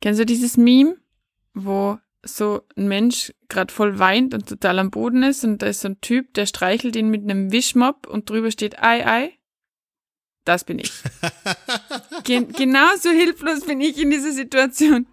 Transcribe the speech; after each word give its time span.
Kennst 0.00 0.20
du 0.20 0.26
dieses 0.26 0.56
Meme, 0.56 0.96
wo 1.54 1.98
so 2.22 2.62
ein 2.76 2.88
Mensch 2.88 3.32
gerade 3.48 3.72
voll 3.72 3.98
weint 3.98 4.34
und 4.34 4.48
total 4.48 4.78
am 4.78 4.90
Boden 4.90 5.22
ist 5.22 5.44
und 5.44 5.62
da 5.62 5.66
ist 5.66 5.80
so 5.80 5.88
ein 5.88 6.00
Typ, 6.00 6.34
der 6.34 6.46
streichelt 6.46 6.96
ihn 6.96 7.08
mit 7.08 7.22
einem 7.22 7.52
Wischmopp 7.52 8.06
und 8.06 8.28
drüber 8.28 8.50
steht 8.50 8.82
Ei, 8.82 9.06
Ei? 9.06 9.32
Das 10.44 10.64
bin 10.64 10.78
ich. 10.78 10.92
Gen 12.24 12.52
genauso 12.52 13.10
hilflos 13.10 13.66
bin 13.66 13.80
ich 13.80 13.98
in 13.98 14.10
dieser 14.10 14.32
Situation. 14.32 15.06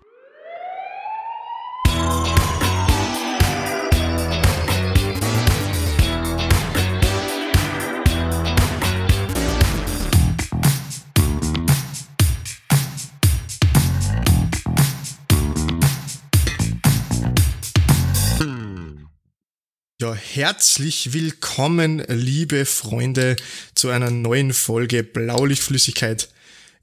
Herzlich 20.35 21.13
willkommen, 21.13 22.03
liebe 22.09 22.65
Freunde, 22.65 23.37
zu 23.73 23.87
einer 23.87 24.11
neuen 24.11 24.51
Folge 24.51 25.01
Blaulichtflüssigkeit. 25.01 26.27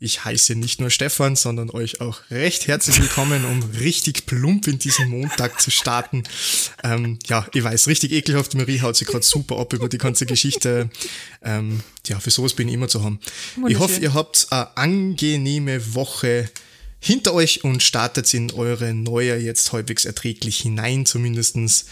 Ich 0.01 0.25
heiße 0.25 0.55
nicht 0.55 0.81
nur 0.81 0.89
Stefan, 0.89 1.37
sondern 1.37 1.69
euch 1.69 2.01
auch 2.01 2.23
recht 2.31 2.67
herzlich 2.67 2.99
willkommen, 2.99 3.45
um 3.45 3.63
richtig 3.79 4.25
plump 4.25 4.69
in 4.69 4.79
diesen 4.79 5.11
Montag 5.11 5.61
zu 5.61 5.71
starten. 5.71 6.23
Ähm, 6.83 7.19
ja, 7.27 7.47
ich 7.53 7.63
weiß, 7.63 7.89
richtig 7.89 8.13
ekelhaft. 8.13 8.55
Marie 8.55 8.81
haut 8.81 8.97
sich 8.97 9.07
gerade 9.07 9.23
super 9.23 9.59
ab 9.59 9.75
über 9.75 9.91
die 9.91 9.99
ganze 9.99 10.25
Geschichte. 10.25 10.89
Ähm, 11.43 11.81
ja, 12.07 12.21
für 12.21 12.31
sowas 12.31 12.55
bin 12.55 12.69
ich 12.69 12.75
immer 12.75 12.89
zu 12.89 13.05
haben. 13.05 13.21
Ich 13.69 13.79
hoffe, 13.79 14.01
ihr 14.01 14.15
habt 14.15 14.47
eine 14.49 14.75
angenehme 14.79 15.95
Woche 15.95 16.51
hinter 17.01 17.35
euch 17.35 17.65
und 17.65 17.83
startet 17.83 18.33
in 18.33 18.51
eure 18.51 18.95
neue 18.95 19.37
jetzt 19.37 19.73
halbwegs 19.73 20.07
erträglich 20.07 20.57
hinein, 20.57 21.05
zumindestens. 21.05 21.85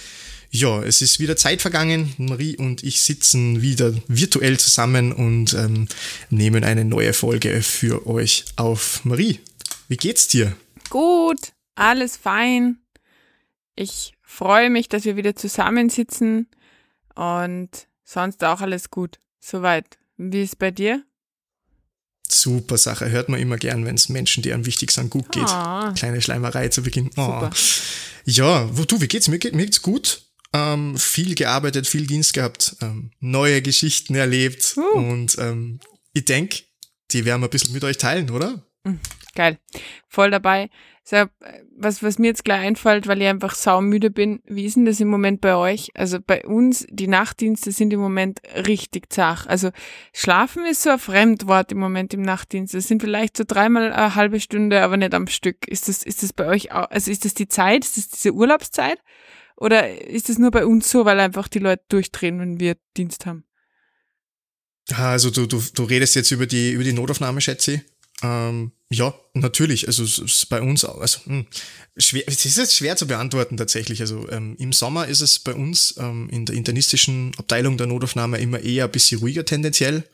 Ja, 0.52 0.82
es 0.82 1.00
ist 1.00 1.20
wieder 1.20 1.36
Zeit 1.36 1.62
vergangen. 1.62 2.12
Marie 2.18 2.56
und 2.56 2.82
ich 2.82 3.02
sitzen 3.02 3.62
wieder 3.62 3.94
virtuell 4.08 4.58
zusammen 4.58 5.12
und 5.12 5.54
ähm, 5.54 5.86
nehmen 6.28 6.64
eine 6.64 6.84
neue 6.84 7.12
Folge 7.12 7.62
für 7.62 8.04
euch 8.08 8.44
auf. 8.56 9.04
Marie, 9.04 9.38
wie 9.86 9.96
geht's 9.96 10.26
dir? 10.26 10.56
Gut, 10.88 11.52
alles 11.76 12.16
fein. 12.16 12.78
Ich 13.76 14.14
freue 14.22 14.70
mich, 14.70 14.88
dass 14.88 15.04
wir 15.04 15.14
wieder 15.14 15.36
zusammensitzen 15.36 16.48
und 17.14 17.70
sonst 18.04 18.42
auch 18.42 18.60
alles 18.60 18.90
gut. 18.90 19.20
Soweit. 19.38 19.98
Wie 20.16 20.42
ist 20.42 20.58
bei 20.58 20.72
dir? 20.72 21.04
Super 22.28 22.76
Sache. 22.76 23.08
Hört 23.08 23.28
man 23.28 23.40
immer 23.40 23.56
gern, 23.56 23.84
wenn 23.84 23.94
es 23.94 24.08
Menschen, 24.08 24.42
die 24.42 24.52
einem 24.52 24.66
wichtig 24.66 24.90
sind, 24.90 25.10
gut 25.10 25.30
geht. 25.30 25.46
Oh. 25.48 25.92
Kleine 25.94 26.20
Schleimerei 26.20 26.68
zu 26.68 26.82
Beginn. 26.82 27.10
Oh. 27.16 27.48
Ja, 28.24 28.68
wo 28.76 28.84
du, 28.84 29.00
wie 29.00 29.08
geht's? 29.08 29.28
Mir, 29.28 29.38
geht, 29.38 29.54
mir 29.54 29.64
geht's 29.64 29.80
gut 29.80 30.24
ähm, 30.52 30.96
viel 30.96 31.34
gearbeitet, 31.34 31.86
viel 31.86 32.06
Dienst 32.06 32.34
gehabt, 32.34 32.76
ähm, 32.82 33.12
neue 33.20 33.62
Geschichten 33.62 34.14
erlebt 34.14 34.74
uh. 34.76 34.98
und 34.98 35.36
ähm, 35.38 35.80
ich 36.12 36.24
denke, 36.24 36.62
die 37.12 37.24
werden 37.24 37.40
wir 37.40 37.48
ein 37.48 37.50
bisschen 37.50 37.74
mit 37.74 37.84
euch 37.84 37.98
teilen, 37.98 38.30
oder? 38.30 38.64
Mhm, 38.84 39.00
geil. 39.34 39.58
Voll 40.08 40.30
dabei. 40.30 40.70
So, 41.02 41.24
was, 41.76 42.02
was 42.02 42.18
mir 42.18 42.28
jetzt 42.28 42.44
gleich 42.44 42.60
einfällt, 42.60 43.08
weil 43.08 43.20
ich 43.20 43.26
einfach 43.26 43.54
saumüde 43.54 44.10
bin, 44.10 44.42
wie 44.44 44.66
ist 44.66 44.76
denn 44.76 44.84
das 44.84 45.00
im 45.00 45.08
Moment 45.08 45.40
bei 45.40 45.56
euch? 45.56 45.90
Also 45.94 46.18
bei 46.24 46.44
uns, 46.44 46.86
die 46.88 47.08
Nachtdienste 47.08 47.72
sind 47.72 47.92
im 47.92 48.00
Moment 48.00 48.40
richtig 48.54 49.12
zach. 49.12 49.46
Also 49.46 49.70
schlafen 50.12 50.66
ist 50.66 50.82
so 50.82 50.90
ein 50.90 50.98
Fremdwort 50.98 51.72
im 51.72 51.78
Moment 51.78 52.14
im 52.14 52.22
Nachtdienst. 52.22 52.74
Das 52.74 52.86
sind 52.86 53.02
vielleicht 53.02 53.36
so 53.36 53.44
dreimal 53.46 53.92
eine 53.92 54.14
halbe 54.14 54.38
Stunde, 54.38 54.82
aber 54.82 54.96
nicht 54.98 55.14
am 55.14 55.26
Stück. 55.26 55.66
Ist 55.66 55.88
das, 55.88 56.04
ist 56.04 56.22
das 56.22 56.32
bei 56.32 56.46
euch 56.46 56.70
auch, 56.70 56.88
also 56.90 57.10
ist 57.10 57.24
das 57.24 57.34
die 57.34 57.48
Zeit? 57.48 57.84
Ist 57.84 57.96
das 57.96 58.08
diese 58.08 58.32
Urlaubszeit? 58.32 59.00
Oder 59.60 60.08
ist 60.08 60.30
es 60.30 60.38
nur 60.38 60.50
bei 60.50 60.64
uns 60.64 60.90
so, 60.90 61.04
weil 61.04 61.20
einfach 61.20 61.46
die 61.46 61.58
Leute 61.58 61.84
durchdrehen, 61.88 62.40
wenn 62.40 62.58
wir 62.58 62.76
Dienst 62.96 63.26
haben? 63.26 63.44
Also 64.90 65.30
du, 65.30 65.46
du, 65.46 65.62
du 65.74 65.84
redest 65.84 66.16
jetzt 66.16 66.30
über 66.30 66.46
die, 66.46 66.72
über 66.72 66.82
die 66.82 66.94
Notaufnahme, 66.94 67.40
schätze 67.40 67.74
ich. 67.74 67.80
Ähm, 68.22 68.72
ja, 68.90 69.14
natürlich. 69.34 69.86
Also 69.86 70.02
es 70.02 70.18
ist 70.18 70.48
bei 70.48 70.60
uns, 70.60 70.84
also 70.84 71.20
mh, 71.26 71.34
hm, 71.34 71.46
schwer, 71.96 72.22
es 72.26 72.44
ist 72.44 72.56
jetzt 72.56 72.74
schwer 72.74 72.96
zu 72.96 73.06
beantworten 73.06 73.56
tatsächlich. 73.56 74.00
Also 74.00 74.28
ähm, 74.30 74.56
im 74.58 74.72
Sommer 74.72 75.06
ist 75.06 75.20
es 75.20 75.38
bei 75.38 75.54
uns 75.54 75.94
ähm, 75.98 76.28
in 76.30 76.46
der 76.46 76.56
internistischen 76.56 77.32
Abteilung 77.36 77.76
der 77.76 77.86
Notaufnahme 77.86 78.38
immer 78.38 78.60
eher 78.60 78.86
ein 78.86 78.90
bisschen 78.90 79.20
ruhiger 79.20 79.44
tendenziell 79.44 80.04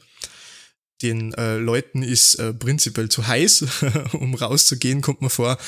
den 1.02 1.34
äh, 1.34 1.56
Leuten 1.56 2.02
ist 2.02 2.36
äh, 2.36 2.54
prinzipiell 2.54 3.08
zu 3.08 3.26
heiß, 3.26 3.64
um 4.12 4.34
rauszugehen, 4.34 5.02
kommt 5.02 5.20
man 5.20 5.30
vor. 5.30 5.58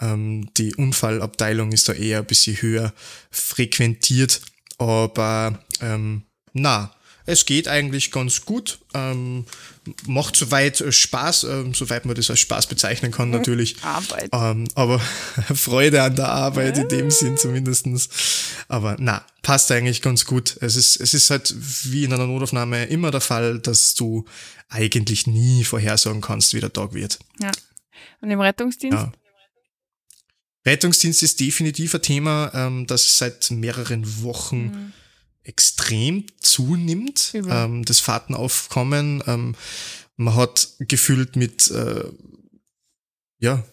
Ähm, 0.00 0.50
die 0.56 0.74
Unfallabteilung 0.74 1.72
ist 1.72 1.88
da 1.88 1.94
eher 1.94 2.18
ein 2.18 2.26
bisschen 2.26 2.60
höher 2.60 2.92
frequentiert, 3.30 4.42
aber 4.78 5.58
ähm, 5.80 6.22
na, 6.52 6.94
es 7.24 7.44
geht 7.44 7.68
eigentlich 7.68 8.10
ganz 8.10 8.44
gut. 8.44 8.78
Ähm, 8.94 9.44
macht 10.06 10.36
soweit 10.36 10.82
Spaß, 10.88 11.44
ähm, 11.44 11.74
soweit 11.74 12.04
man 12.04 12.14
das 12.14 12.30
als 12.30 12.40
Spaß 12.40 12.66
bezeichnen 12.66 13.12
kann, 13.12 13.30
natürlich. 13.30 13.76
Arbeit. 13.82 14.30
Ähm, 14.32 14.66
aber 14.74 14.98
Freude 15.54 16.02
an 16.02 16.16
der 16.16 16.28
Arbeit 16.28 16.78
in 16.78 16.88
dem 16.88 17.10
Sinn 17.10 17.36
zumindestens. 17.36 18.08
Aber 18.68 18.96
na, 18.98 19.24
passt 19.42 19.70
eigentlich 19.72 20.02
ganz 20.02 20.24
gut. 20.24 20.56
Es 20.60 20.76
ist, 20.76 21.00
es 21.00 21.14
ist 21.14 21.30
halt 21.30 21.54
wie 21.84 22.04
in 22.04 22.12
einer 22.12 22.26
Notaufnahme 22.26 22.84
immer 22.86 23.10
der 23.10 23.20
Fall, 23.20 23.58
dass 23.58 23.94
du 23.94 24.24
eigentlich 24.68 25.26
nie 25.26 25.64
vorhersagen 25.64 26.20
kannst, 26.20 26.54
wie 26.54 26.60
der 26.60 26.72
Tag 26.72 26.94
wird. 26.94 27.18
Ja. 27.40 27.50
Und 28.20 28.30
im 28.30 28.40
Rettungsdienst? 28.40 28.98
Ja. 28.98 29.12
Rettungsdienst 30.66 31.22
ist 31.22 31.40
definitiv 31.40 31.94
ein 31.94 32.02
Thema, 32.02 32.50
ähm, 32.54 32.86
das 32.86 33.18
seit 33.18 33.50
mehreren 33.50 34.22
Wochen 34.22 34.62
mhm 34.62 34.92
extrem 35.48 36.24
zunimmt, 36.40 37.32
ähm, 37.34 37.84
das 37.84 38.00
Fahrtenaufkommen. 38.00 39.22
Ähm, 39.26 39.54
man 40.16 40.34
hat 40.34 40.68
gefühlt 40.78 41.36
mit, 41.36 41.70
äh, 41.70 42.04
ja, 43.38 43.64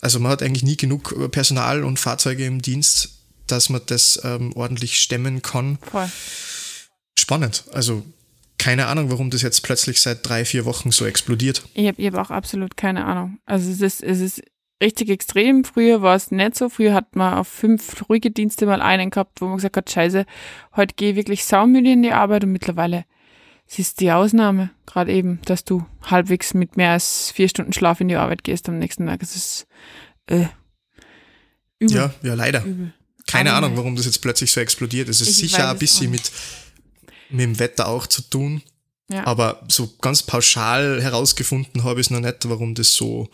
also 0.00 0.20
man 0.20 0.30
hat 0.30 0.42
eigentlich 0.42 0.62
nie 0.62 0.76
genug 0.76 1.30
Personal 1.32 1.82
und 1.82 1.98
Fahrzeuge 1.98 2.44
im 2.44 2.60
Dienst, 2.60 3.10
dass 3.46 3.70
man 3.70 3.80
das 3.86 4.20
ähm, 4.22 4.52
ordentlich 4.54 5.00
stemmen 5.00 5.40
kann. 5.40 5.78
Voll. 5.90 6.10
Spannend. 7.18 7.64
Also 7.72 8.04
keine 8.58 8.86
Ahnung, 8.86 9.10
warum 9.10 9.30
das 9.30 9.42
jetzt 9.42 9.62
plötzlich 9.62 10.00
seit 10.00 10.26
drei, 10.28 10.44
vier 10.44 10.64
Wochen 10.64 10.90
so 10.90 11.06
explodiert. 11.06 11.62
Ich 11.74 11.86
habe 11.86 12.02
hab 12.04 12.14
auch 12.14 12.30
absolut 12.30 12.76
keine 12.76 13.04
Ahnung. 13.04 13.38
Also 13.46 13.70
es 13.70 13.80
ist, 13.80 14.02
es 14.02 14.20
ist 14.20 14.42
richtig 14.84 15.08
extrem. 15.08 15.64
Früher 15.64 16.02
war 16.02 16.14
es 16.14 16.30
nicht 16.30 16.56
so. 16.56 16.68
Früher 16.68 16.94
hat 16.94 17.16
man 17.16 17.34
auf 17.34 17.48
fünf 17.48 18.08
ruhige 18.08 18.30
Dienste 18.30 18.66
mal 18.66 18.82
einen 18.82 19.10
gehabt, 19.10 19.40
wo 19.40 19.46
man 19.46 19.56
gesagt 19.56 19.76
hat, 19.76 19.90
scheiße, 19.90 20.26
heute 20.76 20.94
gehe 20.94 21.10
ich 21.10 21.16
wirklich 21.16 21.44
saumüde 21.44 21.92
in 21.92 22.02
die 22.02 22.12
Arbeit 22.12 22.44
und 22.44 22.52
mittlerweile 22.52 23.04
es 23.66 23.78
ist 23.78 24.00
die 24.00 24.12
Ausnahme, 24.12 24.70
gerade 24.86 25.12
eben, 25.12 25.40
dass 25.46 25.64
du 25.64 25.86
halbwegs 26.02 26.54
mit 26.54 26.76
mehr 26.76 26.90
als 26.90 27.30
vier 27.30 27.48
Stunden 27.48 27.72
Schlaf 27.72 28.00
in 28.00 28.08
die 28.08 28.16
Arbeit 28.16 28.44
gehst 28.44 28.68
am 28.68 28.78
nächsten 28.78 29.06
Tag. 29.06 29.22
Es 29.22 29.34
ist 29.34 29.66
äh, 30.26 30.46
übel. 31.78 31.96
Ja, 31.96 32.14
ja, 32.22 32.34
leider. 32.34 32.62
Übel. 32.64 32.92
Keine 33.26 33.54
Ahnung, 33.54 33.76
warum 33.76 33.96
das 33.96 34.04
jetzt 34.04 34.20
plötzlich 34.20 34.52
so 34.52 34.60
explodiert. 34.60 35.08
Es 35.08 35.22
ist 35.22 35.38
sicher 35.38 35.70
ein 35.70 35.78
bisschen 35.78 36.10
mit, 36.10 36.30
mit 37.30 37.40
dem 37.40 37.58
Wetter 37.58 37.88
auch 37.88 38.06
zu 38.06 38.20
tun. 38.22 38.62
Ja. 39.10 39.26
Aber 39.26 39.64
so 39.68 39.94
ganz 40.00 40.22
pauschal 40.22 41.02
herausgefunden 41.02 41.84
habe 41.84 42.00
ich 42.00 42.06
es 42.06 42.10
noch 42.10 42.20
nicht, 42.20 42.48
warum 42.48 42.74
das 42.74 42.94
so 42.94 43.28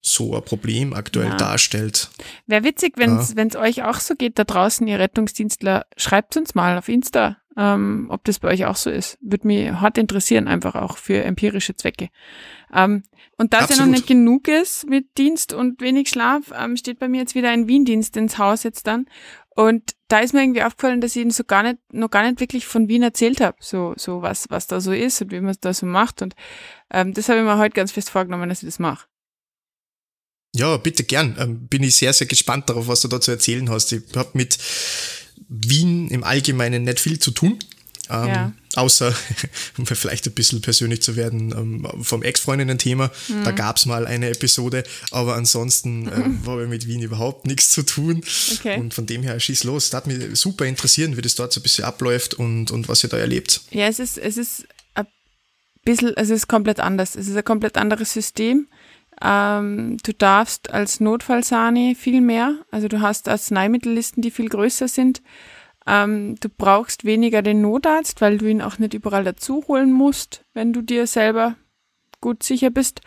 so 0.00 0.36
ein 0.36 0.42
Problem 0.42 0.92
aktuell 0.92 1.30
ja. 1.30 1.36
darstellt. 1.36 2.10
Wäre 2.46 2.64
witzig, 2.64 2.94
wenn 2.96 3.16
es 3.16 3.34
ja. 3.34 3.60
euch 3.60 3.82
auch 3.82 4.00
so 4.00 4.14
geht 4.14 4.38
da 4.38 4.44
draußen, 4.44 4.86
ihr 4.86 4.98
Rettungsdienstler, 4.98 5.86
schreibt 5.96 6.36
uns 6.36 6.54
mal 6.54 6.78
auf 6.78 6.88
Insta, 6.88 7.38
ähm, 7.56 8.06
ob 8.10 8.24
das 8.24 8.38
bei 8.38 8.48
euch 8.48 8.66
auch 8.66 8.76
so 8.76 8.90
ist. 8.90 9.18
Würde 9.20 9.46
mich 9.46 9.70
hart 9.72 9.98
interessieren, 9.98 10.46
einfach 10.46 10.74
auch 10.74 10.96
für 10.98 11.24
empirische 11.24 11.74
Zwecke. 11.74 12.08
Ähm, 12.72 13.02
und 13.38 13.52
da 13.52 13.64
es 13.64 13.70
ja 13.70 13.84
noch 13.84 13.90
nicht 13.90 14.06
genug 14.06 14.48
ist 14.48 14.88
mit 14.88 15.18
Dienst 15.18 15.52
und 15.52 15.80
wenig 15.80 16.08
Schlaf, 16.08 16.52
ähm, 16.56 16.76
steht 16.76 16.98
bei 16.98 17.08
mir 17.08 17.20
jetzt 17.20 17.34
wieder 17.34 17.50
ein 17.50 17.66
Wien-Dienst 17.66 18.16
ins 18.16 18.38
Haus 18.38 18.62
jetzt 18.62 18.86
dann. 18.86 19.06
Und 19.56 19.96
da 20.08 20.18
ist 20.18 20.34
mir 20.34 20.42
irgendwie 20.42 20.62
aufgefallen, 20.62 21.00
dass 21.00 21.16
ich 21.16 21.22
Ihnen 21.22 21.30
so 21.30 21.42
gar 21.44 21.62
nicht, 21.62 21.78
noch 21.90 22.10
gar 22.10 22.22
nicht 22.22 22.40
wirklich 22.40 22.66
von 22.66 22.88
Wien 22.88 23.02
erzählt 23.02 23.40
habe, 23.40 23.56
so, 23.60 23.94
so 23.96 24.20
was, 24.20 24.50
was 24.50 24.66
da 24.66 24.80
so 24.80 24.92
ist 24.92 25.22
und 25.22 25.32
wie 25.32 25.40
man 25.40 25.50
es 25.50 25.60
da 25.60 25.72
so 25.72 25.86
macht. 25.86 26.20
Und 26.20 26.34
ähm, 26.90 27.14
das 27.14 27.28
habe 27.28 27.38
ich 27.38 27.44
mir 27.44 27.56
heute 27.56 27.74
ganz 27.74 27.90
fest 27.90 28.10
vorgenommen, 28.10 28.50
dass 28.50 28.62
ich 28.62 28.68
das 28.68 28.78
mache. 28.78 29.06
Ja, 30.56 30.76
bitte 30.78 31.04
gern. 31.04 31.36
Ähm, 31.38 31.66
bin 31.66 31.82
ich 31.82 31.96
sehr, 31.96 32.12
sehr 32.12 32.26
gespannt 32.26 32.68
darauf, 32.68 32.88
was 32.88 33.00
du 33.02 33.08
da 33.08 33.20
zu 33.20 33.30
erzählen 33.30 33.68
hast. 33.70 33.92
Ich 33.92 34.02
habe 34.14 34.30
mit 34.34 34.58
Wien 35.48 36.08
im 36.08 36.24
Allgemeinen 36.24 36.84
nicht 36.84 37.00
viel 37.00 37.18
zu 37.18 37.30
tun. 37.30 37.58
Ähm, 38.08 38.28
ja. 38.28 38.52
Außer, 38.76 39.14
um 39.78 39.86
vielleicht 39.86 40.26
ein 40.26 40.32
bisschen 40.32 40.60
persönlich 40.60 41.02
zu 41.02 41.16
werden, 41.16 41.52
ähm, 41.52 41.86
vom 42.02 42.22
Ex-Freundinnen-Thema. 42.22 43.10
Mhm. 43.28 43.44
Da 43.44 43.50
gab 43.50 43.76
es 43.76 43.86
mal 43.86 44.06
eine 44.06 44.30
Episode, 44.30 44.84
aber 45.10 45.34
ansonsten 45.34 46.08
äh, 46.08 46.46
habe 46.46 46.64
ich 46.64 46.68
mit 46.68 46.86
Wien 46.86 47.02
überhaupt 47.02 47.46
nichts 47.46 47.70
zu 47.70 47.82
tun. 47.82 48.22
Okay. 48.58 48.78
Und 48.78 48.94
von 48.94 49.06
dem 49.06 49.22
her 49.22 49.38
schieß 49.38 49.64
los. 49.64 49.90
Das 49.90 49.98
hat 49.98 50.06
mich 50.06 50.38
super 50.38 50.66
interessieren, 50.66 51.16
wie 51.16 51.22
das 51.22 51.34
dort 51.34 51.52
so 51.52 51.60
ein 51.60 51.62
bisschen 51.62 51.84
abläuft 51.84 52.34
und, 52.34 52.70
und 52.70 52.88
was 52.88 53.02
ihr 53.02 53.10
da 53.10 53.16
erlebt. 53.16 53.62
Ja, 53.70 53.88
es 53.88 53.98
ist, 53.98 54.18
es 54.18 54.36
ist 54.36 54.66
ein 54.94 55.06
bisschen, 55.84 56.16
es 56.16 56.30
ist 56.30 56.48
komplett 56.48 56.80
anders. 56.80 57.16
Es 57.16 57.28
ist 57.28 57.36
ein 57.36 57.44
komplett 57.44 57.76
anderes 57.76 58.12
System. 58.12 58.68
Ähm, 59.22 59.96
du 60.04 60.12
darfst 60.12 60.70
als 60.70 61.00
Notfallsani 61.00 61.94
viel 61.94 62.20
mehr. 62.20 62.54
Also 62.70 62.88
du 62.88 63.00
hast 63.00 63.28
Arzneimittellisten, 63.28 64.22
die 64.22 64.30
viel 64.30 64.48
größer 64.48 64.88
sind. 64.88 65.22
Ähm, 65.86 66.36
du 66.40 66.48
brauchst 66.48 67.04
weniger 67.04 67.42
den 67.42 67.60
Notarzt, 67.60 68.20
weil 68.20 68.38
du 68.38 68.46
ihn 68.46 68.62
auch 68.62 68.78
nicht 68.78 68.94
überall 68.94 69.24
dazu 69.24 69.64
holen 69.68 69.92
musst, 69.92 70.44
wenn 70.52 70.72
du 70.72 70.82
dir 70.82 71.06
selber 71.06 71.56
gut 72.20 72.42
sicher 72.42 72.70
bist. 72.70 73.00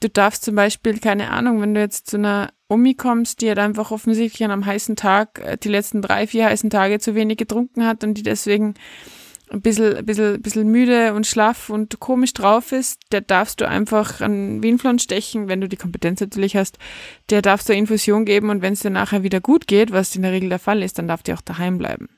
Du 0.00 0.08
darfst 0.08 0.44
zum 0.44 0.54
Beispiel, 0.54 0.98
keine 0.98 1.30
Ahnung, 1.30 1.60
wenn 1.60 1.74
du 1.74 1.80
jetzt 1.80 2.08
zu 2.08 2.16
einer 2.16 2.52
Omi 2.68 2.94
kommst, 2.94 3.42
die 3.42 3.48
halt 3.48 3.58
einfach 3.58 3.90
offensichtlich 3.90 4.42
an 4.44 4.50
einem 4.50 4.64
heißen 4.64 4.96
Tag, 4.96 5.40
äh, 5.44 5.58
die 5.58 5.68
letzten 5.68 6.00
drei, 6.00 6.26
vier 6.26 6.46
heißen 6.46 6.70
Tage 6.70 6.98
zu 7.00 7.14
wenig 7.14 7.36
getrunken 7.36 7.86
hat 7.86 8.02
und 8.02 8.14
die 8.14 8.22
deswegen 8.22 8.74
ein 9.50 9.62
bisschen, 9.62 9.96
ein 9.96 10.06
bisschen, 10.06 10.40
bisschen 10.40 10.70
müde 10.70 11.12
und 11.14 11.26
schlaff 11.26 11.70
und 11.70 11.98
komisch 11.98 12.32
drauf 12.32 12.72
ist, 12.72 13.00
der 13.10 13.20
darfst 13.20 13.60
du 13.60 13.68
einfach 13.68 14.20
an 14.20 14.62
Wienflon 14.62 14.98
stechen, 14.98 15.48
wenn 15.48 15.60
du 15.60 15.68
die 15.68 15.76
Kompetenz 15.76 16.20
natürlich 16.20 16.56
hast. 16.56 16.78
Der 17.30 17.42
darfst 17.42 17.68
du 17.68 17.74
Infusion 17.74 18.24
geben 18.24 18.50
und 18.50 18.62
wenn 18.62 18.74
es 18.74 18.80
dir 18.80 18.90
nachher 18.90 19.22
wieder 19.22 19.40
gut 19.40 19.66
geht, 19.66 19.92
was 19.92 20.14
in 20.14 20.22
der 20.22 20.32
Regel 20.32 20.48
der 20.48 20.60
Fall 20.60 20.82
ist, 20.82 20.98
dann 20.98 21.08
darf 21.08 21.22
die 21.22 21.34
auch 21.34 21.40
daheim 21.40 21.78
bleiben. 21.78 22.08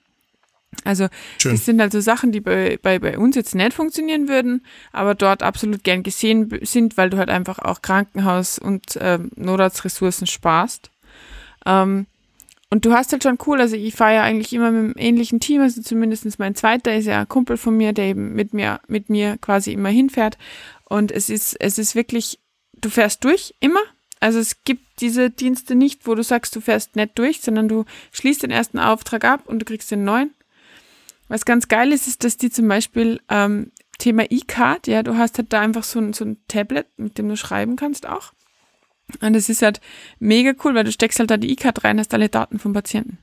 Also 0.84 1.08
Schön. 1.38 1.52
das 1.52 1.64
sind 1.64 1.80
also 1.80 2.00
Sachen, 2.00 2.32
die 2.32 2.40
bei, 2.40 2.78
bei, 2.82 2.98
bei 2.98 3.18
uns 3.18 3.36
jetzt 3.36 3.54
nicht 3.54 3.74
funktionieren 3.74 4.28
würden, 4.28 4.64
aber 4.92 5.14
dort 5.14 5.42
absolut 5.42 5.84
gern 5.84 6.02
gesehen 6.02 6.50
sind, 6.62 6.96
weil 6.96 7.10
du 7.10 7.18
halt 7.18 7.28
einfach 7.28 7.58
auch 7.58 7.82
Krankenhaus 7.82 8.58
und 8.58 8.98
ähm, 9.00 9.30
Notarztressourcen 9.36 10.26
sparst. 10.26 10.90
Ähm, 11.66 12.06
und 12.72 12.86
du 12.86 12.94
hast 12.94 13.12
halt 13.12 13.22
schon 13.22 13.36
cool, 13.46 13.60
also 13.60 13.76
ich 13.76 13.94
fahre 13.94 14.14
ja 14.14 14.22
eigentlich 14.22 14.54
immer 14.54 14.70
mit 14.70 14.96
einem 14.96 15.06
ähnlichen 15.06 15.40
Team, 15.40 15.60
also 15.60 15.82
zumindest 15.82 16.38
mein 16.38 16.54
zweiter 16.54 16.96
ist 16.96 17.04
ja 17.04 17.20
ein 17.20 17.28
Kumpel 17.28 17.58
von 17.58 17.76
mir, 17.76 17.92
der 17.92 18.06
eben 18.06 18.32
mit 18.32 18.54
mir, 18.54 18.80
mit 18.88 19.10
mir 19.10 19.36
quasi 19.36 19.74
immer 19.74 19.90
hinfährt. 19.90 20.38
Und 20.86 21.12
es 21.12 21.28
ist, 21.28 21.54
es 21.60 21.76
ist 21.76 21.94
wirklich, 21.94 22.40
du 22.72 22.88
fährst 22.88 23.24
durch, 23.24 23.54
immer. 23.60 23.82
Also 24.20 24.38
es 24.38 24.64
gibt 24.64 25.02
diese 25.02 25.28
Dienste 25.28 25.74
nicht, 25.74 26.06
wo 26.06 26.14
du 26.14 26.22
sagst, 26.22 26.56
du 26.56 26.62
fährst 26.62 26.96
nicht 26.96 27.18
durch, 27.18 27.42
sondern 27.42 27.68
du 27.68 27.84
schließt 28.10 28.42
den 28.42 28.50
ersten 28.50 28.78
Auftrag 28.78 29.26
ab 29.26 29.42
und 29.44 29.58
du 29.58 29.66
kriegst 29.66 29.90
den 29.90 30.04
neuen. 30.04 30.32
Was 31.28 31.44
ganz 31.44 31.68
geil 31.68 31.92
ist, 31.92 32.08
ist, 32.08 32.24
dass 32.24 32.38
die 32.38 32.48
zum 32.48 32.68
Beispiel 32.68 33.20
ähm, 33.28 33.70
Thema 33.98 34.24
E-Card, 34.30 34.86
ja, 34.86 35.02
du 35.02 35.18
hast 35.18 35.36
halt 35.36 35.52
da 35.52 35.60
einfach 35.60 35.84
so 35.84 35.98
ein, 35.98 36.14
so 36.14 36.24
ein 36.24 36.38
Tablet, 36.48 36.86
mit 36.96 37.18
dem 37.18 37.28
du 37.28 37.36
schreiben 37.36 37.76
kannst 37.76 38.08
auch. 38.08 38.32
Und 39.20 39.34
es 39.34 39.48
ist 39.48 39.62
halt 39.62 39.80
mega 40.18 40.52
cool, 40.64 40.74
weil 40.74 40.84
du 40.84 40.92
steckst 40.92 41.18
halt 41.18 41.30
da 41.30 41.36
die 41.36 41.50
E-Card 41.50 41.84
rein, 41.84 41.98
hast 41.98 42.14
alle 42.14 42.28
Daten 42.28 42.58
vom 42.58 42.72
Patienten. 42.72 43.18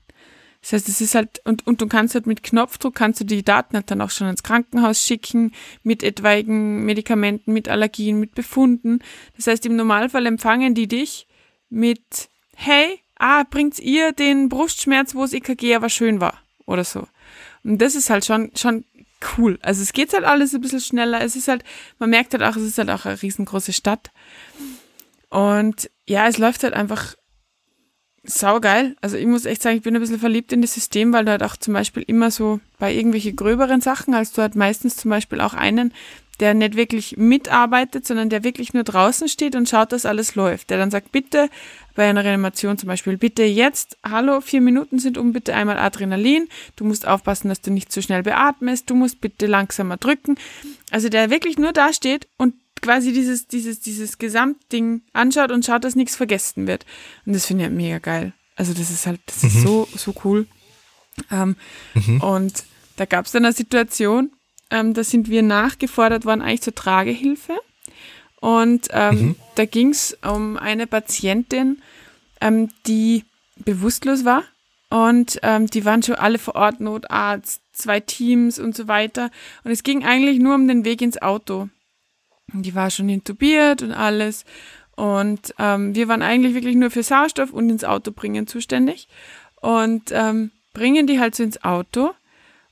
Das 0.61 0.73
heißt, 0.73 0.89
es 0.89 0.99
ist 0.99 1.15
halt, 1.15 1.41
und, 1.45 1.65
und 1.67 1.81
du 1.81 1.87
kannst 1.87 2.15
halt 2.15 2.27
mit 2.27 2.43
Knopfdruck, 2.43 2.93
kannst 2.93 3.21
du 3.21 3.23
die 3.23 3.43
Daten 3.43 3.75
halt 3.75 3.89
dann 3.89 4.01
auch 4.01 4.09
schon 4.09 4.27
ins 4.27 4.43
Krankenhaus 4.43 5.05
schicken, 5.05 5.53
mit 5.83 6.03
etwaigen 6.03 6.83
Medikamenten, 6.83 7.53
mit 7.53 7.69
Allergien, 7.69 8.19
mit 8.19 8.35
Befunden. 8.35 8.99
Das 9.37 9.47
heißt, 9.47 9.65
im 9.65 9.77
Normalfall 9.77 10.25
empfangen 10.25 10.75
die 10.75 10.87
dich 10.87 11.27
mit, 11.69 12.29
hey, 12.55 12.99
ah, 13.15 13.43
bringt's 13.49 13.79
ihr 13.79 14.11
den 14.11 14.49
Brustschmerz, 14.49 15.15
wo 15.15 15.21
das 15.21 15.33
EKG 15.33 15.75
aber 15.75 15.89
schön 15.89 16.19
war, 16.19 16.41
oder 16.65 16.83
so. 16.83 17.07
Und 17.63 17.81
das 17.81 17.95
ist 17.95 18.09
halt 18.09 18.25
schon, 18.25 18.51
schon 18.55 18.83
cool. 19.37 19.59
Also 19.61 19.81
es 19.81 19.93
geht 19.93 20.13
halt 20.13 20.23
alles 20.23 20.53
ein 20.53 20.61
bisschen 20.61 20.79
schneller. 20.79 21.21
Es 21.21 21.35
ist 21.35 21.47
halt, 21.47 21.63
man 21.99 22.09
merkt 22.09 22.33
halt 22.33 22.43
auch, 22.43 22.55
es 22.55 22.63
ist 22.63 22.77
halt 22.77 22.89
auch 22.89 23.05
eine 23.05 23.21
riesengroße 23.21 23.73
Stadt. 23.73 24.11
Und 25.29 25.89
ja, 26.07 26.27
es 26.27 26.37
läuft 26.37 26.63
halt 26.63 26.73
einfach 26.73 27.15
saugeil. 28.23 28.95
Also 29.01 29.17
ich 29.17 29.25
muss 29.25 29.45
echt 29.45 29.61
sagen, 29.61 29.77
ich 29.77 29.83
bin 29.83 29.95
ein 29.95 30.01
bisschen 30.01 30.19
verliebt 30.19 30.51
in 30.51 30.61
das 30.61 30.73
System, 30.73 31.13
weil 31.13 31.25
du 31.25 31.31
halt 31.31 31.43
auch 31.43 31.55
zum 31.55 31.73
Beispiel 31.73 32.03
immer 32.03 32.31
so 32.31 32.59
bei 32.77 32.93
irgendwelchen 32.93 33.35
gröberen 33.35 33.81
Sachen, 33.81 34.13
als 34.13 34.31
du 34.33 34.41
halt 34.41 34.55
meistens 34.55 34.97
zum 34.97 35.09
Beispiel 35.09 35.41
auch 35.41 35.53
einen, 35.53 35.93
der 36.39 36.53
nicht 36.53 36.75
wirklich 36.75 37.17
mitarbeitet, 37.17 38.07
sondern 38.07 38.29
der 38.29 38.43
wirklich 38.43 38.73
nur 38.73 38.83
draußen 38.83 39.27
steht 39.27 39.55
und 39.55 39.67
schaut, 39.67 39.91
dass 39.91 40.05
alles 40.05 40.35
läuft. 40.35 40.69
Der 40.69 40.77
dann 40.77 40.91
sagt, 40.91 41.11
bitte 41.11 41.49
bei 41.95 42.09
einer 42.09 42.23
Reanimation 42.23 42.77
zum 42.77 42.87
Beispiel, 42.87 43.17
bitte 43.17 43.43
jetzt, 43.43 43.97
hallo, 44.09 44.39
vier 44.39 44.61
Minuten 44.61 44.99
sind 44.99 45.17
um, 45.17 45.33
bitte 45.33 45.53
einmal 45.53 45.77
Adrenalin. 45.77 46.47
Du 46.77 46.85
musst 46.85 47.07
aufpassen, 47.07 47.49
dass 47.49 47.61
du 47.61 47.71
nicht 47.71 47.91
zu 47.91 48.01
schnell 48.01 48.23
beatmest. 48.23 48.89
Du 48.89 48.95
musst 48.95 49.19
bitte 49.19 49.47
langsamer 49.47 49.97
drücken. 49.97 50.35
Also 50.91 51.09
der 51.09 51.29
wirklich 51.29 51.57
nur 51.57 51.73
da 51.73 51.91
steht 51.91 52.27
und 52.37 52.53
quasi 52.81 53.13
dieses, 53.13 53.47
dieses, 53.47 53.79
dieses 53.79 54.17
Gesamtding 54.17 55.01
anschaut 55.13 55.51
und 55.51 55.65
schaut, 55.65 55.83
dass 55.83 55.95
nichts 55.95 56.15
vergessen 56.15 56.67
wird. 56.67 56.85
Und 57.25 57.33
das 57.33 57.45
finde 57.45 57.65
ich 57.65 57.71
mega 57.71 57.99
geil. 57.99 58.33
Also 58.55 58.73
das 58.73 58.89
ist 58.91 59.05
halt, 59.05 59.21
das 59.25 59.43
mhm. 59.43 59.49
ist 59.49 59.61
so, 59.61 59.87
so 59.95 60.13
cool. 60.23 60.47
Ähm, 61.31 61.55
mhm. 61.93 62.21
Und 62.21 62.63
da 62.97 63.05
gab 63.05 63.25
es 63.25 63.31
dann 63.31 63.45
eine 63.45 63.53
Situation, 63.53 64.31
ähm, 64.69 64.93
da 64.93 65.03
sind 65.03 65.29
wir 65.29 65.41
nachgefordert 65.41 66.25
worden, 66.25 66.41
eigentlich 66.41 66.61
zur 66.61 66.75
Tragehilfe. 66.75 67.57
Und 68.41 68.87
ähm, 68.91 69.15
mhm. 69.15 69.35
da 69.55 69.65
ging 69.65 69.89
es 69.89 70.17
um 70.23 70.57
eine 70.57 70.87
Patientin, 70.87 71.81
ähm, 72.41 72.69
die 72.85 73.25
bewusstlos 73.57 74.25
war. 74.25 74.43
Und 74.89 75.39
ähm, 75.43 75.67
die 75.67 75.85
waren 75.85 76.01
schon 76.01 76.15
alle 76.15 76.39
vor 76.39 76.55
Ort, 76.55 76.79
Notarzt, 76.79 77.61
zwei 77.73 77.99
Teams 77.99 78.59
und 78.59 78.75
so 78.75 78.87
weiter. 78.87 79.29
Und 79.63 79.71
es 79.71 79.83
ging 79.83 80.03
eigentlich 80.03 80.39
nur 80.39 80.55
um 80.55 80.67
den 80.67 80.83
Weg 80.83 81.01
ins 81.01 81.21
Auto. 81.21 81.69
Die 82.53 82.75
war 82.75 82.89
schon 82.89 83.09
intubiert 83.09 83.81
und 83.81 83.91
alles. 83.91 84.45
Und 84.95 85.53
ähm, 85.59 85.95
wir 85.95 86.07
waren 86.07 86.21
eigentlich 86.21 86.53
wirklich 86.55 86.75
nur 86.75 86.91
für 86.91 87.03
Sauerstoff 87.03 87.53
und 87.53 87.69
ins 87.69 87.85
Auto 87.85 88.11
bringen 88.11 88.47
zuständig. 88.47 89.07
Und 89.61 90.11
ähm, 90.11 90.51
bringen 90.73 91.07
die 91.07 91.19
halt 91.19 91.35
so 91.35 91.43
ins 91.43 91.63
Auto. 91.63 92.11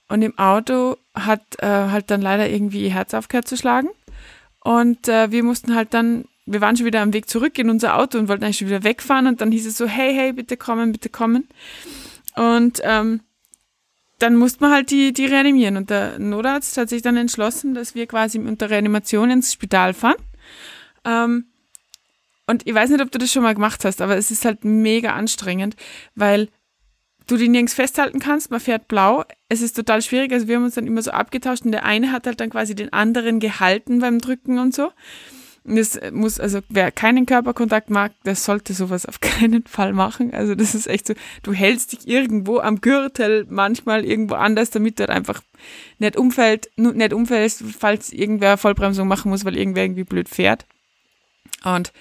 Und 0.09 0.21
im 0.21 0.37
Auto 0.37 0.97
hat 1.13 1.41
äh, 1.59 1.65
halt 1.65 2.11
dann 2.11 2.21
leider 2.21 2.49
irgendwie 2.49 2.83
ihr 2.83 2.93
Herz 2.93 3.13
aufgehört 3.13 3.47
zu 3.47 3.57
schlagen. 3.57 3.89
Und 4.61 5.07
äh, 5.07 5.31
wir 5.31 5.43
mussten 5.43 5.75
halt 5.75 5.93
dann, 5.93 6.25
wir 6.45 6.61
waren 6.61 6.75
schon 6.75 6.85
wieder 6.85 7.01
am 7.01 7.13
Weg 7.13 7.29
zurück 7.29 7.57
in 7.59 7.69
unser 7.69 7.97
Auto 7.97 8.17
und 8.17 8.27
wollten 8.27 8.43
eigentlich 8.43 8.57
schon 8.57 8.67
wieder 8.67 8.83
wegfahren. 8.83 9.27
Und 9.27 9.41
dann 9.41 9.51
hieß 9.51 9.65
es 9.65 9.77
so, 9.77 9.87
hey, 9.87 10.13
hey, 10.13 10.33
bitte 10.33 10.57
kommen, 10.57 10.91
bitte 10.91 11.09
kommen. 11.09 11.47
Und 12.35 12.81
ähm, 12.83 13.21
dann 14.19 14.35
musste 14.35 14.61
man 14.61 14.71
halt 14.71 14.91
die, 14.91 15.13
die 15.13 15.25
reanimieren. 15.25 15.77
Und 15.77 15.89
der 15.89 16.19
Notarzt 16.19 16.77
hat 16.77 16.89
sich 16.89 17.01
dann 17.01 17.17
entschlossen, 17.17 17.73
dass 17.73 17.95
wir 17.95 18.07
quasi 18.07 18.39
unter 18.39 18.69
Reanimation 18.69 19.29
ins 19.29 19.53
Spital 19.53 19.93
fahren. 19.93 20.17
Ähm, 21.05 21.45
und 22.47 22.65
ich 22.65 22.73
weiß 22.73 22.89
nicht, 22.89 23.01
ob 23.01 23.11
du 23.11 23.19
das 23.19 23.31
schon 23.31 23.43
mal 23.43 23.53
gemacht 23.53 23.83
hast, 23.85 24.01
aber 24.01 24.15
es 24.15 24.31
ist 24.31 24.45
halt 24.45 24.63
mega 24.63 25.13
anstrengend, 25.13 25.75
weil 26.15 26.47
du 27.27 27.35
die 27.35 27.49
nirgends 27.49 27.73
festhalten 27.73 28.19
kannst. 28.19 28.51
Man 28.51 28.61
fährt 28.61 28.87
blau. 28.87 29.25
Es 29.49 29.61
ist 29.61 29.75
total 29.75 30.01
schwierig. 30.01 30.31
Also 30.31 30.47
wir 30.47 30.55
haben 30.55 30.63
uns 30.63 30.75
dann 30.75 30.87
immer 30.87 31.01
so 31.01 31.11
abgetauscht 31.11 31.65
und 31.65 31.73
der 31.73 31.85
eine 31.85 32.11
hat 32.11 32.25
halt 32.25 32.39
dann 32.39 32.49
quasi 32.49 32.73
den 32.73 32.93
anderen 32.93 33.39
gehalten 33.39 33.99
beim 33.99 34.19
Drücken 34.19 34.59
und 34.59 34.73
so. 34.73 34.91
Das 35.69 35.99
muss, 36.11 36.39
also 36.39 36.61
wer 36.69 36.91
keinen 36.91 37.25
Körperkontakt 37.25 37.89
mag, 37.89 38.13
der 38.23 38.35
sollte 38.35 38.73
sowas 38.73 39.05
auf 39.05 39.19
keinen 39.21 39.65
Fall 39.65 39.91
machen. 39.91 40.33
Also 40.33 40.55
das 40.55 40.73
ist 40.73 40.87
echt 40.87 41.07
so, 41.07 41.13
du 41.43 41.51
hältst 41.51 41.91
dich 41.91 42.07
irgendwo 42.07 42.59
am 42.59 42.79
Gürtel, 42.79 43.45
manchmal 43.49 44.05
irgendwo 44.05 44.35
anders, 44.35 44.69
damit 44.69 44.97
du 44.97 45.01
halt 45.01 45.09
einfach 45.09 45.41
nicht 45.99 46.15
umfällt, 46.15 46.69
nicht 46.77 47.13
umfällst, 47.13 47.63
falls 47.77 48.13
irgendwer 48.13 48.57
Vollbremsung 48.57 49.09
machen 49.09 49.29
muss, 49.29 49.43
weil 49.43 49.57
irgendwer 49.57 49.83
irgendwie 49.83 50.05
blöd 50.05 50.29
fährt. 50.29 50.65
Und 51.63 51.91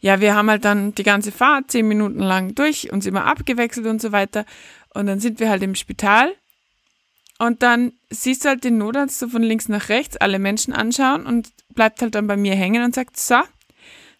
ja, 0.00 0.20
wir 0.20 0.34
haben 0.34 0.50
halt 0.50 0.64
dann 0.64 0.94
die 0.94 1.04
ganze 1.04 1.30
Fahrt 1.30 1.70
zehn 1.70 1.86
Minuten 1.86 2.18
lang 2.18 2.54
durch, 2.54 2.92
uns 2.92 3.06
immer 3.06 3.24
abgewechselt 3.24 3.86
und 3.86 4.02
so 4.02 4.10
weiter. 4.10 4.44
Und 4.94 5.06
dann 5.06 5.20
sind 5.20 5.38
wir 5.38 5.48
halt 5.48 5.62
im 5.62 5.74
Spital 5.76 6.34
und 7.38 7.62
dann 7.62 7.92
siehst 8.10 8.44
du 8.44 8.48
halt 8.48 8.64
den 8.64 8.78
Notarzt 8.78 9.18
so 9.18 9.28
von 9.28 9.42
links 9.42 9.68
nach 9.68 9.88
rechts 9.90 10.16
alle 10.16 10.38
Menschen 10.38 10.72
anschauen 10.72 11.26
und 11.26 11.52
bleibt 11.76 12.02
halt 12.02 12.16
dann 12.16 12.26
bei 12.26 12.36
mir 12.36 12.56
hängen 12.56 12.82
und 12.82 12.94
sagt, 12.94 13.16
so, 13.16 13.36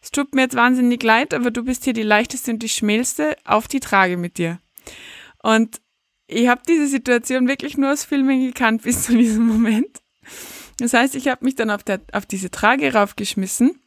es 0.01 0.13
tut 0.13 0.35
mir 0.35 0.43
jetzt 0.43 0.55
wahnsinnig 0.55 1.03
leid, 1.03 1.35
aber 1.35 1.51
du 1.51 1.65
bist 1.65 1.83
hier 1.83 1.93
die 1.93 2.03
leichteste 2.05 2.53
und 2.53 2.63
die 2.63 2.69
schmälste 2.69 3.37
auf 3.45 3.67
die 3.67 3.81
Trage 3.81 4.17
mit 4.17 4.39
dir. 4.39 4.61
Und 5.43 5.81
ich 6.29 6.47
habe 6.47 6.63
diese 6.69 6.87
Situation 6.87 7.49
wirklich 7.49 7.77
nur 7.77 7.93
aus 7.93 8.05
Filmen 8.05 8.47
gekannt 8.47 8.83
bis 8.85 9.05
zu 9.05 9.17
diesem 9.17 9.47
Moment. 9.47 10.01
Das 10.79 10.93
heißt, 10.93 11.17
ich 11.17 11.27
habe 11.27 11.45
mich 11.45 11.57
dann 11.57 11.71
auf, 11.71 11.83
der, 11.83 12.01
auf 12.13 12.27
diese 12.27 12.51
Trage 12.51 12.93
raufgeschmissen 12.93 13.81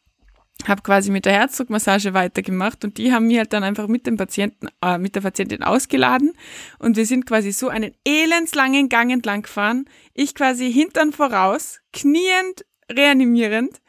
habe 0.67 0.81
quasi 0.81 1.09
mit 1.11 1.25
der 1.25 1.33
Herzdruckmassage 1.33 2.13
weitergemacht 2.13 2.83
und 2.83 2.97
die 2.97 3.13
haben 3.13 3.27
mir 3.27 3.39
halt 3.39 3.53
dann 3.53 3.63
einfach 3.63 3.87
mit 3.87 4.05
dem 4.05 4.17
Patienten, 4.17 4.67
äh, 4.83 4.97
mit 4.97 5.15
der 5.15 5.21
Patientin 5.21 5.63
ausgeladen 5.63 6.33
und 6.79 6.97
wir 6.97 7.05
sind 7.05 7.25
quasi 7.25 7.51
so 7.51 7.69
einen 7.69 7.93
elendslangen 8.05 8.89
Gang 8.89 9.11
entlang 9.11 9.43
gefahren. 9.43 9.85
Ich 10.13 10.35
quasi 10.35 10.71
hintern 10.71 11.13
voraus, 11.13 11.79
kniend, 11.93 12.65
reanimierend. 12.91 13.81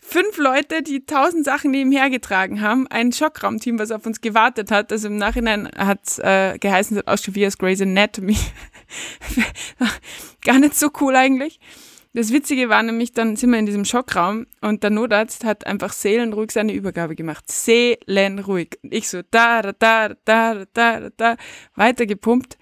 Fünf 0.00 0.38
Leute, 0.38 0.82
die 0.82 1.06
tausend 1.06 1.44
Sachen 1.44 1.70
nebenher 1.70 2.10
getragen 2.10 2.60
haben, 2.60 2.88
ein 2.88 3.12
Schockraumteam, 3.12 3.78
was 3.78 3.92
auf 3.92 4.06
uns 4.06 4.20
gewartet 4.20 4.70
hat. 4.72 4.90
Also 4.90 5.06
im 5.08 5.16
Nachhinein 5.16 5.68
hat 5.76 6.18
äh, 6.18 6.58
geheißen, 6.58 6.96
es 6.96 7.02
hat 7.02 7.08
ausgeschaut 7.08 7.36
wie 7.36 7.48
Grey's 7.58 7.80
Anatomy. 7.80 8.36
Gar 10.44 10.58
nicht 10.58 10.74
so 10.74 10.90
cool 11.00 11.14
eigentlich. 11.14 11.60
Das 12.12 12.32
Witzige 12.32 12.68
war 12.68 12.82
nämlich, 12.82 13.12
dann 13.12 13.36
sind 13.36 13.50
wir 13.50 13.60
in 13.60 13.66
diesem 13.66 13.84
Schockraum 13.84 14.48
und 14.60 14.82
der 14.82 14.90
Notarzt 14.90 15.44
hat 15.44 15.64
einfach 15.66 15.92
seelenruhig 15.92 16.50
seine 16.50 16.72
Übergabe 16.72 17.14
gemacht. 17.14 17.44
Seelenruhig. 17.48 18.78
Und 18.82 18.92
ich 18.92 19.08
so 19.08 19.22
da, 19.30 19.62
da, 19.62 19.72
da, 19.72 20.08
da, 20.24 20.64
da, 20.72 21.00
da, 21.00 21.10
da, 21.16 21.36
weiter 21.76 22.06
gepumpt. 22.06 22.58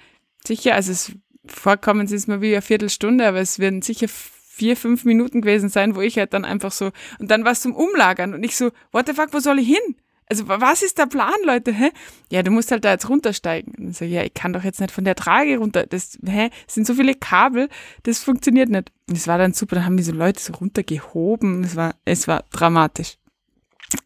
Sicher, 0.47 0.75
also 0.75 0.93
es 0.93 1.13
vorkommen 1.47 2.05
es 2.05 2.13
ist 2.13 2.29
mal 2.29 2.43
wie 2.43 2.53
eine 2.53 2.61
Viertelstunde, 2.61 3.27
aber 3.27 3.39
es 3.39 3.59
werden 3.59 3.81
sicher 3.81 4.09
vier, 4.59 4.77
fünf 4.77 5.05
Minuten 5.05 5.41
gewesen 5.41 5.69
sein, 5.69 5.95
wo 5.95 6.01
ich 6.01 6.19
halt 6.19 6.33
dann 6.33 6.45
einfach 6.45 6.73
so, 6.73 6.91
und 7.19 7.31
dann 7.31 7.45
war 7.45 7.53
es 7.53 7.61
zum 7.61 7.75
Umlagern 7.75 8.35
und 8.35 8.43
ich 8.43 8.57
so, 8.57 8.71
what 8.93 9.07
the 9.07 9.15
fuck, 9.15 9.33
wo 9.33 9.39
soll 9.39 9.61
ich 9.61 9.69
hin? 9.69 9.95
Also 10.31 10.47
was 10.47 10.83
ist 10.83 10.99
der 10.99 11.07
Plan, 11.07 11.33
Leute? 11.47 11.73
Hä? 11.73 11.91
Ja, 12.31 12.43
du 12.43 12.51
musst 12.51 12.71
halt 12.71 12.85
da 12.85 12.91
jetzt 12.91 13.09
runtersteigen. 13.09 13.75
Und 13.79 13.97
so, 13.97 14.05
ja, 14.05 14.25
ich 14.25 14.35
kann 14.35 14.53
doch 14.53 14.63
jetzt 14.63 14.79
nicht 14.79 14.91
von 14.91 15.05
der 15.05 15.15
Trage 15.15 15.57
runter. 15.57 15.87
Das, 15.87 16.19
hä? 16.27 16.51
Es 16.67 16.75
sind 16.75 16.87
so 16.87 16.93
viele 16.93 17.15
Kabel, 17.15 17.71
das 18.03 18.19
funktioniert 18.19 18.69
nicht. 18.69 18.93
Und 19.09 19.17
es 19.17 19.27
war 19.27 19.39
dann 19.39 19.55
super, 19.55 19.77
da 19.77 19.85
haben 19.85 19.97
die 19.97 20.03
so 20.03 20.13
Leute 20.13 20.43
so 20.43 20.53
runtergehoben. 20.53 21.65
Es 21.65 21.77
war, 21.77 21.95
es 22.05 22.29
war 22.29 22.45
dramatisch. 22.51 23.17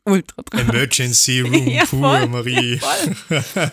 Ultra 0.04 0.42
dramatisch. 0.42 0.74
Emergency 0.74 1.40
Room 1.44 1.66
ja, 1.66 1.84
pur, 1.86 2.26
Marie. 2.28 2.78
Voll. 2.78 3.16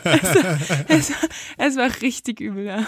Also, 0.05 0.39
es, 0.87 1.11
war, 1.11 1.29
es 1.57 1.75
war 1.77 2.01
richtig 2.01 2.39
übel, 2.39 2.65
ja. 2.65 2.87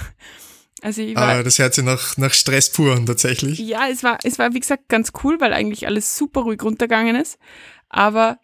Also 0.81 1.01
ich 1.01 1.15
war, 1.15 1.29
ah, 1.29 1.43
das 1.43 1.59
hört 1.59 1.73
sich 1.73 1.83
nach, 1.83 2.17
nach 2.17 2.33
Stress 2.33 2.71
pur 2.71 2.95
an, 2.95 3.05
tatsächlich. 3.05 3.59
Ja, 3.59 3.87
es 3.89 4.03
war, 4.03 4.17
es 4.23 4.39
war, 4.39 4.53
wie 4.53 4.59
gesagt, 4.59 4.89
ganz 4.89 5.11
cool, 5.23 5.39
weil 5.39 5.53
eigentlich 5.53 5.85
alles 5.85 6.17
super 6.17 6.41
ruhig 6.41 6.61
runtergegangen 6.63 7.15
ist. 7.15 7.37
Aber 7.89 8.39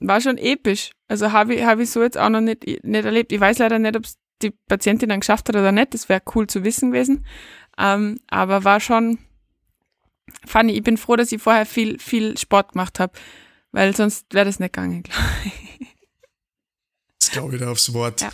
war 0.00 0.20
schon 0.20 0.38
episch. 0.38 0.92
Also 1.08 1.32
habe 1.32 1.54
ich, 1.54 1.64
hab 1.64 1.78
ich 1.78 1.90
so 1.90 2.02
jetzt 2.02 2.18
auch 2.18 2.28
noch 2.28 2.40
nicht, 2.42 2.66
nicht 2.66 3.04
erlebt. 3.04 3.32
Ich 3.32 3.40
weiß 3.40 3.58
leider 3.58 3.78
nicht, 3.78 3.96
ob 3.96 4.04
es 4.04 4.18
die 4.42 4.50
Patientin 4.50 5.08
dann 5.08 5.20
geschafft 5.20 5.48
hat 5.48 5.56
oder 5.56 5.72
nicht. 5.72 5.94
Das 5.94 6.08
wäre 6.08 6.22
cool 6.34 6.46
zu 6.46 6.62
wissen 6.62 6.92
gewesen. 6.92 7.24
Ähm, 7.78 8.18
aber 8.28 8.64
war 8.64 8.80
schon 8.80 9.18
funny. 10.46 10.72
Ich 10.72 10.82
bin 10.82 10.96
froh, 10.96 11.16
dass 11.16 11.32
ich 11.32 11.40
vorher 11.40 11.66
viel, 11.66 11.98
viel 11.98 12.36
Sport 12.36 12.72
gemacht 12.72 13.00
habe, 13.00 13.12
weil 13.72 13.96
sonst 13.96 14.32
wäre 14.34 14.44
das 14.44 14.60
nicht 14.60 14.74
gegangen, 14.74 15.02
glaube 15.04 15.22
ich. 15.44 15.67
Das 17.18 17.30
glaube 17.30 17.54
ich 17.54 17.60
da 17.60 17.70
aufs 17.70 17.92
Wort. 17.92 18.20
Ja. 18.20 18.28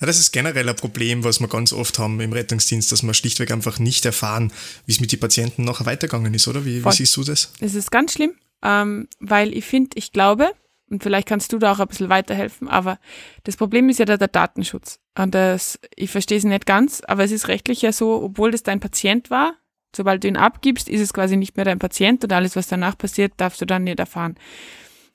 ja. 0.00 0.06
das 0.06 0.18
ist 0.18 0.32
generell 0.32 0.68
ein 0.68 0.76
Problem, 0.76 1.24
was 1.24 1.40
wir 1.40 1.48
ganz 1.48 1.72
oft 1.72 1.98
haben 1.98 2.20
im 2.20 2.32
Rettungsdienst, 2.32 2.90
dass 2.90 3.02
wir 3.02 3.14
schlichtweg 3.14 3.50
einfach 3.50 3.78
nicht 3.78 4.04
erfahren, 4.06 4.52
wie 4.86 4.92
es 4.92 5.00
mit 5.00 5.12
den 5.12 5.20
Patienten 5.20 5.64
nachher 5.64 5.86
weitergegangen 5.86 6.32
ist, 6.32 6.48
oder? 6.48 6.64
Wie, 6.64 6.84
wie 6.84 6.92
siehst 6.92 7.16
du 7.16 7.24
das? 7.24 7.52
Es 7.60 7.74
ist 7.74 7.90
ganz 7.90 8.14
schlimm, 8.14 8.32
ähm, 8.62 9.08
weil 9.18 9.52
ich 9.54 9.66
finde, 9.66 9.90
ich 9.94 10.12
glaube, 10.12 10.52
und 10.90 11.02
vielleicht 11.02 11.28
kannst 11.28 11.52
du 11.52 11.58
da 11.58 11.72
auch 11.72 11.78
ein 11.78 11.86
bisschen 11.86 12.08
weiterhelfen, 12.08 12.68
aber 12.68 12.98
das 13.44 13.56
Problem 13.56 13.88
ist 13.88 13.98
ja 13.98 14.04
der, 14.04 14.18
der 14.18 14.28
Datenschutz. 14.28 14.98
Und 15.16 15.34
das, 15.34 15.78
ich 15.94 16.10
verstehe 16.10 16.38
es 16.38 16.44
nicht 16.44 16.66
ganz, 16.66 17.00
aber 17.06 17.22
es 17.22 17.30
ist 17.30 17.46
rechtlich 17.48 17.82
ja 17.82 17.92
so, 17.92 18.22
obwohl 18.22 18.50
das 18.50 18.64
dein 18.64 18.80
Patient 18.80 19.30
war, 19.30 19.54
sobald 19.94 20.24
du 20.24 20.28
ihn 20.28 20.36
abgibst, 20.36 20.88
ist 20.88 21.00
es 21.00 21.12
quasi 21.12 21.36
nicht 21.36 21.56
mehr 21.56 21.64
dein 21.64 21.78
Patient 21.78 22.24
und 22.24 22.32
alles, 22.32 22.56
was 22.56 22.66
danach 22.66 22.98
passiert, 22.98 23.34
darfst 23.36 23.60
du 23.60 23.66
dann 23.66 23.84
nicht 23.84 24.00
erfahren. 24.00 24.36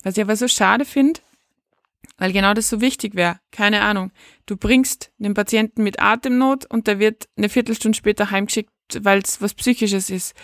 Was 0.04 0.16
ich 0.16 0.24
aber 0.24 0.36
so 0.36 0.48
schade 0.48 0.86
finde, 0.86 1.20
weil 2.18 2.32
genau 2.32 2.54
das 2.54 2.70
so 2.70 2.82
wichtig 2.82 3.16
wäre. 3.16 3.40
Keine 3.52 3.82
Ahnung. 3.82 4.12
Du 4.46 4.58
bringst 4.58 5.12
den 5.18 5.34
Patienten 5.34 5.84
mit 5.84 6.00
Atemnot 6.00 6.66
und 6.66 6.88
der 6.88 7.00
wird 7.00 7.28
eine 7.38 7.50
Viertelstunde 7.50 7.98
später 7.98 8.32
heimgeschickt, 8.32 8.72
weil 9.02 9.20
es 9.20 9.42
was 9.42 9.54
Psychisches 9.54 10.10
ist 10.10 10.36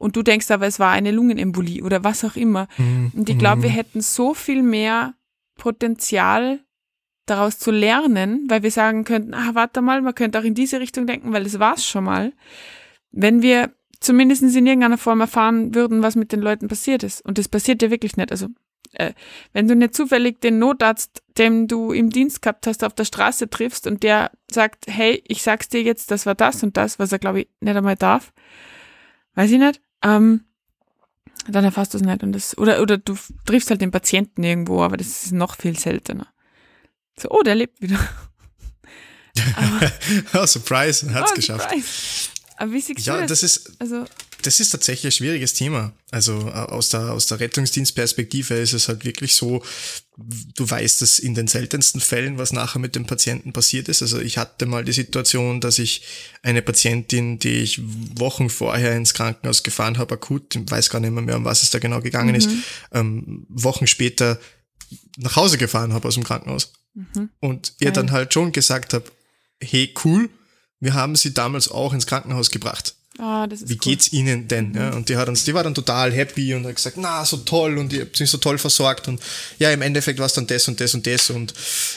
und 0.00 0.16
du 0.16 0.22
denkst 0.22 0.50
aber, 0.50 0.66
es 0.66 0.80
war 0.80 0.92
eine 0.92 1.10
Lungenembolie 1.10 1.84
oder 1.84 2.02
was 2.02 2.24
auch 2.24 2.34
immer. 2.34 2.68
Mhm. 2.78 3.12
Und 3.14 3.28
ich 3.28 3.38
glaube, 3.38 3.62
wir 3.62 3.70
mhm. 3.70 3.74
hätten 3.74 4.00
so 4.00 4.32
viel 4.32 4.62
mehr 4.62 5.14
Potenzial 5.56 6.60
daraus 7.26 7.58
zu 7.58 7.70
lernen, 7.70 8.46
weil 8.48 8.62
wir 8.62 8.70
sagen 8.70 9.04
könnten, 9.04 9.34
ah, 9.34 9.50
warte 9.52 9.82
mal, 9.82 10.00
man 10.00 10.14
könnte 10.14 10.38
auch 10.38 10.42
in 10.42 10.54
diese 10.54 10.80
Richtung 10.80 11.06
denken, 11.06 11.34
weil 11.34 11.44
das 11.44 11.58
war 11.58 11.74
es 11.74 11.86
schon 11.86 12.04
mal. 12.04 12.32
Wenn 13.12 13.42
wir 13.42 13.74
zumindest 14.00 14.42
in 14.42 14.66
irgendeiner 14.66 14.96
Form 14.96 15.20
erfahren 15.20 15.74
würden, 15.74 16.02
was 16.02 16.16
mit 16.16 16.32
den 16.32 16.40
Leuten 16.40 16.68
passiert 16.68 17.02
ist. 17.02 17.22
Und 17.22 17.36
das 17.36 17.48
passiert 17.48 17.82
ja 17.82 17.90
wirklich 17.90 18.16
nicht. 18.16 18.32
Also, 18.32 18.48
äh, 18.92 19.12
wenn 19.52 19.68
du 19.68 19.76
nicht 19.76 19.94
zufällig 19.94 20.40
den 20.40 20.58
Notarzt, 20.58 21.22
den 21.38 21.68
du 21.68 21.92
im 21.92 22.10
Dienst 22.10 22.42
gehabt 22.42 22.66
hast, 22.66 22.84
auf 22.84 22.94
der 22.94 23.04
Straße 23.04 23.48
triffst 23.48 23.86
und 23.86 24.02
der 24.02 24.30
sagt, 24.50 24.86
hey, 24.88 25.22
ich 25.26 25.42
sag's 25.42 25.68
dir 25.68 25.82
jetzt, 25.82 26.10
das 26.10 26.26
war 26.26 26.34
das 26.34 26.62
und 26.62 26.76
das, 26.76 26.98
was 26.98 27.12
er, 27.12 27.18
glaube 27.18 27.42
ich, 27.42 27.48
nicht 27.60 27.76
einmal 27.76 27.96
darf. 27.96 28.32
Weiß 29.34 29.50
ich 29.50 29.58
nicht. 29.58 29.80
Ähm, 30.02 30.44
dann 31.48 31.64
erfasst 31.64 31.94
du 31.94 31.98
es 31.98 32.04
nicht. 32.04 32.22
Und 32.22 32.32
das, 32.32 32.56
oder, 32.58 32.82
oder 32.82 32.98
du 32.98 33.16
triffst 33.46 33.70
halt 33.70 33.80
den 33.80 33.90
Patienten 33.90 34.42
irgendwo, 34.42 34.82
aber 34.82 34.96
das 34.96 35.24
ist 35.24 35.32
noch 35.32 35.56
viel 35.56 35.78
seltener. 35.78 36.26
So, 37.18 37.30
oh, 37.30 37.42
der 37.42 37.54
lebt 37.54 37.80
wieder. 37.80 37.98
oh, 40.34 40.46
Surprise, 40.46 41.12
hat 41.14 41.26
es 41.26 41.32
oh, 41.32 41.34
geschafft. 41.34 41.70
Surprise. 41.70 42.29
Aber 42.60 42.72
wie 42.72 42.80
siehst 42.82 43.06
ja, 43.06 43.18
das? 43.18 43.28
das 43.30 43.42
ist, 43.42 43.72
also, 43.78 44.04
das 44.42 44.60
ist 44.60 44.68
tatsächlich 44.68 45.14
ein 45.14 45.16
schwieriges 45.16 45.54
Thema. 45.54 45.94
Also 46.10 46.46
äh, 46.46 46.52
aus 46.52 46.90
der, 46.90 47.10
aus 47.10 47.26
der 47.26 47.40
Rettungsdienstperspektive 47.40 48.52
ist 48.52 48.74
es 48.74 48.86
halt 48.86 49.02
wirklich 49.02 49.34
so, 49.34 49.62
du 50.18 50.68
weißt 50.68 51.00
es 51.00 51.18
in 51.18 51.34
den 51.34 51.46
seltensten 51.46 52.02
Fällen, 52.02 52.36
was 52.36 52.52
nachher 52.52 52.78
mit 52.78 52.96
dem 52.96 53.06
Patienten 53.06 53.54
passiert 53.54 53.88
ist. 53.88 54.02
Also 54.02 54.20
ich 54.20 54.36
hatte 54.36 54.66
mal 54.66 54.84
die 54.84 54.92
Situation, 54.92 55.62
dass 55.62 55.78
ich 55.78 56.02
eine 56.42 56.60
Patientin, 56.60 57.38
die 57.38 57.60
ich 57.60 57.80
Wochen 58.16 58.50
vorher 58.50 58.94
ins 58.94 59.14
Krankenhaus 59.14 59.62
gefahren 59.62 59.96
habe, 59.96 60.12
akut, 60.12 60.54
weiß 60.70 60.90
gar 60.90 61.00
nicht 61.00 61.12
mehr, 61.12 61.22
mehr 61.22 61.38
um 61.38 61.46
was 61.46 61.62
es 61.62 61.70
da 61.70 61.78
genau 61.78 62.02
gegangen 62.02 62.32
mhm. 62.32 62.34
ist, 62.34 62.50
ähm, 62.92 63.46
Wochen 63.48 63.86
später 63.86 64.38
nach 65.16 65.36
Hause 65.36 65.56
gefahren 65.56 65.94
habe 65.94 66.06
aus 66.06 66.14
dem 66.14 66.24
Krankenhaus. 66.24 66.74
Mhm. 66.92 67.30
Und 67.40 67.72
ihr 67.80 67.90
dann 67.90 68.10
halt 68.10 68.34
schon 68.34 68.52
gesagt 68.52 68.92
habe, 68.92 69.10
hey 69.62 69.94
cool, 70.04 70.28
wir 70.80 70.94
haben 70.94 71.14
sie 71.16 71.32
damals 71.32 71.70
auch 71.70 71.92
ins 71.92 72.06
Krankenhaus 72.06 72.50
gebracht. 72.50 72.94
Oh, 73.18 73.46
Wie 73.50 73.74
cool. 73.74 73.78
geht's 73.78 74.12
Ihnen 74.12 74.48
denn? 74.48 74.70
Mhm. 74.70 74.76
Ja, 74.76 74.90
und 74.94 75.08
die 75.10 75.16
hat 75.16 75.28
uns, 75.28 75.44
die 75.44 75.52
war 75.52 75.62
dann 75.62 75.74
total 75.74 76.10
happy 76.10 76.54
und 76.54 76.64
hat 76.64 76.76
gesagt, 76.76 76.96
na, 76.96 77.22
so 77.24 77.38
toll 77.38 77.76
und 77.76 77.92
ihr 77.92 78.02
habt 78.02 78.18
mich 78.18 78.30
so 78.30 78.38
toll 78.38 78.56
versorgt 78.56 79.08
und 79.08 79.20
ja, 79.58 79.70
im 79.72 79.82
Endeffekt 79.82 80.18
war 80.18 80.26
es 80.26 80.32
dann 80.32 80.46
das 80.46 80.68
und 80.68 80.80
das 80.80 80.94
und 80.94 81.06
das 81.06 81.28
und 81.28 81.52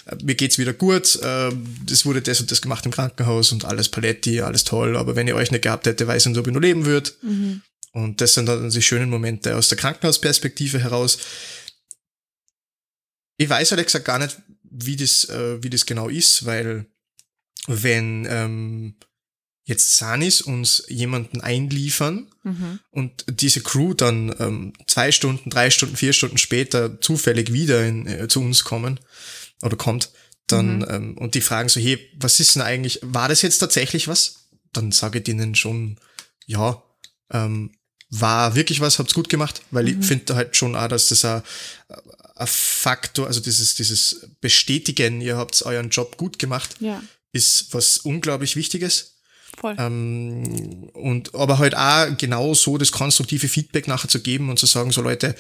äh, 0.07 0.17
mir 0.21 0.35
geht's 0.35 0.57
wieder 0.57 0.73
gut, 0.73 1.15
äh, 1.21 1.51
es 1.89 2.05
wurde 2.05 2.21
das 2.21 2.41
und 2.41 2.51
das 2.51 2.61
gemacht 2.61 2.85
im 2.85 2.91
Krankenhaus 2.91 3.53
und 3.53 3.63
alles 3.63 3.87
Paletti, 3.87 4.41
alles 4.41 4.65
toll, 4.65 4.97
aber 4.97 5.15
wenn 5.15 5.27
ihr 5.27 5.35
euch 5.35 5.51
nicht 5.51 5.61
gehabt 5.61 5.85
hätte, 5.85 6.07
weiß 6.07 6.25
ich 6.25 6.29
nicht, 6.29 6.39
ob 6.39 6.47
ich 6.47 6.53
nur 6.53 6.61
leben 6.61 6.85
würde. 6.85 7.11
Mhm. 7.21 7.61
Und 7.93 8.19
das 8.19 8.33
sind 8.33 8.47
dann 8.47 8.69
die 8.69 8.81
schönen 8.81 9.09
Momente 9.09 9.55
aus 9.55 9.69
der 9.69 9.77
Krankenhausperspektive 9.77 10.79
heraus. 10.79 11.19
Ich 13.37 13.47
weiß 13.47 13.71
ehrlich 13.71 13.85
gesagt 13.85 14.05
gar 14.05 14.19
nicht, 14.19 14.35
wie 14.63 14.95
das, 14.97 15.29
äh, 15.29 15.61
wie 15.63 15.69
das 15.69 15.85
genau 15.85 16.09
ist, 16.09 16.45
weil 16.45 16.87
wenn 17.67 18.27
ähm, 18.29 18.95
jetzt 19.65 19.95
Sanis 19.95 20.41
uns 20.41 20.83
jemanden 20.89 21.41
einliefern 21.41 22.27
mhm. 22.43 22.79
und 22.91 23.25
diese 23.29 23.61
Crew 23.61 23.93
dann 23.93 24.35
ähm, 24.39 24.73
zwei 24.87 25.11
Stunden, 25.11 25.49
drei 25.49 25.69
Stunden, 25.69 25.95
vier 25.95 26.13
Stunden 26.13 26.37
später 26.37 26.99
zufällig 26.99 27.53
wieder 27.53 27.85
in, 27.85 28.05
äh, 28.05 28.27
zu 28.27 28.41
uns 28.41 28.63
kommen 28.63 28.99
oder 29.61 29.77
kommt, 29.77 30.11
dann 30.47 30.79
mhm. 30.79 30.87
ähm, 30.89 31.17
und 31.17 31.35
die 31.35 31.41
fragen 31.41 31.69
so, 31.69 31.79
hey, 31.79 31.97
was 32.17 32.39
ist 32.39 32.55
denn 32.55 32.61
eigentlich, 32.61 32.99
war 33.01 33.29
das 33.29 33.41
jetzt 33.41 33.59
tatsächlich 33.59 34.07
was? 34.07 34.49
Dann 34.73 34.91
sage 34.91 35.19
ich 35.19 35.23
denen 35.23 35.55
schon, 35.55 35.97
ja, 36.45 36.83
ähm, 37.31 37.71
war 38.09 38.55
wirklich 38.55 38.81
was, 38.81 38.99
habt's 38.99 39.13
gut 39.13 39.29
gemacht, 39.29 39.61
weil 39.71 39.85
mhm. 39.85 40.01
ich 40.01 40.05
finde 40.05 40.35
halt 40.35 40.57
schon 40.57 40.75
auch, 40.75 40.89
dass 40.89 41.07
das 41.07 41.23
ein, 41.23 41.41
ein 42.35 42.47
Faktor, 42.47 43.27
also 43.27 43.39
dieses, 43.39 43.75
dieses 43.75 44.27
Bestätigen, 44.41 45.21
ihr 45.21 45.37
habt 45.37 45.63
euren 45.63 45.89
Job 45.89 46.17
gut 46.17 46.37
gemacht, 46.37 46.75
ja. 46.79 47.01
Ist 47.33 47.73
was 47.73 47.97
unglaublich 47.97 48.55
Wichtiges 48.55 49.13
Voll. 49.59 49.75
Ähm, 49.77 50.89
und 50.93 51.35
aber 51.35 51.59
halt 51.59 51.75
auch 51.75 52.17
genau 52.17 52.53
so 52.53 52.77
das 52.77 52.91
konstruktive 52.91 53.47
Feedback 53.47 53.87
nachher 53.87 54.09
zu 54.09 54.21
geben 54.21 54.49
und 54.49 54.59
zu 54.59 54.65
sagen, 54.65 54.91
so 54.91 55.01
Leute, 55.01 55.35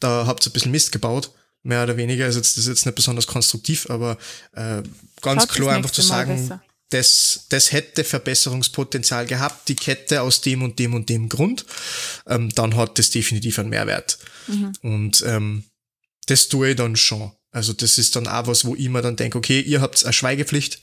da 0.00 0.26
habt 0.26 0.46
ihr 0.46 0.50
ein 0.50 0.52
bisschen 0.52 0.72
Mist 0.72 0.92
gebaut, 0.92 1.32
mehr 1.62 1.82
oder 1.82 1.96
weniger. 1.96 2.24
Also 2.24 2.40
das 2.40 2.56
ist 2.56 2.66
jetzt 2.66 2.86
nicht 2.86 2.94
besonders 2.94 3.26
konstruktiv, 3.26 3.90
aber 3.90 4.16
äh, 4.52 4.82
ganz 5.20 5.42
Schaut 5.42 5.52
klar 5.52 5.76
einfach 5.76 5.90
zu 5.90 6.02
sagen, 6.02 6.60
das, 6.90 7.44
das 7.50 7.72
hätte 7.72 8.04
Verbesserungspotenzial 8.04 9.26
gehabt, 9.26 9.68
die 9.68 9.76
Kette 9.76 10.22
aus 10.22 10.40
dem 10.40 10.62
und 10.62 10.78
dem 10.78 10.94
und 10.94 11.10
dem 11.10 11.28
Grund, 11.28 11.66
ähm, 12.26 12.48
dann 12.54 12.76
hat 12.76 12.98
das 12.98 13.10
definitiv 13.10 13.58
einen 13.58 13.68
Mehrwert. 13.68 14.18
Mhm. 14.46 14.72
Und 14.80 15.24
ähm, 15.26 15.64
das 16.26 16.48
tue 16.48 16.70
ich 16.70 16.76
dann 16.76 16.96
schon. 16.96 17.32
Also 17.50 17.74
das 17.74 17.98
ist 17.98 18.16
dann 18.16 18.26
auch 18.26 18.46
was, 18.46 18.64
wo 18.64 18.74
ich 18.74 18.88
mir 18.88 19.02
dann 19.02 19.16
denke, 19.16 19.36
okay, 19.36 19.60
ihr 19.60 19.82
habt 19.82 20.02
eine 20.04 20.12
Schweigepflicht, 20.14 20.80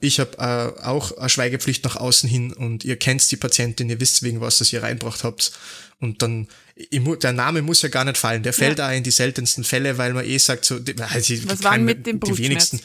ich 0.00 0.18
habe 0.18 0.36
äh, 0.38 0.84
auch 0.84 1.16
eine 1.16 1.28
Schweigepflicht 1.28 1.84
nach 1.84 1.96
außen 1.96 2.28
hin 2.28 2.52
und 2.52 2.84
ihr 2.84 2.96
kennt 2.96 3.30
die 3.30 3.36
Patientin, 3.36 3.88
ihr 3.88 4.00
wisst 4.00 4.22
wegen 4.22 4.40
was, 4.40 4.58
das 4.58 4.72
ihr 4.72 4.82
reinbracht 4.82 5.22
habt. 5.22 5.52
Und 6.00 6.22
dann, 6.22 6.48
der 6.92 7.32
Name 7.32 7.62
muss 7.62 7.82
ja 7.82 7.88
gar 7.88 8.04
nicht 8.04 8.16
fallen. 8.16 8.42
Der 8.42 8.52
fällt 8.52 8.78
ja. 8.78 8.88
auch 8.88 8.92
in 8.92 9.04
die 9.04 9.10
seltensten 9.10 9.64
Fälle, 9.64 9.98
weil 9.98 10.12
man 10.14 10.24
eh 10.24 10.38
sagt, 10.38 10.64
so, 10.64 10.76
also, 10.76 11.34
was 11.44 11.62
waren 11.62 11.84
mit 11.84 12.06
dem 12.06 12.18
die 12.18 12.38
wenigsten, 12.38 12.80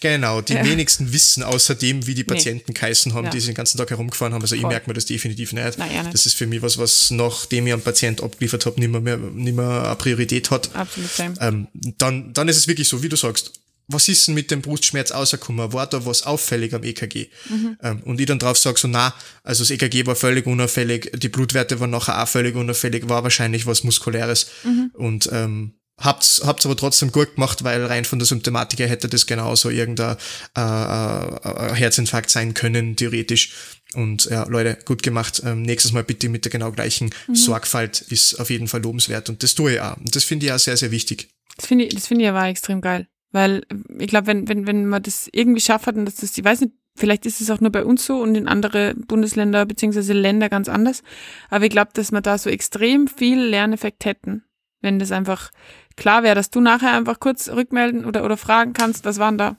Genau, 0.00 0.40
die 0.40 0.54
ja. 0.54 0.64
wenigsten 0.66 1.12
wissen 1.12 1.42
außerdem, 1.42 2.06
wie 2.06 2.14
die 2.14 2.24
Patienten 2.24 2.64
nee. 2.68 2.74
geheißen 2.74 3.14
haben, 3.14 3.24
ja. 3.24 3.30
die 3.30 3.40
sie 3.40 3.46
den 3.46 3.54
ganzen 3.54 3.78
Tag 3.78 3.90
herumgefahren 3.90 4.34
haben. 4.34 4.42
Also 4.42 4.54
Voll. 4.54 4.64
ich 4.64 4.68
merke 4.68 4.90
mir 4.90 4.94
das 4.94 5.06
definitiv 5.06 5.52
nicht. 5.52 5.78
Nein, 5.78 6.02
nicht. 6.02 6.12
Das 6.12 6.26
ist 6.26 6.34
für 6.34 6.46
mich 6.46 6.60
was, 6.62 6.76
was 6.78 7.10
nachdem 7.10 7.66
ich 7.66 7.72
einen 7.72 7.80
Patient 7.80 8.22
abgeliefert 8.22 8.66
habe, 8.66 8.78
nicht 8.80 8.90
mehr, 8.90 9.00
mehr, 9.00 9.16
nicht 9.16 9.56
mehr 9.56 9.84
eine 9.86 9.96
Priorität 9.96 10.50
hat. 10.50 10.74
Absolut. 10.74 11.10
Ähm, 11.40 11.68
dann, 11.96 12.34
dann 12.34 12.48
ist 12.48 12.56
es 12.56 12.68
wirklich 12.68 12.88
so, 12.88 13.02
wie 13.02 13.08
du 13.08 13.16
sagst, 13.16 13.52
was 13.88 14.08
ist 14.08 14.26
denn 14.26 14.34
mit 14.34 14.50
dem 14.50 14.62
Brustschmerz 14.62 15.12
rausgekommen? 15.12 15.72
War 15.72 15.86
da 15.86 16.06
was 16.06 16.22
auffällig 16.22 16.74
am 16.74 16.82
EKG? 16.82 17.28
Mhm. 17.48 17.76
Ähm, 17.82 18.02
und 18.04 18.20
ich 18.20 18.26
dann 18.26 18.38
drauf 18.38 18.58
sage 18.58 18.78
so, 18.78 18.88
na, 18.88 19.14
also 19.42 19.62
das 19.62 19.70
EKG 19.70 20.06
war 20.06 20.16
völlig 20.16 20.46
unauffällig, 20.46 21.10
die 21.14 21.28
Blutwerte 21.28 21.80
waren 21.80 21.90
nachher 21.90 22.22
auch 22.22 22.28
völlig 22.28 22.54
unauffällig, 22.54 23.08
war 23.08 23.22
wahrscheinlich 23.22 23.66
was 23.66 23.84
Muskuläres. 23.84 24.46
Mhm. 24.64 24.90
Und 24.94 25.28
ähm, 25.32 25.74
habt's, 25.98 26.42
habt's 26.44 26.66
aber 26.66 26.76
trotzdem 26.76 27.12
gut 27.12 27.34
gemacht, 27.34 27.64
weil 27.64 27.84
rein 27.84 28.04
von 28.04 28.18
der 28.18 28.26
Symptomatik 28.26 28.78
her 28.78 28.88
hätte 28.88 29.08
das 29.08 29.26
genauso 29.26 29.70
irgendein 29.70 30.16
äh, 30.56 30.60
äh, 30.60 31.74
Herzinfarkt 31.74 32.30
sein 32.30 32.54
können, 32.54 32.96
theoretisch. 32.96 33.52
Und 33.94 34.24
ja, 34.24 34.44
Leute, 34.48 34.78
gut 34.84 35.02
gemacht. 35.02 35.42
Ähm, 35.44 35.62
nächstes 35.62 35.92
Mal 35.92 36.04
bitte 36.04 36.28
mit 36.28 36.44
der 36.44 36.50
genau 36.50 36.72
gleichen 36.72 37.10
mhm. 37.28 37.34
Sorgfalt 37.34 38.00
ist 38.00 38.40
auf 38.40 38.50
jeden 38.50 38.66
Fall 38.66 38.82
lobenswert. 38.82 39.28
Und 39.28 39.42
das 39.42 39.54
tue 39.54 39.74
ich 39.74 39.80
auch. 39.80 39.96
Und 39.98 40.16
das 40.16 40.24
finde 40.24 40.46
ich 40.46 40.52
auch 40.52 40.58
sehr, 40.58 40.76
sehr 40.76 40.90
wichtig. 40.90 41.28
Das 41.56 41.66
finde 41.66 41.84
ich, 41.84 41.94
das 41.94 42.08
finde 42.08 42.24
ich 42.24 42.30
aber 42.30 42.46
extrem 42.48 42.80
geil. 42.80 43.06
Weil 43.34 43.66
ich 43.98 44.06
glaube, 44.06 44.28
wenn, 44.28 44.46
wenn, 44.46 44.64
wenn 44.68 44.86
man 44.86 45.02
das 45.02 45.28
irgendwie 45.32 45.60
schafft 45.60 45.88
und 45.88 46.04
dass 46.04 46.14
das, 46.14 46.38
ich 46.38 46.44
weiß 46.44 46.60
nicht, 46.60 46.74
vielleicht 46.94 47.26
ist 47.26 47.40
es 47.40 47.50
auch 47.50 47.60
nur 47.60 47.72
bei 47.72 47.84
uns 47.84 48.06
so 48.06 48.22
und 48.22 48.36
in 48.36 48.46
andere 48.46 48.94
Bundesländer 48.94 49.66
beziehungsweise 49.66 50.12
Länder 50.12 50.48
ganz 50.48 50.68
anders. 50.68 51.02
Aber 51.50 51.64
ich 51.64 51.70
glaube, 51.70 51.90
dass 51.94 52.12
wir 52.12 52.20
da 52.20 52.38
so 52.38 52.48
extrem 52.48 53.08
viel 53.08 53.40
Lerneffekt 53.40 54.04
hätten, 54.04 54.44
wenn 54.82 55.00
das 55.00 55.10
einfach 55.10 55.50
klar 55.96 56.22
wäre, 56.22 56.36
dass 56.36 56.50
du 56.50 56.60
nachher 56.60 56.92
einfach 56.92 57.18
kurz 57.18 57.48
rückmelden 57.48 58.04
oder, 58.04 58.24
oder 58.24 58.36
fragen 58.36 58.72
kannst, 58.72 59.04
was 59.04 59.18
waren 59.18 59.36
da. 59.36 59.56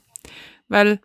Weil 0.69 1.01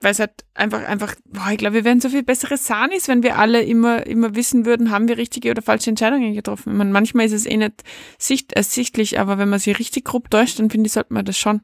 weil 0.00 0.12
es 0.12 0.18
halt 0.18 0.32
einfach, 0.54 0.84
einfach, 0.84 1.14
boah, 1.26 1.50
ich 1.52 1.58
glaube, 1.58 1.74
wir 1.74 1.84
wären 1.84 2.00
so 2.00 2.08
viel 2.08 2.24
bessere 2.24 2.56
Sanis, 2.56 3.06
wenn 3.06 3.22
wir 3.22 3.38
alle 3.38 3.62
immer, 3.62 4.04
immer 4.04 4.34
wissen 4.34 4.66
würden, 4.66 4.90
haben 4.90 5.06
wir 5.06 5.16
richtige 5.16 5.52
oder 5.52 5.62
falsche 5.62 5.90
Entscheidungen 5.90 6.34
getroffen. 6.34 6.72
Ich 6.72 6.76
meine, 6.76 6.90
manchmal 6.90 7.26
ist 7.26 7.32
es 7.32 7.46
eh 7.46 7.56
nicht 7.56 7.84
sicht, 8.18 8.52
ersichtlich, 8.52 9.20
aber 9.20 9.38
wenn 9.38 9.48
man 9.48 9.60
sie 9.60 9.70
richtig 9.70 10.04
grob 10.04 10.28
täuscht, 10.28 10.58
dann 10.58 10.70
finde 10.70 10.88
ich, 10.88 10.92
sollte 10.92 11.14
man 11.14 11.24
das 11.24 11.38
schon 11.38 11.62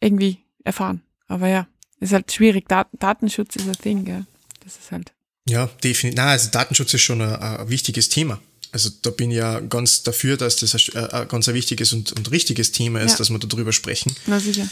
irgendwie 0.00 0.38
erfahren. 0.64 1.02
Aber 1.28 1.48
ja, 1.48 1.66
ist 2.00 2.12
halt 2.12 2.30
schwierig. 2.32 2.68
Dat 2.68 2.88
Datenschutz 2.92 3.56
ist 3.56 3.68
ein 3.68 3.76
Ding, 3.84 4.04
gell? 4.04 4.26
Das 4.64 4.76
ist 4.76 4.90
halt. 4.90 5.12
Ja, 5.48 5.66
definitiv. 5.82 6.16
Na, 6.16 6.30
also 6.30 6.50
Datenschutz 6.50 6.94
ist 6.94 7.02
schon 7.02 7.20
ein, 7.20 7.34
ein, 7.34 7.68
wichtiges 7.68 8.08
Thema. 8.08 8.40
Also 8.72 8.90
da 9.02 9.10
bin 9.10 9.30
ich 9.30 9.38
ja 9.38 9.60
ganz 9.60 10.02
dafür, 10.02 10.36
dass 10.36 10.56
das 10.56 10.74
ein, 10.74 11.06
ein 11.10 11.28
ganz 11.28 11.48
ein 11.48 11.54
wichtiges 11.54 11.92
und, 11.92 12.12
und 12.12 12.30
richtiges 12.30 12.72
Thema 12.72 13.00
ist, 13.00 13.12
ja. 13.12 13.18
dass 13.18 13.30
wir 13.30 13.38
darüber 13.38 13.72
sprechen. 13.72 14.14
Na 14.26 14.40
sicher 14.40 14.68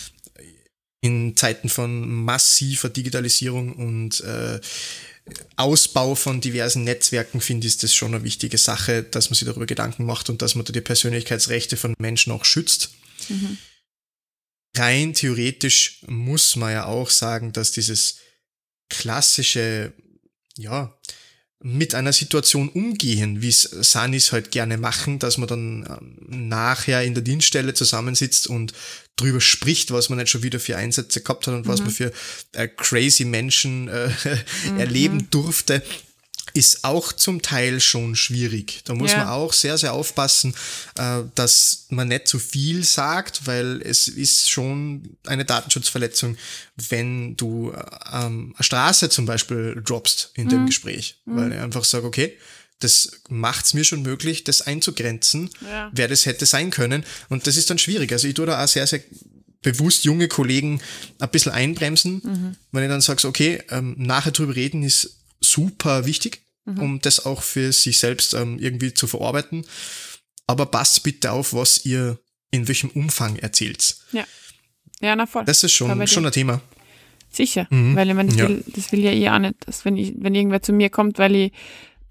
in 1.05 1.37
Zeiten 1.37 1.69
von 1.69 2.09
massiver 2.25 2.89
Digitalisierung 2.89 3.75
und 3.75 4.21
äh, 4.23 4.59
Ausbau 5.55 6.15
von 6.15 6.41
diversen 6.41 6.85
Netzwerken 6.85 7.43
finde 7.43 7.67
ich 7.67 7.77
das 7.77 7.95
schon 7.95 8.15
eine 8.15 8.25
wichtige 8.25 8.57
Sache, 8.57 9.03
dass 9.03 9.29
man 9.29 9.35
sich 9.35 9.47
darüber 9.47 9.67
Gedanken 9.67 10.07
macht 10.07 10.31
und 10.31 10.41
dass 10.41 10.55
man 10.55 10.65
da 10.65 10.73
die 10.73 10.81
Persönlichkeitsrechte 10.81 11.77
von 11.77 11.95
Menschen 11.99 12.33
auch 12.33 12.47
schützt. 12.47 12.91
Mhm. 13.29 13.59
Rein 14.77 15.15
theoretisch 15.15 16.03
muss 16.07 16.57
man 16.57 16.73
ja 16.73 16.85
auch 16.87 17.11
sagen, 17.11 17.53
dass 17.53 17.73
dieses 17.73 18.19
klassische, 18.89 19.93
ja, 20.57 20.97
mit 21.67 21.95
einer 21.95 22.13
Situation 22.13 22.69
umgehen, 22.69 23.41
wie 23.41 23.49
es 23.49 23.63
Sanis 23.63 24.33
halt 24.33 24.51
gerne 24.51 24.77
machen, 24.77 25.19
dass 25.19 25.39
man 25.39 25.49
dann 25.49 25.87
ähm, 25.89 26.49
nachher 26.49 27.03
in 27.03 27.15
der 27.15 27.23
Dienststelle 27.23 27.73
zusammensitzt 27.73 28.49
und 28.49 28.75
drüber 29.17 29.41
spricht, 29.41 29.91
was 29.91 30.11
man 30.11 30.19
nicht 30.19 30.29
schon 30.29 30.43
wieder 30.43 30.61
für 30.61 30.77
Einsätze 30.77 31.23
gehabt 31.23 31.47
hat 31.47 31.55
und 31.55 31.67
mhm. 31.67 31.71
was 31.71 31.81
man 31.81 31.91
für 31.91 32.13
äh, 32.53 32.69
crazy 32.69 33.25
Menschen 33.25 33.89
äh, 33.89 34.11
mhm. 34.71 34.79
erleben 34.79 35.31
durfte 35.31 35.83
ist 36.55 36.85
auch 36.85 37.13
zum 37.13 37.43
Teil 37.43 37.81
schon 37.81 38.15
schwierig. 38.15 38.83
Da 38.85 38.95
muss 38.95 39.11
ja. 39.11 39.19
man 39.19 39.29
auch 39.29 39.53
sehr, 39.53 39.77
sehr 39.77 39.93
aufpassen, 39.93 40.55
äh, 40.97 41.23
dass 41.35 41.87
man 41.91 42.09
nicht 42.09 42.29
zu 42.29 42.39
viel 42.39 42.85
sagt, 42.85 43.47
weil 43.47 43.83
es 43.83 44.07
ist 44.07 44.49
schon 44.49 45.17
eine 45.27 45.45
Datenschutzverletzung, 45.45 46.37
wenn 46.77 47.37
du 47.37 47.73
ähm, 48.13 48.55
eine 48.57 48.65
Straße 48.65 49.11
zum 49.11 49.27
Beispiel 49.27 49.83
droppst 49.85 50.31
in 50.35 50.45
mhm. 50.45 50.51
dem 50.51 50.67
Gespräch, 50.67 51.21
mhm. 51.25 51.37
weil 51.37 51.53
ich 51.53 51.59
einfach 51.59 51.85
sage, 51.85 52.07
okay, 52.07 52.39
das 52.79 53.21
macht 53.29 53.67
es 53.67 53.75
mir 53.75 53.85
schon 53.85 54.03
möglich, 54.03 54.45
das 54.45 54.63
einzugrenzen, 54.63 55.51
ja. 55.69 55.91
wer 55.93 56.07
das 56.07 56.25
hätte 56.25 56.47
sein 56.47 56.71
können. 56.71 57.05
Und 57.29 57.47
das 57.47 57.57
ist 57.57 57.69
dann 57.71 57.79
schwierig. 57.79 58.13
Also 58.13 58.29
ich 58.29 58.35
tue 58.35 58.47
da 58.47 58.63
auch 58.63 58.69
sehr, 58.69 58.87
sehr 58.87 59.01
bewusst 59.63 60.05
junge 60.05 60.29
Kollegen 60.29 60.81
ein 61.19 61.31
bisschen 61.31 61.53
einbremsen, 61.53 62.21
mhm. 62.23 62.57
wenn 62.71 62.85
ich 62.85 62.91
dann 62.91 63.01
sage, 63.01 63.27
okay, 63.27 63.61
ähm, 63.71 63.97
nachher 63.99 64.31
drüber 64.31 64.55
reden 64.55 64.85
ist 64.85 65.19
super 65.41 66.07
wichtig, 66.07 66.44
mhm. 66.65 66.79
um 66.79 67.01
das 67.01 67.25
auch 67.25 67.43
für 67.43 67.73
sich 67.73 67.99
selbst 67.99 68.35
ähm, 68.35 68.59
irgendwie 68.59 68.95
zu 68.95 69.07
verarbeiten. 69.07 69.67
Aber 70.47 70.67
passt 70.67 71.03
bitte 71.03 71.33
auf, 71.33 71.55
was 71.55 71.85
ihr 71.87 72.19
in 72.51 72.69
welchem 72.69 72.91
Umfang 72.91 73.37
erzählt. 73.37 73.97
Ja. 74.13 74.25
Ja, 75.01 75.17
na 75.17 75.27
voll. 75.27 75.45
Das 75.45 75.63
ist 75.65 75.73
schon, 75.73 76.07
schon 76.07 76.25
ein 76.25 76.33
Thema. 76.33 76.61
Sicher, 77.29 77.67
mhm. 77.71 77.97
weil 77.97 78.09
ich 78.09 78.15
meine, 78.15 78.29
das, 78.29 78.39
ja. 78.39 78.49
will, 78.49 78.65
das 78.69 78.93
will 78.93 79.01
ja 79.01 79.11
eh 79.11 79.29
auch 79.29 79.39
nicht, 79.41 79.67
dass 79.67 79.85
wenn, 79.85 79.97
ich, 79.97 80.15
wenn 80.19 80.35
irgendwer 80.35 80.63
zu 80.63 80.73
mir 80.73 80.89
kommt, 80.89 81.19
weil 81.19 81.35
ich 81.35 81.53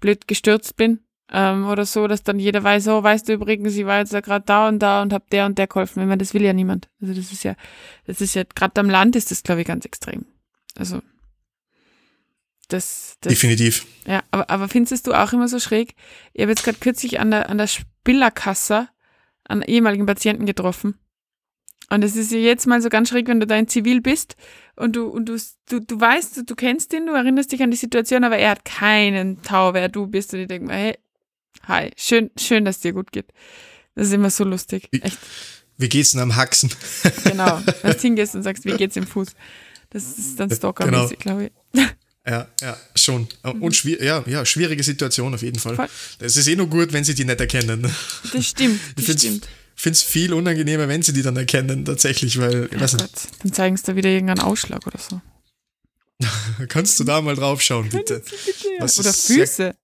blöd 0.00 0.28
gestürzt 0.28 0.76
bin 0.76 1.00
ähm, 1.32 1.66
oder 1.66 1.86
so, 1.86 2.06
dass 2.06 2.22
dann 2.22 2.38
jeder 2.38 2.62
weiß, 2.62 2.88
oh, 2.88 3.02
weißt 3.02 3.28
du 3.28 3.32
übrigens, 3.32 3.74
ich 3.74 3.86
war 3.86 4.00
jetzt 4.00 4.12
ja 4.12 4.20
gerade 4.20 4.44
da 4.44 4.68
und 4.68 4.80
da 4.80 5.00
und 5.00 5.14
hab 5.14 5.30
der 5.30 5.46
und 5.46 5.56
der 5.56 5.66
geholfen. 5.66 6.02
Ich 6.02 6.06
meine, 6.06 6.18
das 6.18 6.34
will 6.34 6.42
ja 6.42 6.52
niemand. 6.52 6.90
Also 7.00 7.14
das 7.14 7.32
ist 7.32 7.42
ja, 7.42 7.56
das 8.06 8.20
ist 8.20 8.34
ja, 8.34 8.42
gerade 8.54 8.78
am 8.80 8.90
Land 8.90 9.16
ist 9.16 9.30
das, 9.30 9.42
glaube 9.42 9.62
ich, 9.62 9.66
ganz 9.66 9.86
extrem. 9.86 10.26
Also 10.76 11.00
das, 12.68 13.16
das, 13.20 13.32
Definitiv. 13.32 13.86
Ja, 14.06 14.22
aber, 14.30 14.50
aber 14.50 14.68
findest 14.68 15.06
du 15.06 15.12
auch 15.12 15.32
immer 15.32 15.48
so 15.48 15.58
schräg? 15.58 15.94
Ich 16.32 16.42
habe 16.42 16.52
jetzt 16.52 16.64
gerade 16.64 16.78
kürzlich 16.78 17.20
an 17.20 17.30
der, 17.30 17.48
an 17.48 17.58
der 17.58 17.66
Spillerkasse 17.66 18.88
einen 19.44 19.62
ehemaligen 19.62 20.06
Patienten 20.06 20.46
getroffen. 20.46 20.98
Und 21.90 22.02
es 22.02 22.16
ist 22.16 22.32
ja 22.32 22.38
jetzt 22.38 22.66
mal 22.66 22.80
so 22.80 22.88
ganz 22.88 23.10
schräg, 23.10 23.28
wenn 23.28 23.40
du 23.40 23.46
da 23.46 23.56
in 23.56 23.68
Zivil 23.68 24.00
bist 24.00 24.36
und 24.74 24.96
du, 24.96 25.06
und 25.06 25.28
du, 25.28 25.38
du, 25.68 25.80
du 25.80 26.00
weißt, 26.00 26.38
du, 26.38 26.44
du 26.44 26.54
kennst 26.54 26.92
ihn, 26.92 27.06
du 27.06 27.12
erinnerst 27.12 27.52
dich 27.52 27.62
an 27.62 27.70
die 27.70 27.76
Situation, 27.76 28.24
aber 28.24 28.38
er 28.38 28.50
hat 28.50 28.64
keinen 28.64 29.42
Tau, 29.42 29.74
wer 29.74 29.88
du 29.88 30.06
bist. 30.06 30.32
Und 30.32 30.40
ich 30.40 30.48
denke 30.48 30.68
mir, 30.68 30.74
hey, 30.74 30.98
hi, 31.68 31.90
schön, 31.96 32.30
schön, 32.38 32.64
dass 32.64 32.80
dir 32.80 32.92
gut 32.92 33.12
geht. 33.12 33.26
Das 33.94 34.08
ist 34.08 34.14
immer 34.14 34.30
so 34.30 34.44
lustig. 34.44 34.88
Wie, 34.90 35.02
Echt. 35.02 35.18
Wie 35.76 35.88
geht's 35.88 36.12
denn 36.12 36.20
am 36.20 36.36
Haxen? 36.36 36.70
genau, 37.24 37.60
wenn 37.82 37.92
du 37.92 37.98
hingehst 37.98 38.34
und 38.34 38.42
sagst, 38.42 38.64
wie 38.64 38.76
geht's 38.76 38.96
im 38.96 39.06
Fuß? 39.06 39.28
Das 39.90 40.18
ist 40.18 40.40
dann 40.40 40.50
Stalker-mäßig, 40.50 41.18
genau. 41.18 41.36
glaube 41.38 41.52
ich. 41.74 41.82
Ja, 42.26 42.48
ja, 42.62 42.76
schon. 42.96 43.28
Und 43.42 43.60
mhm. 43.60 43.72
schwier 43.72 44.02
ja, 44.02 44.24
ja, 44.26 44.46
schwierige 44.46 44.82
Situation 44.82 45.34
auf 45.34 45.42
jeden 45.42 45.58
Fall. 45.58 45.76
Voll. 45.76 45.88
Es 46.20 46.36
ist 46.36 46.46
eh 46.46 46.56
nur 46.56 46.68
gut, 46.68 46.92
wenn 46.92 47.04
sie 47.04 47.14
die 47.14 47.24
nicht 47.24 47.38
erkennen. 47.38 47.90
Das 48.32 48.46
stimmt. 48.46 48.80
Das 48.96 49.08
ich 49.76 49.82
finde 49.82 49.96
es 49.96 50.02
viel 50.02 50.32
unangenehmer, 50.32 50.86
wenn 50.86 51.02
sie 51.02 51.12
die 51.12 51.22
dann 51.22 51.36
erkennen, 51.36 51.84
tatsächlich, 51.84 52.38
weil. 52.38 52.68
Ja, 52.72 52.86
Gott, 52.86 53.10
dann 53.42 53.52
zeigen 53.52 53.76
sie 53.76 53.82
da 53.82 53.96
wieder 53.96 54.08
irgendeinen 54.08 54.40
Ausschlag 54.40 54.86
oder 54.86 54.98
so. 54.98 55.20
Kannst 56.68 56.98
du 57.00 57.04
da 57.04 57.20
mal 57.20 57.34
drauf 57.34 57.60
schauen, 57.60 57.88
bitte? 57.90 58.20
bitte 58.20 58.68
ja. 58.78 58.84
Oder 58.84 59.12
Füße. 59.12 59.74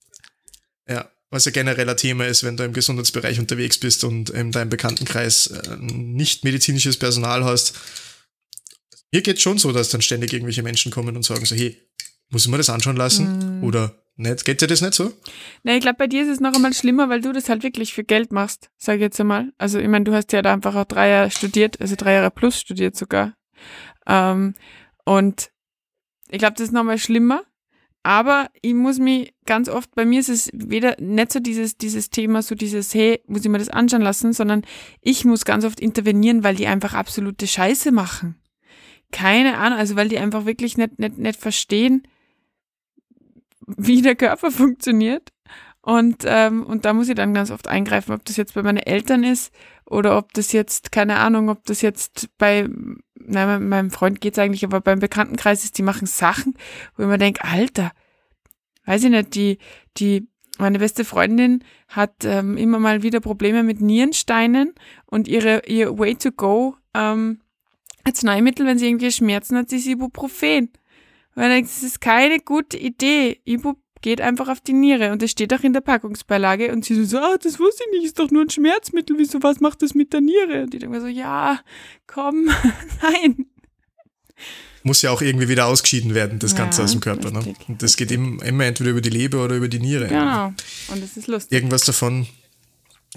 Ja, 0.89 0.95
ja, 0.95 1.11
was 1.31 1.45
ja 1.45 1.51
generell 1.51 1.89
ein 1.89 1.97
Thema 1.97 2.27
ist, 2.27 2.45
wenn 2.45 2.57
du 2.57 2.65
im 2.65 2.73
Gesundheitsbereich 2.73 3.39
unterwegs 3.41 3.79
bist 3.79 4.05
und 4.05 4.31
in 4.31 4.53
deinem 4.53 4.71
Bekanntenkreis 4.71 5.49
äh, 5.49 5.77
nicht 5.81 6.45
medizinisches 6.45 6.97
Personal 6.97 7.45
hast. 7.45 7.75
Hier 9.13 9.23
geht 9.23 9.37
es 9.37 9.43
schon 9.43 9.59
so, 9.59 9.73
dass 9.73 9.89
dann 9.89 10.03
ständig 10.03 10.33
irgendwelche 10.33 10.63
Menschen 10.63 10.93
kommen 10.93 11.17
und 11.17 11.25
sagen 11.25 11.45
so, 11.45 11.57
hey, 11.57 11.77
muss 12.31 12.45
ich 12.45 12.51
mir 12.51 12.59
das 12.59 12.71
anschauen 12.71 12.97
lassen? 12.97 13.61
Mm. 13.61 13.65
Oder 13.65 13.95
nicht? 14.17 14.45
Geht 14.45 14.61
dir 14.61 14.67
das 14.67 14.83
nicht 14.83 14.95
so? 14.95 15.13
Nein, 15.63 15.77
ich 15.77 15.83
glaube, 15.83 15.99
bei 15.99 16.07
dir 16.07 16.23
ist 16.23 16.29
es 16.29 16.41
noch 16.41 16.55
einmal 16.55 16.75
schlimmer, 16.75 17.09
weil 17.09 17.21
du 17.21 17.33
das 17.33 17.49
halt 17.49 17.63
wirklich 17.63 17.95
für 17.95 18.05
Geld 18.05 18.33
machst, 18.33 18.71
sage 18.77 18.99
ich 18.99 19.03
jetzt 19.03 19.21
einmal. 19.21 19.53
Also, 19.59 19.79
ich 19.79 19.89
meine, 19.89 20.05
du 20.05 20.13
hast 20.13 20.33
ja 20.33 20.43
da 20.43 20.53
einfach 20.53 20.75
auch 20.75 20.85
drei 20.85 21.09
Jahre 21.09 21.31
studiert, 21.31 21.81
also 21.81 21.95
drei 21.97 22.15
Jahre 22.15 22.31
plus 22.31 22.59
studiert 22.59 22.97
sogar. 22.97 23.35
Ähm, 24.07 24.55
und 25.05 25.51
ich 26.31 26.39
glaube, 26.39 26.55
das 26.55 26.69
ist 26.69 26.73
noch 26.73 26.85
mal 26.85 26.99
schlimmer. 26.99 27.43
Aber 28.03 28.49
ich 28.63 28.73
muss 28.73 28.99
mich 28.99 29.35
ganz 29.45 29.69
oft, 29.69 29.95
bei 29.95 30.07
mir 30.07 30.21
ist 30.21 30.31
es 30.31 30.51
weder 30.55 30.97
nicht 31.01 31.33
so 31.33 31.41
dieses, 31.41 31.77
dieses 31.77 32.09
Thema, 32.09 32.41
so 32.41 32.55
dieses, 32.55 32.95
hey, 32.95 33.23
muss 33.27 33.45
ich 33.45 33.51
mir 33.51 33.59
das 33.59 33.69
anschauen 33.69 34.01
lassen, 34.01 34.33
sondern 34.33 34.63
ich 35.03 35.27
muss 35.27 35.45
ganz 35.45 35.67
oft 35.67 35.81
intervenieren, 35.81 36.43
weil 36.43 36.57
die 36.57 36.67
einfach 36.67 36.95
absolute 36.95 37.47
Scheiße 37.47 37.93
machen. 37.93 38.37
Keine 39.13 39.59
Ahnung, 39.59 39.79
also 39.79 39.97
weil 39.97 40.09
die 40.09 40.19
einfach 40.19 40.47
wirklich 40.47 40.79
nicht, 40.79 40.99
nicht, 40.99 41.19
nicht 41.19 41.39
verstehen, 41.39 42.05
wie 43.77 44.03
der 44.03 44.17
Körper 44.17 44.51
funktioniert. 44.51 45.33
Und, 45.83 46.25
ähm, 46.27 46.65
und 46.65 46.85
da 46.85 46.93
muss 46.93 47.09
ich 47.09 47.15
dann 47.15 47.33
ganz 47.33 47.51
oft 47.51 47.67
eingreifen, 47.67 48.13
ob 48.13 48.25
das 48.27 48.37
jetzt 48.37 48.55
bei 48.55 48.63
meinen 48.63 48.79
Eltern 48.79 49.25
ist 49.25 49.53
oder 49.87 50.19
ob 50.19 50.33
das 50.35 50.53
jetzt, 50.53 50.93
keine 50.93 51.17
Ahnung, 51.17 51.49
ob 51.49 51.65
das 51.65 51.81
jetzt 51.81 52.29
bei, 52.37 52.69
nein, 53.15 53.69
meinem 53.69 53.91
Freund 53.91 54.21
geht's 54.21 54.39
eigentlich, 54.39 54.63
aber 54.65 54.83
beim 54.83 54.99
Bekanntenkreis 54.99 55.65
ist, 55.65 55.79
die 55.79 55.83
machen 55.83 56.07
Sachen, 56.07 56.55
wo 56.97 57.03
ich 57.03 57.09
mir 57.09 57.17
denke, 57.17 57.45
Alter, 57.45 57.93
weiß 58.85 59.05
ich 59.05 59.11
nicht, 59.11 59.35
die, 59.35 59.59
die, 59.97 60.29
meine 60.59 60.79
beste 60.79 61.07
Freundin 61.07 61.65
hat 61.89 62.25
ähm, 62.25 62.59
immer 62.59 62.79
mal 62.79 63.03
wieder 63.03 63.21
Probleme 63.21 63.63
mit 63.63 63.81
Nierensteinen 63.81 64.75
und 65.07 65.29
ihre, 65.29 65.63
ihr 65.67 65.99
Way 65.99 66.17
to 66.17 66.31
go 66.31 66.77
ähm, 66.93 67.41
Arzneimittel, 68.05 68.67
wenn 68.67 68.79
sie 68.79 68.87
irgendwie 68.87 69.11
Schmerzen 69.11 69.57
hat, 69.57 69.73
ist 69.73 69.87
Ibuprofen. 69.87 70.71
Weil 71.41 71.49
denkt, 71.49 71.71
das 71.71 71.83
ist 71.83 72.03
keine 72.03 72.39
gute 72.39 72.77
Idee. 72.77 73.41
Ibu 73.47 73.73
geht 74.03 74.21
einfach 74.21 74.49
auf 74.49 74.61
die 74.61 74.75
Niere 74.75 75.11
und 75.11 75.23
es 75.23 75.31
steht 75.31 75.55
auch 75.55 75.63
in 75.63 75.73
der 75.73 75.81
Packungsbeilage 75.81 76.71
und 76.71 76.85
sie 76.85 77.03
so, 77.07 77.17
ah, 77.17 77.39
das 77.43 77.59
wusste 77.59 77.83
ich 77.87 77.97
nicht, 77.97 78.05
ist 78.09 78.19
doch 78.19 78.31
nur 78.31 78.43
ein 78.43 78.51
Schmerzmittel, 78.51 79.17
wieso, 79.19 79.43
was 79.43 79.59
macht 79.59 79.81
das 79.81 79.95
mit 79.95 80.13
der 80.13 80.21
Niere? 80.21 80.65
Und 80.65 80.75
die 80.75 80.79
denken 80.79 81.01
so, 81.01 81.07
ja, 81.07 81.59
komm, 82.07 82.51
nein. 83.03 83.47
Muss 84.83 85.01
ja 85.01 85.13
auch 85.13 85.23
irgendwie 85.23 85.49
wieder 85.49 85.65
ausgeschieden 85.65 86.15
werden, 86.15 86.39
das 86.39 86.55
Ganze 86.55 86.83
ja, 86.83 86.85
aus 86.85 86.93
dem 86.93 87.01
Körper. 87.01 87.31
Ne? 87.31 87.55
Und 87.69 87.83
das 87.83 87.97
geht 87.97 88.11
immer, 88.11 88.45
immer 88.45 88.67
entweder 88.67 88.91
über 88.91 89.01
die 89.01 89.09
Leber 89.09 89.43
oder 89.43 89.57
über 89.57 89.69
die 89.69 89.81
Niere. 89.81 90.09
Genau, 90.09 90.53
und 90.89 91.03
das 91.03 91.17
ist 91.17 91.27
lustig. 91.27 91.53
Irgendwas 91.53 91.85
davon, 91.87 92.27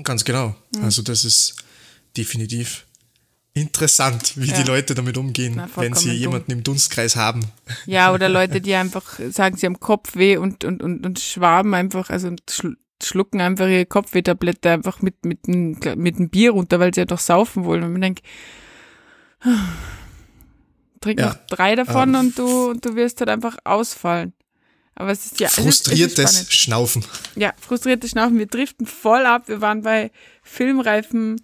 ganz 0.02 0.24
genau. 0.24 0.56
Mhm. 0.74 0.86
Also 0.86 1.02
das 1.02 1.26
ist 1.26 1.58
definitiv 2.16 2.86
interessant, 3.54 4.34
wie 4.36 4.48
ja. 4.48 4.58
die 4.58 4.64
Leute 4.64 4.96
damit 4.96 5.18
umgehen, 5.18 5.54
Na, 5.56 5.70
wenn 5.76 5.94
sie 5.94 6.12
jemanden 6.12 6.52
dumm. 6.52 6.58
im 6.58 6.64
Dunstkreis 6.64 7.16
haben. 7.16 7.42
Ja, 7.86 8.12
oder 8.12 8.28
Leute, 8.28 8.62
die 8.62 8.74
einfach 8.74 9.20
sagen, 9.30 9.58
sie 9.58 9.68
haben 9.68 9.80
Kopfweh 9.80 10.38
und, 10.38 10.64
und, 10.66 10.82
und, 10.82 11.06
und 11.06 11.20
schwaben 11.20 11.74
einfach, 11.76 12.10
also 12.10 12.32
schlucken 13.02 13.42
einfach 13.42 13.68
ihre 13.68 13.86
Kopfwehtablette 13.86 14.72
einfach 14.72 15.02
mit, 15.02 15.24
mit, 15.26 15.48
ein, 15.48 15.78
mit 15.98 16.16
einem 16.16 16.30
Bier 16.30 16.52
runter, 16.52 16.80
weil 16.80 16.94
sie 16.94 17.02
ja 17.02 17.06
doch 17.06 17.20
saufen 17.20 17.64
wollen. 17.64 17.84
Und 17.84 17.92
man 17.92 18.02
denkt, 18.02 18.24
trink 21.02 21.20
ja. 21.20 21.28
noch 21.28 21.36
drei 21.48 21.76
davon 21.76 22.16
ähm, 22.16 22.20
und 22.20 22.40
du, 22.40 22.70
und 22.72 22.84
du 22.84 22.96
wirst 22.96 23.20
halt 23.20 23.30
einfach 23.30 23.58
ausfallen. 23.66 24.34
Aber 24.96 25.12
es 25.12 25.26
ist 25.26 25.40
ja 25.40 25.50
frustriertes 25.50 26.20
es 26.20 26.32
ist, 26.32 26.36
es 26.36 26.42
ist 26.42 26.54
Schnaufen. 26.54 27.04
Ja, 27.36 27.54
frustriertes 27.60 28.12
Schnaufen. 28.12 28.38
Wir 28.38 28.46
driften 28.46 28.86
voll 28.86 29.26
ab. 29.26 29.48
Wir 29.48 29.60
waren 29.60 29.82
bei 29.82 30.12
filmreifen 30.44 31.42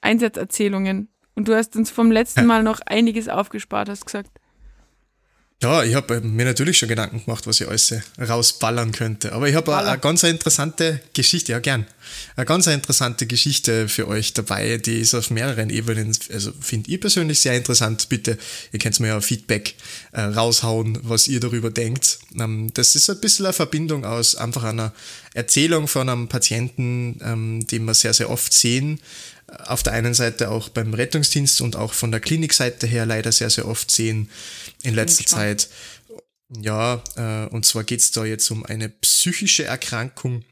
Einsetzerzählungen 0.00 1.08
und 1.38 1.46
du 1.46 1.54
hast 1.54 1.76
uns 1.76 1.90
vom 1.90 2.10
letzten 2.10 2.46
Mal 2.46 2.64
noch 2.64 2.80
einiges 2.84 3.28
aufgespart, 3.28 3.88
hast 3.88 4.04
gesagt. 4.04 4.30
Ja, 5.60 5.82
ich 5.82 5.96
habe 5.96 6.20
mir 6.20 6.44
natürlich 6.44 6.78
schon 6.78 6.88
Gedanken 6.88 7.24
gemacht, 7.24 7.48
was 7.48 7.60
ich 7.60 7.68
alles 7.68 7.92
rausballern 8.16 8.92
könnte. 8.92 9.32
Aber 9.32 9.48
ich 9.48 9.56
habe 9.56 9.76
eine 9.76 9.98
ganz 9.98 10.22
interessante 10.22 11.00
Geschichte, 11.14 11.50
ja 11.50 11.58
gern, 11.58 11.84
eine 12.36 12.46
ganz 12.46 12.68
interessante 12.68 13.26
Geschichte 13.26 13.88
für 13.88 14.06
euch 14.06 14.34
dabei, 14.34 14.78
die 14.78 15.00
ist 15.00 15.14
auf 15.14 15.30
mehreren 15.30 15.70
Ebenen, 15.70 16.16
also 16.32 16.52
finde 16.60 16.92
ich 16.92 17.00
persönlich 17.00 17.40
sehr 17.40 17.56
interessant. 17.56 18.08
Bitte, 18.08 18.38
ihr 18.72 18.78
könnt 18.78 19.00
mir 19.00 19.08
ja 19.08 19.20
Feedback 19.20 19.74
äh, 20.12 20.20
raushauen, 20.20 20.98
was 21.02 21.26
ihr 21.26 21.40
darüber 21.40 21.70
denkt. 21.70 22.20
Ähm, 22.38 22.72
das 22.74 22.94
ist 22.94 23.10
ein 23.10 23.20
bisschen 23.20 23.46
eine 23.46 23.52
Verbindung 23.52 24.04
aus 24.04 24.36
einfach 24.36 24.62
einer 24.62 24.92
Erzählung 25.38 25.86
von 25.88 26.08
einem 26.08 26.28
Patienten, 26.28 27.20
ähm, 27.22 27.66
den 27.66 27.84
wir 27.84 27.94
sehr, 27.94 28.12
sehr 28.12 28.28
oft 28.28 28.52
sehen, 28.52 29.00
auf 29.66 29.82
der 29.82 29.94
einen 29.94 30.12
Seite 30.12 30.50
auch 30.50 30.68
beim 30.68 30.92
Rettungsdienst 30.92 31.60
und 31.60 31.76
auch 31.76 31.94
von 31.94 32.10
der 32.10 32.20
Klinikseite 32.20 32.86
her 32.86 33.06
leider 33.06 33.32
sehr, 33.32 33.48
sehr 33.48 33.66
oft 33.66 33.90
sehen 33.90 34.28
in 34.82 34.94
letzter 34.94 35.24
Zeit. 35.24 35.68
Ja, 36.50 37.02
äh, 37.16 37.46
und 37.46 37.64
zwar 37.64 37.84
geht 37.84 38.00
es 38.00 38.10
da 38.10 38.24
jetzt 38.24 38.50
um 38.50 38.66
eine 38.66 38.88
psychische 38.88 39.64
Erkrankung. 39.64 40.44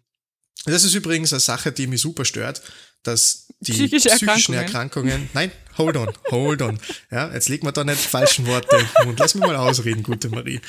Das 0.64 0.84
ist 0.84 0.94
übrigens 0.94 1.32
eine 1.32 1.40
Sache, 1.40 1.70
die 1.72 1.86
mich 1.86 2.00
super 2.00 2.24
stört, 2.24 2.62
dass 3.02 3.46
die 3.60 3.72
Psychische 3.72 4.08
psychischen 4.10 4.54
Erkrankungen. 4.54 5.10
Erkrankungen, 5.10 5.30
nein, 5.32 5.52
hold 5.78 5.96
on, 5.96 6.08
hold 6.30 6.62
on. 6.62 6.78
Ja, 7.10 7.32
jetzt 7.32 7.48
legen 7.48 7.66
wir 7.66 7.72
da 7.72 7.84
nicht 7.84 7.98
falschen 7.98 8.46
Worte 8.46 8.76
im 9.00 9.06
Mund. 9.06 9.18
Lass 9.18 9.34
mich 9.34 9.44
mal 9.44 9.56
ausreden, 9.56 10.02
gute 10.02 10.28
Marie. 10.28 10.60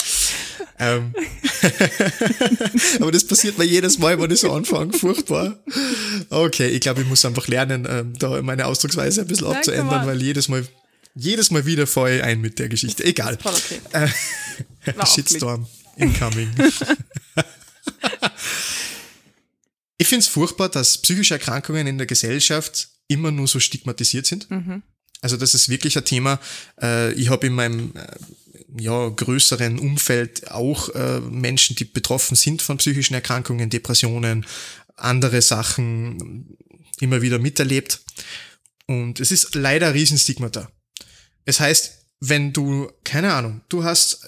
Ähm, 0.79 1.15
aber 2.99 3.11
das 3.11 3.25
passiert 3.25 3.57
mir 3.57 3.65
jedes 3.65 3.97
Mal, 3.97 4.19
wenn 4.21 4.29
ich 4.29 4.39
so 4.39 4.51
anfange. 4.51 4.93
Furchtbar. 4.93 5.57
Okay, 6.29 6.67
ich 6.67 6.81
glaube, 6.81 7.01
ich 7.01 7.07
muss 7.07 7.25
einfach 7.25 7.47
lernen, 7.47 7.87
ähm, 7.89 8.13
da 8.19 8.41
meine 8.43 8.67
Ausdrucksweise 8.67 9.21
ein 9.21 9.27
bisschen 9.27 9.47
abzuändern, 9.47 10.05
weil 10.05 10.21
jedes 10.21 10.47
Mal, 10.47 10.67
jedes 11.15 11.49
Mal 11.49 11.65
wieder 11.65 11.87
voll 11.87 12.21
ein 12.21 12.39
mit 12.41 12.59
der 12.59 12.69
Geschichte. 12.69 13.03
Egal. 13.03 13.39
Okay. 13.43 13.81
Äh, 13.93 14.07
Shitstorm 15.05 15.67
incoming. 15.97 16.51
ich 19.97 20.07
finde 20.07 20.23
es 20.23 20.27
furchtbar, 20.27 20.69
dass 20.69 20.99
psychische 20.99 21.33
Erkrankungen 21.33 21.87
in 21.87 21.97
der 21.97 22.07
Gesellschaft 22.07 22.89
immer 23.07 23.31
nur 23.31 23.47
so 23.47 23.59
stigmatisiert 23.59 24.25
sind. 24.25 24.49
Mhm. 24.51 24.83
Also 25.21 25.37
das 25.37 25.53
ist 25.53 25.69
wirklich 25.69 25.97
ein 25.97 26.05
Thema. 26.05 26.39
Äh, 26.81 27.13
ich 27.13 27.29
habe 27.29 27.47
in 27.47 27.53
meinem 27.53 27.93
äh, 27.95 28.07
ja, 28.81 29.09
größeren 29.09 29.79
Umfeld 29.79 30.51
auch 30.51 30.89
äh, 30.89 31.19
Menschen, 31.21 31.75
die 31.75 31.85
betroffen 31.85 32.35
sind 32.35 32.61
von 32.61 32.77
psychischen 32.77 33.15
Erkrankungen, 33.15 33.69
Depressionen, 33.69 34.45
andere 34.95 35.41
Sachen 35.41 36.57
immer 36.99 37.21
wieder 37.21 37.39
miterlebt. 37.39 38.01
Und 38.85 39.19
es 39.19 39.31
ist 39.31 39.55
leider 39.55 39.87
ein 39.87 39.93
Riesenstigmata. 39.93 40.71
Es 41.45 41.59
heißt, 41.59 42.05
wenn 42.19 42.53
du, 42.53 42.91
keine 43.03 43.33
Ahnung, 43.33 43.61
du 43.69 43.83
hast 43.83 44.27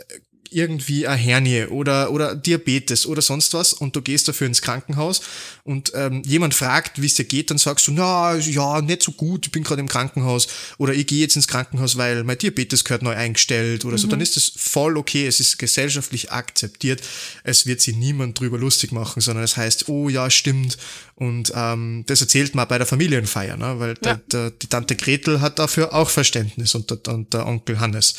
irgendwie 0.52 1.08
eine 1.08 1.18
Hernie 1.18 1.66
oder, 1.66 2.12
oder 2.12 2.36
Diabetes 2.36 3.06
oder 3.06 3.22
sonst 3.22 3.54
was 3.54 3.74
und 3.74 3.96
du 3.96 4.02
gehst 4.02 4.28
dafür 4.28 4.48
ins 4.48 4.62
Krankenhaus 4.62 5.22
und 5.64 5.92
ähm, 5.96 6.22
jemand 6.26 6.54
fragt, 6.54 7.02
wie 7.02 7.06
es 7.06 7.16
dir 7.16 7.26
geht, 7.26 7.52
dann 7.52 7.58
sagst 7.58 7.88
du, 7.88 7.92
na 7.92 8.36
ja, 8.36 8.82
nicht 8.82 9.04
so 9.04 9.12
gut, 9.12 9.46
ich 9.46 9.52
bin 9.52 9.64
gerade 9.64 9.82
im 9.82 9.88
Krankenhaus 9.88 10.48
oder 10.78 10.94
ich 10.94 11.08
gehe 11.08 11.22
jetzt 11.22 11.36
ins 11.36 11.48
Krankenhaus, 11.48 11.98
weil 11.98 12.24
mein 12.24 12.38
Diabetes 12.38 12.84
gehört 12.84 13.02
neu 13.02 13.16
eingestellt 13.16 13.86
oder 13.86 13.94
mhm. 13.94 14.02
so, 14.02 14.08
dann 14.08 14.22
ist 14.22 14.38
es 14.38 14.52
voll 14.56 14.98
okay, 14.98 15.28
es 15.28 15.40
ist 15.40 15.58
gesellschaftlich 15.58 16.32
akzeptiert, 16.32 17.02
es 17.44 17.66
wird 17.66 17.82
sich 17.82 17.96
niemand 17.96 18.40
drüber 18.40 18.58
lustig 18.58 18.92
machen, 18.92 19.22
sondern 19.22 19.44
es 19.44 19.58
heißt, 19.58 19.90
oh 19.90 20.10
ja, 20.10 20.30
stimmt 20.30 20.78
und 21.16 21.52
ähm, 21.54 22.04
das 22.08 22.22
erzählt 22.22 22.56
man 22.56 22.68
bei 22.68 22.78
der 22.78 22.88
Familienfeier, 22.88 23.58
ne? 23.58 23.80
weil 23.80 23.90
ja. 23.90 23.96
der, 23.96 24.16
der, 24.32 24.52
die 24.52 24.68
Tante 24.68 24.96
Gretel 24.96 25.42
hat 25.42 25.60
dafür 25.60 25.94
auch 25.94 26.10
Verständnis 26.10 26.76
und 26.76 26.90
der, 26.90 27.14
und 27.14 27.34
der 27.34 27.46
Onkel 27.46 27.80
Hannes. 27.80 28.16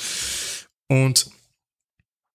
Und 0.88 1.30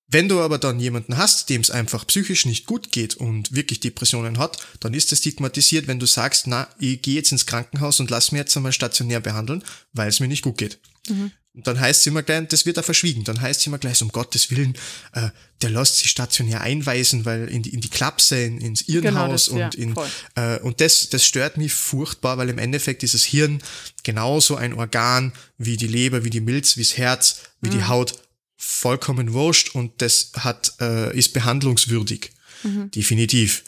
wenn 0.07 0.29
du 0.29 0.39
aber 0.41 0.59
dann 0.59 0.79
jemanden 0.79 1.17
hast, 1.17 1.49
dem 1.49 1.61
es 1.61 1.71
einfach 1.71 2.05
psychisch 2.05 2.45
nicht 2.45 2.65
gut 2.65 2.91
geht 2.91 3.15
und 3.15 3.55
wirklich 3.55 3.79
Depressionen 3.79 4.37
hat, 4.37 4.57
dann 4.79 4.93
ist 4.93 5.11
es 5.11 5.19
stigmatisiert, 5.19 5.87
wenn 5.87 5.99
du 5.99 6.05
sagst, 6.05 6.47
na, 6.47 6.67
ich 6.79 7.01
gehe 7.01 7.15
jetzt 7.15 7.31
ins 7.31 7.45
Krankenhaus 7.45 7.99
und 7.99 8.11
lass 8.11 8.31
mir 8.31 8.39
jetzt 8.39 8.55
einmal 8.55 8.71
stationär 8.71 9.19
behandeln, 9.19 9.63
weil 9.93 10.09
es 10.09 10.19
mir 10.19 10.27
nicht 10.27 10.43
gut 10.43 10.57
geht. 10.57 10.79
Mhm. 11.09 11.31
Und 11.55 11.67
dann 11.67 11.79
heißt 11.79 12.01
es 12.01 12.07
immer 12.07 12.21
gleich, 12.21 12.47
das 12.49 12.65
wird 12.65 12.75
da 12.75 12.81
verschwiegen. 12.81 13.23
Dann 13.23 13.39
heißt 13.39 13.61
es 13.61 13.67
immer 13.67 13.77
gleich, 13.77 14.01
um 14.01 14.09
Gottes 14.09 14.51
Willen, 14.51 14.75
äh, 15.13 15.29
der 15.61 15.69
lässt 15.69 15.99
sich 15.99 16.11
stationär 16.11 16.59
einweisen, 16.59 17.23
weil 17.23 17.47
in 17.47 17.63
die, 17.63 17.73
in 17.73 17.79
die 17.79 17.89
Klapse, 17.89 18.41
in, 18.41 18.59
ins 18.59 18.81
Irrenhaus 18.89 19.13
genau 19.13 19.31
das, 19.31 19.47
und 19.47 19.59
ja, 19.59 19.69
in, 19.69 19.95
äh, 20.35 20.59
und 20.59 20.81
das, 20.81 21.07
das 21.09 21.23
stört 21.25 21.55
mich 21.55 21.73
furchtbar, 21.73 22.37
weil 22.37 22.49
im 22.49 22.57
Endeffekt 22.57 23.03
ist 23.03 23.13
das 23.13 23.23
Hirn 23.23 23.63
genauso 24.03 24.57
ein 24.57 24.73
Organ 24.73 25.31
wie 25.57 25.77
die 25.77 25.87
Leber, 25.87 26.25
wie 26.25 26.29
die 26.29 26.41
Milz, 26.41 26.75
wie 26.75 26.83
das 26.83 26.97
Herz, 26.97 27.39
wie 27.61 27.69
mhm. 27.69 27.73
die 27.73 27.83
Haut 27.85 28.24
vollkommen 28.57 29.33
wurscht 29.33 29.75
und 29.75 30.01
das 30.01 30.31
hat, 30.37 30.73
äh, 30.79 31.15
ist 31.17 31.33
behandlungswürdig. 31.33 32.31
Mhm. 32.63 32.91
Definitiv. 32.91 33.63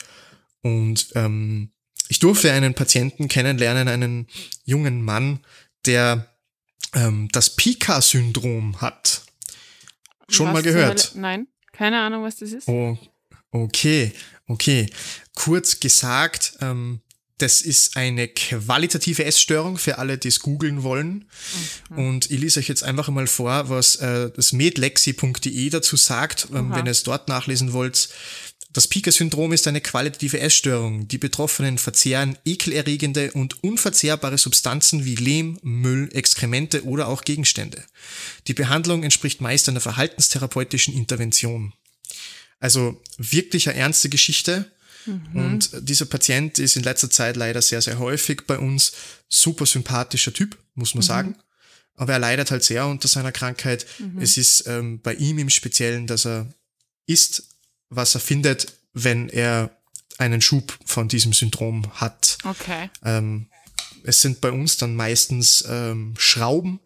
Und 0.62 1.10
ähm, 1.15 1.71
ich 2.10 2.19
durfte 2.19 2.52
einen 2.52 2.73
Patienten 2.73 3.28
kennenlernen, 3.28 3.88
einen 3.88 4.28
jungen 4.63 5.02
Mann, 5.04 5.39
der 5.86 6.34
ähm, 6.93 7.28
das 7.32 7.56
Pika-Syndrom 7.56 8.82
hat. 8.82 9.23
Schon 10.30 10.47
was 10.47 10.54
mal 10.54 10.63
gehört? 10.63 11.12
Nein, 11.15 11.47
keine 11.71 12.00
Ahnung, 12.00 12.23
was 12.23 12.38
das 12.38 12.52
ist. 12.52 12.67
Oh, 12.67 12.97
okay, 13.52 14.13
okay. 14.47 14.89
Kurz 15.36 15.80
gesagt, 15.80 16.58
ähm, 16.62 17.02
das 17.38 17.62
ist 17.62 17.97
eine 17.97 18.28
qualitative 18.28 19.23
Essstörung 19.23 19.78
für 19.78 20.00
alle, 20.00 20.17
die 20.17 20.30
es 20.30 20.39
googeln 20.39 20.82
wollen. 20.84 21.30
Mhm. 21.89 21.97
Und 21.97 22.32
ich 22.32 22.39
lese 22.39 22.60
euch 22.60 22.67
jetzt 22.67 22.84
einfach 22.84 23.10
mal 23.10 23.28
vor, 23.28 23.69
was 23.69 23.97
äh, 23.97 24.32
das 24.36 24.54
medlexi.de 24.54 25.69
dazu 25.69 25.97
sagt, 25.97 26.47
ähm, 26.54 26.73
wenn 26.73 26.86
ihr 26.86 26.91
es 26.91 27.04
dort 27.04 27.28
nachlesen 27.28 27.73
wollt. 27.73 28.10
Das 28.73 28.88
Pika-Syndrom 28.88 29.54
ist 29.54 29.67
eine 29.67 29.82
qualitative 29.82 30.39
Essstörung. 30.39 31.08
Die 31.08 31.17
Betroffenen 31.17 31.78
verzehren 31.78 32.38
ekelerregende 32.43 33.32
und 33.32 33.63
unverzehrbare 33.63 34.38
Substanzen 34.38 35.06
wie 35.06 35.15
Lehm, 35.15 35.60
Müll, 35.62 36.10
Exkremente 36.13 36.86
oder 36.86 37.08
auch 37.08 37.23
Gegenstände. 37.23 37.84
Die 38.47 38.54
Behandlung 38.54 39.04
entspricht 39.04 39.41
meist 39.41 39.69
einer 39.69 39.80
verhaltenstherapeutischen 39.80 40.93
Intervention. 40.93 41.73
Also 42.60 43.02
wirklich 43.17 43.69
eine 43.69 43.78
ernste 43.78 44.10
Geschichte 44.10 44.71
Mhm. 45.08 45.28
Und 45.34 45.70
dieser 45.82 46.06
Patient 46.06 46.60
ist 46.60 46.76
in 46.76 46.84
letzter 46.84 47.10
Zeit 47.10 47.36
leider 47.36 47.62
sehr, 47.62 47.82
sehr 47.82 48.00
häufig 48.00 48.41
bei 48.46 48.60
uns. 48.60 48.91
Super 49.30 49.65
sympathischer 49.65 50.34
Typ, 50.34 50.58
muss 50.76 50.93
man 50.93 51.04
mhm. 51.04 51.08
sagen. 51.08 51.36
Aber 51.96 52.13
er 52.13 52.20
leidet 52.20 52.52
halt 52.52 52.63
sehr 52.63 52.86
unter 52.86 53.08
seiner 53.08 53.32
Krankheit. 53.32 53.86
Mhm. 53.98 54.22
Es 54.22 54.38
ist 54.38 54.67
ähm, 54.67 55.02
bei 55.02 55.15
ihm 55.15 55.39
im 55.39 55.50
Speziellen, 55.50 56.06
dass 56.06 56.26
er 56.26 56.48
isst, 57.08 57.43
was 57.89 58.13
er 58.13 58.22
findet, 58.22 58.74
wenn 58.93 59.30
er 59.30 59.72
einen 60.17 60.41
Schub 60.41 60.78
von 60.86 61.08
diesem 61.08 61.34
Syndrom 61.34 61.91
hat. 61.93 62.38
Okay. 62.43 62.89
Ähm, 63.04 63.48
es 64.04 64.22
sind 64.22 64.41
bei 64.41 64.52
uns 64.52 64.78
dann 64.78 64.96
meistens 64.96 65.63
ähm, 65.67 66.13
Schrauben 66.17 66.80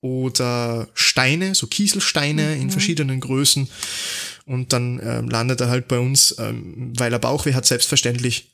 oder 0.00 0.88
Steine, 0.94 1.54
so 1.54 1.66
Kieselsteine 1.66 2.54
mhm. 2.54 2.62
in 2.62 2.70
verschiedenen 2.70 3.20
Größen. 3.20 3.68
Und 4.46 4.72
dann 4.72 5.00
ähm, 5.02 5.28
landet 5.28 5.60
er 5.60 5.68
halt 5.68 5.88
bei 5.88 5.98
uns, 5.98 6.34
ähm, 6.38 6.92
weil 6.96 7.12
er 7.12 7.18
Bauchweh 7.18 7.54
hat, 7.54 7.66
selbstverständlich 7.66 8.52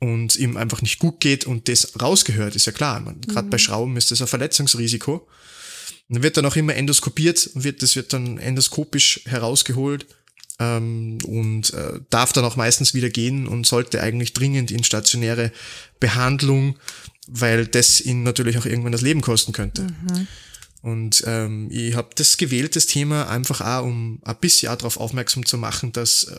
und 0.00 0.36
ihm 0.36 0.56
einfach 0.56 0.82
nicht 0.82 0.98
gut 0.98 1.20
geht 1.20 1.44
und 1.44 1.68
das 1.68 2.00
rausgehört, 2.00 2.56
ist 2.56 2.66
ja 2.66 2.72
klar. 2.72 3.02
Gerade 3.26 3.46
mhm. 3.46 3.50
bei 3.50 3.58
Schrauben 3.58 3.96
ist 3.96 4.10
das 4.10 4.20
ein 4.20 4.26
Verletzungsrisiko. 4.26 5.28
Und 6.08 6.16
dann 6.16 6.22
wird 6.22 6.36
dann 6.36 6.46
auch 6.46 6.56
immer 6.56 6.74
endoskopiert, 6.74 7.50
wird, 7.54 7.82
das 7.82 7.94
wird 7.96 8.12
dann 8.12 8.38
endoskopisch 8.38 9.20
herausgeholt 9.26 10.06
ähm, 10.60 11.18
und 11.24 11.72
äh, 11.74 12.00
darf 12.10 12.32
dann 12.32 12.44
auch 12.44 12.56
meistens 12.56 12.94
wieder 12.94 13.10
gehen 13.10 13.46
und 13.46 13.66
sollte 13.66 14.02
eigentlich 14.02 14.32
dringend 14.32 14.70
in 14.70 14.84
stationäre 14.84 15.52
Behandlung, 16.00 16.78
weil 17.26 17.66
das 17.66 18.00
ihn 18.00 18.22
natürlich 18.22 18.58
auch 18.58 18.66
irgendwann 18.66 18.92
das 18.92 19.00
Leben 19.00 19.20
kosten 19.20 19.52
könnte. 19.52 19.82
Mhm. 19.82 20.26
Und 20.84 21.24
ähm, 21.26 21.70
ich 21.70 21.94
habe 21.94 22.10
das 22.14 22.36
gewählt, 22.36 22.76
das 22.76 22.84
Thema, 22.84 23.26
einfach 23.30 23.62
auch, 23.62 23.86
um 23.86 24.20
ein 24.22 24.36
bisschen 24.36 24.68
darauf 24.76 24.98
aufmerksam 24.98 25.46
zu 25.46 25.56
machen, 25.56 25.92
dass 25.92 26.24
äh, 26.24 26.38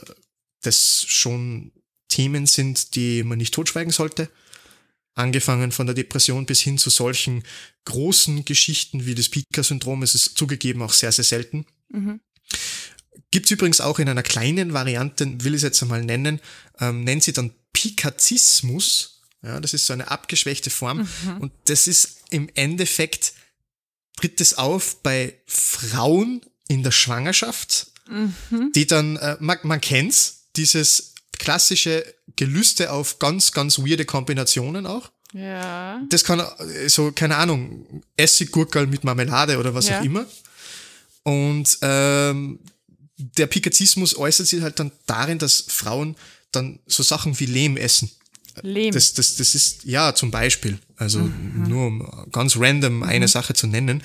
das 0.61 1.03
schon 1.07 1.71
Themen 2.09 2.45
sind, 2.45 2.93
die 2.95 3.23
man 3.23 3.39
nicht 3.39 3.55
totschweigen 3.55 3.91
sollte. 3.91 4.29
angefangen 5.15 5.71
von 5.71 5.87
der 5.87 5.95
Depression 5.95 6.45
bis 6.45 6.61
hin 6.61 6.77
zu 6.77 6.91
solchen 6.91 7.43
großen 7.85 8.45
Geschichten 8.45 9.07
wie 9.07 9.15
das 9.15 9.29
Pika-Syndrom. 9.29 10.03
Es 10.03 10.13
ist 10.13 10.37
zugegeben 10.37 10.83
auch 10.83 10.93
sehr, 10.93 11.11
sehr 11.11 11.25
selten. 11.25 11.65
Mhm. 11.89 12.19
Gibt 13.31 13.45
es 13.47 13.51
übrigens 13.51 13.81
auch 13.81 13.97
in 13.97 14.09
einer 14.09 14.23
kleinen 14.23 14.73
Variante, 14.73 15.43
will 15.43 15.53
ich 15.53 15.59
es 15.59 15.63
jetzt 15.63 15.81
einmal 15.81 16.03
nennen, 16.03 16.39
ähm, 16.79 17.03
nennt 17.03 17.23
sie 17.23 17.33
dann 17.33 17.51
Pikazismus. 17.73 19.23
Ja, 19.41 19.59
das 19.59 19.73
ist 19.73 19.87
so 19.87 19.93
eine 19.93 20.11
abgeschwächte 20.11 20.69
Form. 20.69 21.07
Mhm. 21.23 21.37
Und 21.39 21.51
das 21.65 21.87
ist 21.87 22.21
im 22.29 22.47
Endeffekt, 22.53 23.33
tritt 24.15 24.41
es 24.41 24.57
auf 24.57 25.01
bei 25.03 25.35
Frauen 25.45 26.41
in 26.67 26.83
der 26.83 26.91
Schwangerschaft, 26.91 27.87
mhm. 28.09 28.71
die 28.73 28.87
dann, 28.87 29.17
äh, 29.17 29.37
man, 29.39 29.57
man 29.63 29.81
kennt's, 29.81 30.45
dieses 30.55 31.13
klassische 31.37 32.05
Gelüste 32.35 32.91
auf 32.91 33.19
ganz, 33.19 33.51
ganz 33.51 33.79
weirde 33.79 34.05
Kombinationen 34.05 34.85
auch. 34.85 35.11
Ja. 35.33 36.01
Das 36.09 36.23
kann 36.23 36.39
äh, 36.39 36.89
so, 36.89 37.11
keine 37.11 37.35
Ahnung, 37.35 38.03
Essiggurkel 38.15 38.87
mit 38.87 39.03
Marmelade 39.03 39.57
oder 39.57 39.73
was 39.73 39.89
ja. 39.89 39.99
auch 39.99 40.03
immer. 40.03 40.25
Und 41.23 41.77
ähm, 41.81 42.59
der 43.17 43.47
Pikazismus 43.47 44.17
äußert 44.17 44.47
sich 44.47 44.61
halt 44.61 44.79
dann 44.79 44.91
darin, 45.05 45.39
dass 45.39 45.65
Frauen 45.67 46.15
dann 46.51 46.79
so 46.85 47.03
Sachen 47.03 47.37
wie 47.39 47.45
Lehm 47.45 47.77
essen. 47.77 48.11
Lehm. 48.61 48.93
Das, 48.93 49.13
das, 49.13 49.35
das 49.35 49.55
ist, 49.55 49.83
ja, 49.85 50.13
zum 50.15 50.31
Beispiel. 50.31 50.79
Also 50.97 51.19
mhm. 51.19 51.63
nur 51.67 51.87
um 51.87 52.31
ganz 52.31 52.57
random 52.57 53.03
eine 53.03 53.25
mhm. 53.25 53.29
Sache 53.29 53.53
zu 53.53 53.67
nennen. 53.67 54.01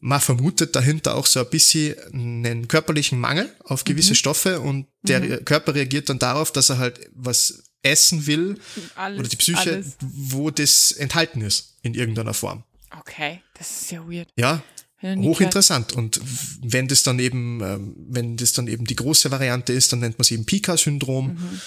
Man 0.00 0.20
vermutet 0.20 0.74
dahinter 0.76 1.14
auch 1.14 1.26
so 1.26 1.40
ein 1.40 1.50
bisschen 1.50 1.94
einen 2.12 2.68
körperlichen 2.68 3.18
Mangel 3.18 3.52
auf 3.64 3.84
gewisse 3.84 4.12
mhm. 4.12 4.16
Stoffe 4.16 4.60
und 4.60 4.86
der 5.02 5.20
mhm. 5.20 5.44
Körper 5.44 5.74
reagiert 5.74 6.08
dann 6.08 6.18
darauf, 6.18 6.52
dass 6.52 6.70
er 6.70 6.78
halt 6.78 7.10
was 7.14 7.64
essen 7.82 8.26
will 8.26 8.58
alles, 8.94 9.20
oder 9.20 9.28
die 9.28 9.36
Psyche, 9.36 9.72
alles. 9.72 9.96
wo 10.00 10.50
das 10.50 10.92
enthalten 10.92 11.40
ist 11.40 11.76
in 11.82 11.94
irgendeiner 11.94 12.34
Form. 12.34 12.64
Okay, 12.98 13.40
das 13.54 13.82
ist 13.82 13.90
ja 13.92 14.06
weird. 14.06 14.28
Ja, 14.36 14.62
hochinteressant. 15.02 15.92
Und 15.92 16.20
wenn 16.62 16.88
das 16.88 17.02
dann 17.02 17.18
eben, 17.18 17.60
ähm, 17.62 17.94
wenn 18.08 18.36
das 18.36 18.52
dann 18.52 18.66
eben 18.68 18.84
die 18.84 18.96
große 18.96 19.30
Variante 19.30 19.72
ist, 19.72 19.92
dann 19.92 20.00
nennt 20.00 20.18
man 20.18 20.22
es 20.22 20.30
eben 20.30 20.44
Pika-Syndrom. 20.44 21.34
Mhm. 21.34 21.60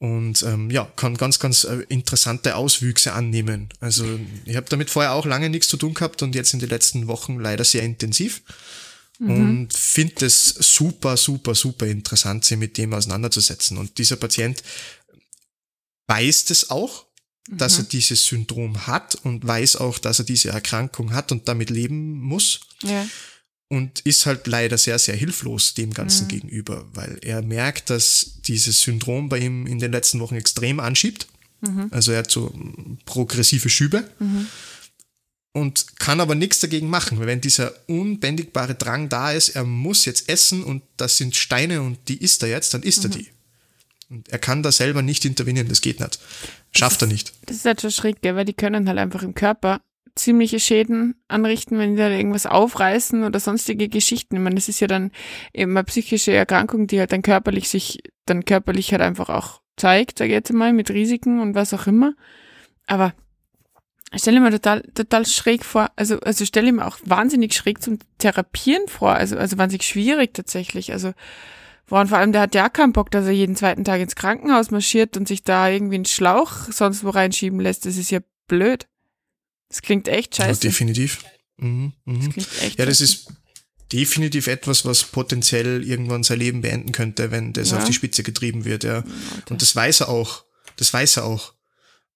Und 0.00 0.42
ähm, 0.44 0.70
ja, 0.70 0.90
kann 0.96 1.18
ganz, 1.18 1.38
ganz 1.38 1.64
äh, 1.64 1.84
interessante 1.90 2.56
Auswüchse 2.56 3.12
annehmen. 3.12 3.68
Also 3.80 4.06
ich 4.46 4.56
habe 4.56 4.66
damit 4.70 4.88
vorher 4.88 5.12
auch 5.12 5.26
lange 5.26 5.50
nichts 5.50 5.68
zu 5.68 5.76
tun 5.76 5.92
gehabt 5.92 6.22
und 6.22 6.34
jetzt 6.34 6.54
in 6.54 6.58
den 6.58 6.70
letzten 6.70 7.06
Wochen 7.06 7.38
leider 7.38 7.64
sehr 7.64 7.82
intensiv. 7.82 8.40
Mhm. 9.18 9.30
Und 9.30 9.74
finde 9.74 10.24
es 10.24 10.48
super, 10.48 11.18
super, 11.18 11.54
super 11.54 11.86
interessant, 11.86 12.46
sich 12.46 12.56
mit 12.56 12.78
dem 12.78 12.94
auseinanderzusetzen. 12.94 13.76
Und 13.76 13.98
dieser 13.98 14.16
Patient 14.16 14.62
weiß 16.06 16.48
es 16.48 16.70
auch, 16.70 17.04
dass 17.50 17.76
mhm. 17.76 17.84
er 17.84 17.88
dieses 17.88 18.24
Syndrom 18.24 18.86
hat 18.86 19.16
und 19.16 19.46
weiß 19.46 19.76
auch, 19.76 19.98
dass 19.98 20.18
er 20.18 20.24
diese 20.24 20.48
Erkrankung 20.48 21.12
hat 21.12 21.30
und 21.30 21.46
damit 21.46 21.68
leben 21.68 22.18
muss. 22.20 22.60
Ja. 22.82 23.06
Und 23.72 24.00
ist 24.00 24.26
halt 24.26 24.48
leider 24.48 24.76
sehr, 24.78 24.98
sehr 24.98 25.14
hilflos 25.14 25.74
dem 25.74 25.94
Ganzen 25.94 26.24
mhm. 26.24 26.28
gegenüber, 26.28 26.88
weil 26.92 27.18
er 27.22 27.40
merkt, 27.40 27.88
dass 27.88 28.40
dieses 28.44 28.82
Syndrom 28.82 29.28
bei 29.28 29.38
ihm 29.38 29.64
in 29.66 29.78
den 29.78 29.92
letzten 29.92 30.18
Wochen 30.18 30.34
extrem 30.34 30.80
anschiebt. 30.80 31.28
Mhm. 31.60 31.86
Also 31.92 32.10
er 32.10 32.18
hat 32.18 32.30
so 32.32 32.52
progressive 33.04 33.68
Schübe 33.68 34.10
mhm. 34.18 34.48
und 35.52 35.98
kann 36.00 36.20
aber 36.20 36.34
nichts 36.34 36.58
dagegen 36.58 36.90
machen, 36.90 37.20
weil 37.20 37.28
wenn 37.28 37.40
dieser 37.40 37.72
unbändigbare 37.86 38.74
Drang 38.74 39.08
da 39.08 39.30
ist, 39.30 39.50
er 39.50 39.62
muss 39.62 40.04
jetzt 40.04 40.28
essen 40.28 40.64
und 40.64 40.82
das 40.96 41.16
sind 41.16 41.36
Steine 41.36 41.80
und 41.82 41.98
die 42.08 42.20
isst 42.20 42.42
er 42.42 42.48
jetzt, 42.48 42.74
dann 42.74 42.82
isst 42.82 43.04
er 43.04 43.10
mhm. 43.10 43.14
die. 43.14 43.28
Und 44.08 44.28
er 44.30 44.40
kann 44.40 44.64
da 44.64 44.72
selber 44.72 45.02
nicht 45.02 45.24
intervenieren, 45.24 45.68
das 45.68 45.80
geht 45.80 46.00
nicht. 46.00 46.18
Schafft 46.72 47.02
er 47.02 47.06
nicht. 47.06 47.32
Das 47.46 47.58
ist 47.58 47.64
halt 47.64 47.80
schon 47.80 47.92
schräg, 47.92 48.16
weil 48.22 48.44
die 48.44 48.52
können 48.52 48.88
halt 48.88 48.98
einfach 48.98 49.22
im 49.22 49.34
Körper 49.34 49.80
ziemliche 50.14 50.60
Schäden 50.60 51.14
anrichten, 51.28 51.78
wenn 51.78 51.92
die 51.92 51.98
da 52.02 52.08
irgendwas 52.08 52.46
aufreißen 52.46 53.24
oder 53.24 53.40
sonstige 53.40 53.88
Geschichten. 53.88 54.36
Ich 54.36 54.42
meine, 54.42 54.56
das 54.56 54.68
ist 54.68 54.80
ja 54.80 54.86
dann 54.86 55.10
eben 55.52 55.76
eine 55.76 55.84
psychische 55.84 56.32
Erkrankung, 56.32 56.86
die 56.86 56.98
halt 56.98 57.12
dann 57.12 57.22
körperlich 57.22 57.68
sich, 57.68 58.02
dann 58.26 58.44
körperlich 58.44 58.92
halt 58.92 59.02
einfach 59.02 59.28
auch 59.28 59.60
zeigt, 59.76 60.18
sage 60.18 60.30
ich 60.30 60.34
jetzt 60.34 60.52
mal, 60.52 60.72
mit 60.72 60.90
Risiken 60.90 61.40
und 61.40 61.54
was 61.54 61.74
auch 61.74 61.86
immer. 61.86 62.14
Aber 62.86 63.14
stelle 64.14 64.40
mir 64.40 64.50
total, 64.50 64.82
total 64.94 65.26
schräg 65.26 65.64
vor, 65.64 65.90
also, 65.96 66.18
also 66.20 66.44
stelle 66.44 66.72
mir 66.72 66.86
auch 66.86 66.98
wahnsinnig 67.04 67.54
schräg 67.54 67.82
zum 67.82 67.98
Therapieren 68.18 68.88
vor, 68.88 69.12
also, 69.12 69.36
also 69.36 69.58
wahnsinnig 69.58 69.84
schwierig 69.84 70.34
tatsächlich. 70.34 70.92
Also, 70.92 71.12
und 71.88 72.08
vor 72.08 72.18
allem, 72.18 72.32
der 72.32 72.42
hat 72.42 72.54
ja 72.54 72.68
keinen 72.68 72.92
Bock, 72.92 73.10
dass 73.10 73.26
er 73.26 73.32
jeden 73.32 73.56
zweiten 73.56 73.84
Tag 73.84 74.00
ins 74.00 74.14
Krankenhaus 74.14 74.70
marschiert 74.70 75.16
und 75.16 75.26
sich 75.26 75.42
da 75.42 75.68
irgendwie 75.68 75.96
einen 75.96 76.04
Schlauch 76.04 76.52
sonst 76.70 77.04
wo 77.04 77.10
reinschieben 77.10 77.58
lässt. 77.58 77.84
Das 77.84 77.96
ist 77.96 78.10
ja 78.10 78.20
blöd. 78.46 78.86
Das 79.70 79.80
klingt 79.80 80.08
echt 80.08 80.36
scheiße. 80.36 80.62
Ja, 80.62 80.70
definitiv. 80.70 81.24
Mhm, 81.56 81.92
mhm. 82.04 82.20
Das 82.20 82.32
klingt 82.34 82.62
echt 82.62 82.78
ja, 82.78 82.84
das 82.84 82.98
scheiße. 82.98 83.04
ist 83.04 83.32
definitiv 83.92 84.46
etwas, 84.46 84.84
was 84.84 85.04
potenziell 85.04 85.82
irgendwann 85.82 86.22
sein 86.22 86.38
Leben 86.38 86.60
beenden 86.60 86.92
könnte, 86.92 87.30
wenn 87.30 87.52
das 87.52 87.70
ja. 87.70 87.78
auf 87.78 87.84
die 87.84 87.92
Spitze 87.92 88.22
getrieben 88.22 88.64
wird, 88.64 88.84
ja. 88.84 89.02
Und 89.48 89.62
das 89.62 89.74
weiß 89.74 90.00
er 90.00 90.08
auch. 90.10 90.44
Das 90.76 90.92
weiß 90.92 91.18
er 91.18 91.24
auch. 91.24 91.54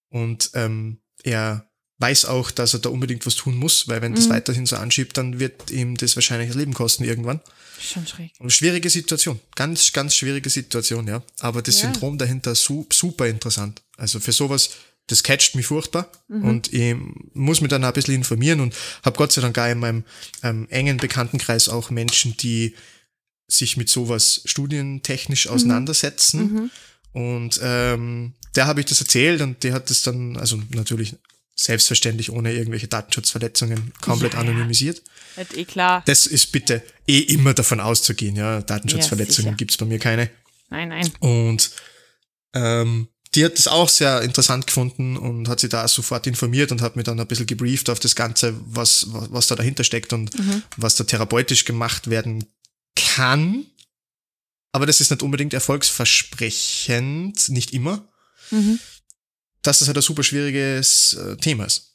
Und 0.09 0.51
ähm, 0.53 0.99
er 1.23 1.69
weiß 1.97 2.25
auch, 2.25 2.51
dass 2.51 2.73
er 2.73 2.79
da 2.79 2.89
unbedingt 2.89 3.25
was 3.25 3.35
tun 3.35 3.55
muss, 3.55 3.87
weil 3.87 4.01
wenn 4.01 4.11
mhm. 4.11 4.15
das 4.15 4.29
weiterhin 4.29 4.65
so 4.65 4.75
anschiebt, 4.75 5.17
dann 5.17 5.39
wird 5.39 5.71
ihm 5.71 5.95
das 5.95 6.15
wahrscheinlich 6.15 6.49
das 6.49 6.57
Leben 6.57 6.73
kosten 6.73 7.03
irgendwann. 7.03 7.41
Schon 7.79 8.07
schräg. 8.07 8.31
Und 8.39 8.51
schwierige 8.51 8.89
Situation. 8.89 9.39
Ganz, 9.55 9.91
ganz 9.91 10.15
schwierige 10.15 10.49
Situation, 10.49 11.07
ja. 11.07 11.23
Aber 11.39 11.61
das 11.61 11.81
ja. 11.81 11.91
Syndrom 11.91 12.17
dahinter 12.17 12.55
su 12.55 12.85
super 12.91 13.27
interessant. 13.27 13.81
Also 13.97 14.19
für 14.19 14.31
sowas, 14.31 14.71
das 15.07 15.23
catcht 15.23 15.55
mich 15.55 15.67
furchtbar 15.67 16.11
mhm. 16.27 16.43
und 16.45 16.73
ich 16.73 16.95
muss 17.33 17.61
mich 17.61 17.69
dann 17.69 17.83
auch 17.83 17.89
ein 17.89 17.93
bisschen 17.93 18.15
informieren 18.15 18.59
und 18.59 18.75
habe 19.03 19.17
Gott 19.17 19.31
sei 19.31 19.41
Dank 19.41 19.57
auch 19.57 19.69
in 19.69 19.79
meinem 19.79 20.03
ähm, 20.41 20.67
engen 20.69 20.97
Bekanntenkreis 20.97 21.69
auch 21.69 21.89
Menschen, 21.89 22.35
die 22.37 22.75
sich 23.47 23.77
mit 23.77 23.89
sowas 23.89 24.41
studientechnisch 24.45 25.45
mhm. 25.45 25.51
auseinandersetzen. 25.51 26.39
Mhm. 26.41 26.71
Und 27.11 27.59
ähm, 27.61 28.33
der 28.55 28.67
habe 28.67 28.79
ich 28.79 28.87
das 28.87 28.99
erzählt 28.99 29.41
und 29.41 29.63
der 29.63 29.73
hat 29.73 29.89
das 29.89 30.01
dann, 30.01 30.37
also 30.37 30.59
natürlich 30.69 31.15
selbstverständlich 31.55 32.31
ohne 32.31 32.51
irgendwelche 32.51 32.87
Datenschutzverletzungen 32.87 33.93
komplett 34.01 34.33
ja, 34.33 34.39
anonymisiert. 34.39 35.01
Ja. 35.37 35.43
eh 35.55 35.65
klar. 35.65 36.03
Das 36.05 36.25
ist 36.25 36.51
bitte 36.51 36.83
eh 37.07 37.19
immer 37.19 37.53
davon 37.53 37.79
auszugehen, 37.79 38.35
ja. 38.35 38.61
Datenschutzverletzungen 38.61 39.51
ja, 39.51 39.55
gibt's 39.55 39.77
bei 39.77 39.85
mir 39.85 39.99
keine. 39.99 40.29
Nein, 40.69 40.89
nein. 40.89 41.09
Und 41.19 41.71
ähm, 42.53 43.07
die 43.35 43.45
hat 43.45 43.57
das 43.57 43.67
auch 43.67 43.89
sehr 43.89 44.21
interessant 44.21 44.67
gefunden 44.67 45.17
und 45.17 45.47
hat 45.47 45.59
sich 45.59 45.69
da 45.69 45.87
sofort 45.87 46.25
informiert 46.27 46.71
und 46.71 46.81
hat 46.81 46.95
mir 46.95 47.03
dann 47.03 47.19
ein 47.19 47.27
bisschen 47.27 47.47
gebrieft 47.47 47.89
auf 47.89 47.99
das 47.99 48.15
Ganze, 48.15 48.55
was, 48.65 49.07
was, 49.09 49.31
was 49.31 49.47
da 49.47 49.55
dahinter 49.55 49.83
steckt 49.83 50.13
und 50.13 50.37
mhm. 50.37 50.63
was 50.77 50.95
da 50.95 51.03
therapeutisch 51.03 51.65
gemacht 51.65 52.09
werden 52.09 52.45
kann. 52.95 53.65
Aber 54.71 54.85
das 54.85 55.01
ist 55.01 55.11
nicht 55.11 55.23
unbedingt 55.23 55.53
erfolgsversprechend, 55.53 57.49
nicht 57.49 57.73
immer. 57.73 58.07
Mhm 58.51 58.79
dass 59.65 59.79
das 59.79 59.87
halt 59.87 59.97
ein 59.97 60.01
super 60.01 60.23
schwieriges 60.23 61.13
äh, 61.13 61.37
Thema 61.37 61.65
ist. 61.65 61.93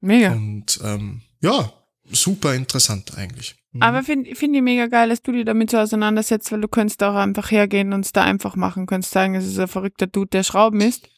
Mega. 0.00 0.32
Und 0.32 0.78
ähm, 0.82 1.22
ja, 1.40 1.72
super 2.10 2.54
interessant 2.54 3.16
eigentlich. 3.16 3.54
Mhm. 3.74 3.82
Aber 3.82 4.02
finde 4.02 4.34
find 4.34 4.56
ich 4.56 4.62
mega 4.62 4.86
geil, 4.86 5.08
dass 5.08 5.22
du 5.22 5.32
dich 5.32 5.44
damit 5.44 5.70
so 5.70 5.78
auseinandersetzt, 5.78 6.50
weil 6.52 6.60
du 6.60 6.68
könntest 6.68 7.02
auch 7.02 7.16
einfach 7.16 7.50
hergehen 7.50 7.92
und 7.92 8.04
es 8.04 8.12
da 8.12 8.22
einfach 8.22 8.56
machen. 8.56 8.86
Könntest 8.86 9.12
sagen, 9.12 9.34
es 9.34 9.46
ist 9.46 9.58
ein 9.58 9.68
verrückter 9.68 10.06
Dude, 10.06 10.30
der 10.30 10.44
Schrauben 10.44 10.80
ist. 10.80 11.08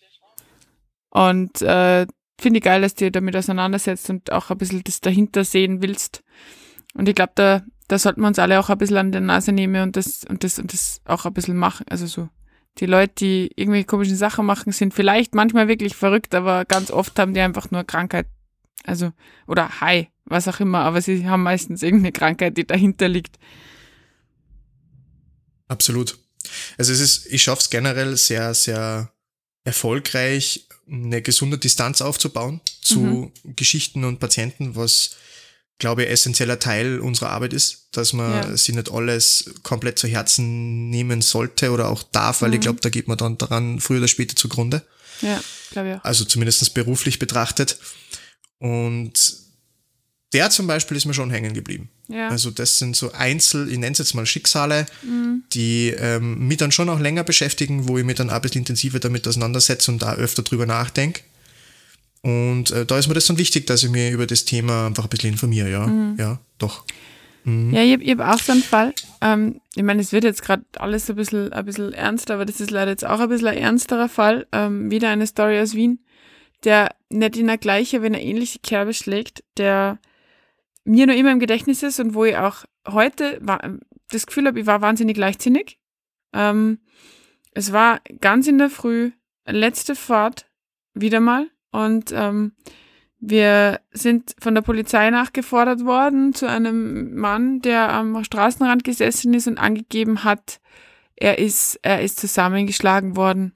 Und 1.10 1.62
äh, 1.62 2.06
finde 2.40 2.58
ich 2.58 2.64
geil, 2.64 2.80
dass 2.80 2.94
du 2.94 3.04
dich 3.04 3.12
damit 3.12 3.36
auseinandersetzt 3.36 4.10
und 4.10 4.32
auch 4.32 4.50
ein 4.50 4.58
bisschen 4.58 4.82
das 4.82 5.00
dahinter 5.00 5.44
sehen 5.44 5.82
willst. 5.82 6.24
Und 6.94 7.08
ich 7.08 7.14
glaube, 7.14 7.32
da, 7.34 7.62
da 7.88 7.98
sollten 7.98 8.22
wir 8.22 8.26
uns 8.26 8.38
alle 8.38 8.58
auch 8.58 8.70
ein 8.70 8.78
bisschen 8.78 8.96
an 8.96 9.12
der 9.12 9.20
Nase 9.20 9.52
nehmen 9.52 9.82
und 9.82 9.96
das, 9.96 10.24
und 10.24 10.42
das, 10.42 10.58
und 10.58 10.72
das 10.72 11.00
auch 11.04 11.26
ein 11.26 11.34
bisschen 11.34 11.56
machen. 11.56 11.86
Also 11.88 12.06
so 12.06 12.28
die 12.78 12.86
Leute, 12.86 13.14
die 13.18 13.50
irgendwelche 13.56 13.86
komischen 13.86 14.16
Sachen 14.16 14.44
machen, 14.44 14.72
sind 14.72 14.92
vielleicht 14.92 15.34
manchmal 15.34 15.68
wirklich 15.68 15.94
verrückt, 15.94 16.34
aber 16.34 16.64
ganz 16.64 16.90
oft 16.90 17.18
haben 17.18 17.34
die 17.34 17.40
einfach 17.40 17.70
nur 17.70 17.84
Krankheit. 17.84 18.26
Also, 18.84 19.12
oder 19.46 19.80
High, 19.80 20.06
was 20.24 20.48
auch 20.48 20.60
immer, 20.60 20.80
aber 20.80 21.02
sie 21.02 21.26
haben 21.26 21.42
meistens 21.42 21.82
irgendeine 21.82 22.12
Krankheit, 22.12 22.56
die 22.56 22.66
dahinter 22.66 23.08
liegt. 23.08 23.38
Absolut. 25.68 26.18
Also 26.78 26.92
es 26.92 27.00
ist, 27.00 27.26
ich 27.26 27.42
schaffe 27.42 27.62
es 27.62 27.70
generell 27.70 28.16
sehr, 28.16 28.54
sehr 28.54 29.12
erfolgreich, 29.64 30.68
eine 30.88 31.20
gesunde 31.20 31.58
Distanz 31.58 32.00
aufzubauen 32.00 32.60
zu 32.80 33.00
mhm. 33.00 33.32
Geschichten 33.56 34.04
und 34.04 34.20
Patienten, 34.20 34.76
was 34.76 35.16
glaube 35.78 36.04
ich, 36.04 36.10
essentieller 36.10 36.58
Teil 36.58 37.00
unserer 37.00 37.30
Arbeit 37.30 37.52
ist, 37.52 37.88
dass 37.92 38.12
man 38.12 38.30
ja. 38.30 38.56
sich 38.56 38.74
nicht 38.74 38.90
alles 38.90 39.50
komplett 39.62 39.98
zu 39.98 40.08
Herzen 40.08 40.88
nehmen 40.88 41.20
sollte 41.20 41.70
oder 41.70 41.88
auch 41.88 42.02
darf, 42.02 42.42
weil 42.42 42.48
mhm. 42.48 42.54
ich 42.54 42.60
glaube, 42.60 42.80
da 42.80 42.88
geht 42.88 43.08
man 43.08 43.18
dann 43.18 43.36
daran 43.38 43.80
früher 43.80 43.98
oder 43.98 44.08
später 44.08 44.36
zugrunde. 44.36 44.82
Ja, 45.20 45.40
glaube 45.70 45.90
ich 45.90 45.94
auch. 45.96 46.04
Also 46.04 46.24
zumindest 46.24 46.72
beruflich 46.74 47.18
betrachtet. 47.18 47.78
Und 48.58 49.36
der 50.32 50.50
zum 50.50 50.66
Beispiel 50.66 50.96
ist 50.96 51.06
mir 51.06 51.14
schon 51.14 51.30
hängen 51.30 51.54
geblieben. 51.54 51.88
Ja. 52.08 52.28
Also 52.28 52.50
das 52.50 52.78
sind 52.78 52.96
so 52.96 53.12
Einzel, 53.12 53.70
ich 53.70 53.78
nenne 53.78 53.92
es 53.92 53.98
jetzt 53.98 54.14
mal 54.14 54.26
Schicksale, 54.26 54.86
mhm. 55.02 55.44
die 55.52 55.94
ähm, 55.98 56.46
mich 56.46 56.58
dann 56.58 56.72
schon 56.72 56.88
auch 56.88 57.00
länger 57.00 57.24
beschäftigen, 57.24 57.88
wo 57.88 57.98
ich 57.98 58.04
mich 58.04 58.16
dann 58.16 58.30
ein 58.30 58.40
bisschen 58.40 58.60
intensiver 58.60 58.98
damit 58.98 59.26
auseinandersetze 59.26 59.90
und 59.90 60.02
da 60.02 60.14
öfter 60.14 60.42
drüber 60.42 60.66
nachdenke. 60.66 61.22
Und 62.22 62.70
äh, 62.72 62.84
da 62.84 62.98
ist 62.98 63.08
mir 63.08 63.14
das 63.14 63.26
dann 63.26 63.38
wichtig, 63.38 63.66
dass 63.66 63.82
ich 63.82 63.90
mir 63.90 64.10
über 64.10 64.26
das 64.26 64.44
Thema 64.44 64.86
einfach 64.86 65.04
ein 65.04 65.10
bisschen 65.10 65.32
informiere, 65.32 65.70
ja. 65.70 65.86
Mhm. 65.86 66.16
Ja, 66.18 66.40
doch. 66.58 66.84
Mhm. 67.44 67.72
Ja, 67.72 67.82
ich 67.82 67.92
habe 67.92 68.24
hab 68.24 68.34
auch 68.34 68.42
so 68.42 68.52
einen 68.52 68.62
Fall. 68.62 68.92
Ähm, 69.20 69.60
ich 69.76 69.84
meine, 69.84 70.02
es 70.02 70.12
wird 70.12 70.24
jetzt 70.24 70.42
gerade 70.42 70.64
alles 70.76 71.08
ein 71.08 71.16
bisschen, 71.16 71.52
ein 71.52 71.64
bisschen 71.64 71.92
ernster, 71.92 72.34
aber 72.34 72.44
das 72.44 72.60
ist 72.60 72.72
leider 72.72 72.90
jetzt 72.90 73.06
auch 73.06 73.20
ein 73.20 73.28
bisschen 73.28 73.48
ein 73.48 73.58
ernsterer 73.58 74.08
Fall. 74.08 74.46
Ähm, 74.50 74.90
wieder 74.90 75.08
eine 75.08 75.26
Story 75.26 75.60
aus 75.60 75.74
Wien, 75.74 76.00
der 76.64 76.94
nicht 77.10 77.36
in 77.36 77.46
der 77.46 77.58
gleiche, 77.58 78.02
wenn 78.02 78.14
er 78.14 78.22
ähnliche 78.22 78.58
Kerbe 78.58 78.94
schlägt, 78.94 79.44
der 79.56 79.98
mir 80.84 81.06
nur 81.06 81.16
immer 81.16 81.32
im 81.32 81.40
Gedächtnis 81.40 81.82
ist 81.82 82.00
und 82.00 82.14
wo 82.14 82.24
ich 82.24 82.36
auch 82.36 82.64
heute 82.86 83.38
war, 83.42 83.60
das 84.10 84.26
Gefühl 84.26 84.46
habe, 84.46 84.60
ich 84.60 84.66
war 84.66 84.80
wahnsinnig 84.80 85.16
leichtsinnig. 85.16 85.78
Ähm, 86.32 86.78
es 87.52 87.72
war 87.72 88.00
ganz 88.20 88.46
in 88.46 88.58
der 88.58 88.70
Früh, 88.70 89.12
letzte 89.46 89.94
Fahrt, 89.94 90.46
wieder 90.94 91.20
mal. 91.20 91.48
Und 91.72 92.12
ähm, 92.12 92.52
wir 93.18 93.80
sind 93.92 94.34
von 94.38 94.54
der 94.54 94.62
Polizei 94.62 95.10
nachgefordert 95.10 95.84
worden 95.84 96.34
zu 96.34 96.48
einem 96.48 97.14
Mann, 97.16 97.60
der 97.60 97.92
am 97.92 98.22
Straßenrand 98.22 98.84
gesessen 98.84 99.34
ist 99.34 99.48
und 99.48 99.58
angegeben 99.58 100.22
hat, 100.22 100.60
er 101.16 101.38
ist, 101.38 101.78
er 101.82 102.02
ist 102.02 102.20
zusammengeschlagen 102.20 103.16
worden. 103.16 103.54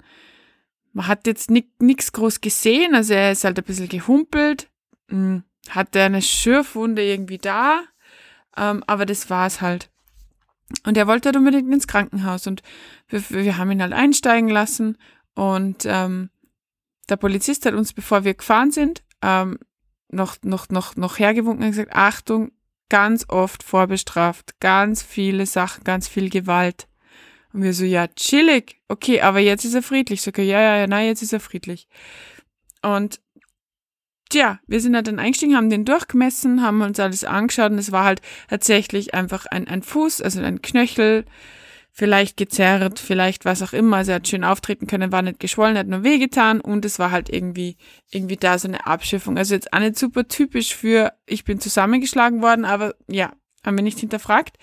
Man 0.93 1.07
hat 1.07 1.27
jetzt 1.27 1.51
nichts 1.51 2.13
groß 2.13 2.41
gesehen, 2.41 2.95
also 2.95 3.15
er 3.15 3.33
ist 3.33 3.45
halt 3.45 3.59
ein 3.59 3.65
bisschen 3.65 3.89
gehumpelt, 3.89 4.69
hm, 5.09 5.45
hatte 5.69 6.03
eine 6.03 6.23
Schürfwunde 6.23 7.05
irgendwie 7.05 7.39
da, 7.39 7.83
ähm, 8.57 8.83
aber 8.87 9.07
das 9.07 9.31
war 9.31 9.47
es 9.47 9.61
halt. 9.61 9.91
Und 10.85 10.97
er 10.97 11.07
wollte 11.07 11.29
halt 11.29 11.37
unbedingt 11.37 11.73
ins 11.73 11.87
Krankenhaus 11.87 12.47
und 12.47 12.63
wir, 13.09 13.29
wir 13.31 13.57
haben 13.57 13.71
ihn 13.71 13.83
halt 13.83 13.93
einsteigen 13.93 14.49
lassen 14.49 14.99
und 15.35 15.85
ähm, 15.85 16.31
der 17.09 17.17
Polizist 17.17 17.67
hat 17.67 17.75
uns, 17.75 17.93
bevor 17.93 18.25
wir 18.25 18.35
gefahren 18.35 18.71
sind, 18.71 19.03
ähm, 19.23 19.59
noch, 20.09 20.37
noch, 20.43 20.69
noch, 20.71 20.97
noch 20.97 21.19
hergewunken 21.19 21.65
und 21.65 21.71
gesagt, 21.71 21.93
Achtung, 21.93 22.53
ganz 22.89 23.27
oft 23.29 23.63
vorbestraft, 23.63 24.61
ganz 24.61 25.03
viele 25.03 25.47
Sachen, 25.47 25.85
ganz 25.85 26.09
viel 26.09 26.31
Gewalt. 26.31 26.89
Und 27.53 27.63
wir 27.63 27.75
so, 27.75 27.85
ja, 27.85 28.07
chillig, 28.09 28.81
okay, 28.89 29.21
aber 29.21 29.41
jetzt 29.41 29.65
ist 29.65 29.75
er 29.75 29.83
friedlich. 29.83 30.23
So, 30.23 30.29
okay, 30.29 30.45
ja, 30.45 30.61
ja, 30.61 30.77
ja, 30.77 30.87
nein, 30.87 31.07
jetzt 31.07 31.23
ist 31.23 31.33
er 31.33 31.41
friedlich. 31.41 31.89
Und 32.83 33.21
tja, 34.31 34.61
wir 34.67 34.81
sind 34.81 34.95
halt 34.95 35.09
dann 35.09 35.19
eingestiegen, 35.19 35.57
haben 35.57 35.71
den 35.71 35.85
durchgemessen, 35.85 36.63
haben 36.63 36.81
uns 36.83 37.01
alles 37.01 37.25
angeschaut 37.25 37.73
und 37.73 37.79
es 37.79 37.93
war 37.93 38.05
halt 38.05 38.23
tatsächlich 38.49 39.15
einfach 39.15 39.47
ein, 39.47 39.69
ein 39.69 39.83
Fuß, 39.83 40.23
also 40.23 40.41
ein 40.41 40.63
Knöchel, 40.63 41.25
vielleicht 41.93 42.37
gezerrt, 42.37 42.99
vielleicht 42.99 43.45
was 43.45 43.63
auch 43.63 43.73
immer. 43.73 43.99
Also 43.99 44.13
er 44.13 44.17
hat 44.17 44.29
schön 44.29 44.45
auftreten 44.45 44.87
können, 44.87 45.13
war 45.13 45.23
nicht 45.23 45.41
geschwollen, 45.41 45.77
hat 45.77 45.89
nur 45.89 46.05
wehgetan 46.05 46.61
und 46.61 46.85
es 46.85 46.99
war 46.99 47.11
halt 47.11 47.29
irgendwie, 47.29 47.77
irgendwie 48.11 48.37
da 48.37 48.59
so 48.59 48.69
eine 48.69 48.87
Abschiffung. 48.87 49.37
Also 49.37 49.55
jetzt 49.55 49.73
auch 49.73 49.81
nicht 49.81 49.99
super 49.99 50.27
typisch 50.27 50.75
für, 50.75 51.13
ich 51.27 51.45
bin 51.45 51.61
zusammengeschlagen 51.61 52.43
worden, 52.43 52.65
aber 52.65 52.95
ja, 53.09 53.33
haben 53.65 53.77
wir 53.77 53.83
nicht 53.83 53.99
hinterfragt. 53.99 54.57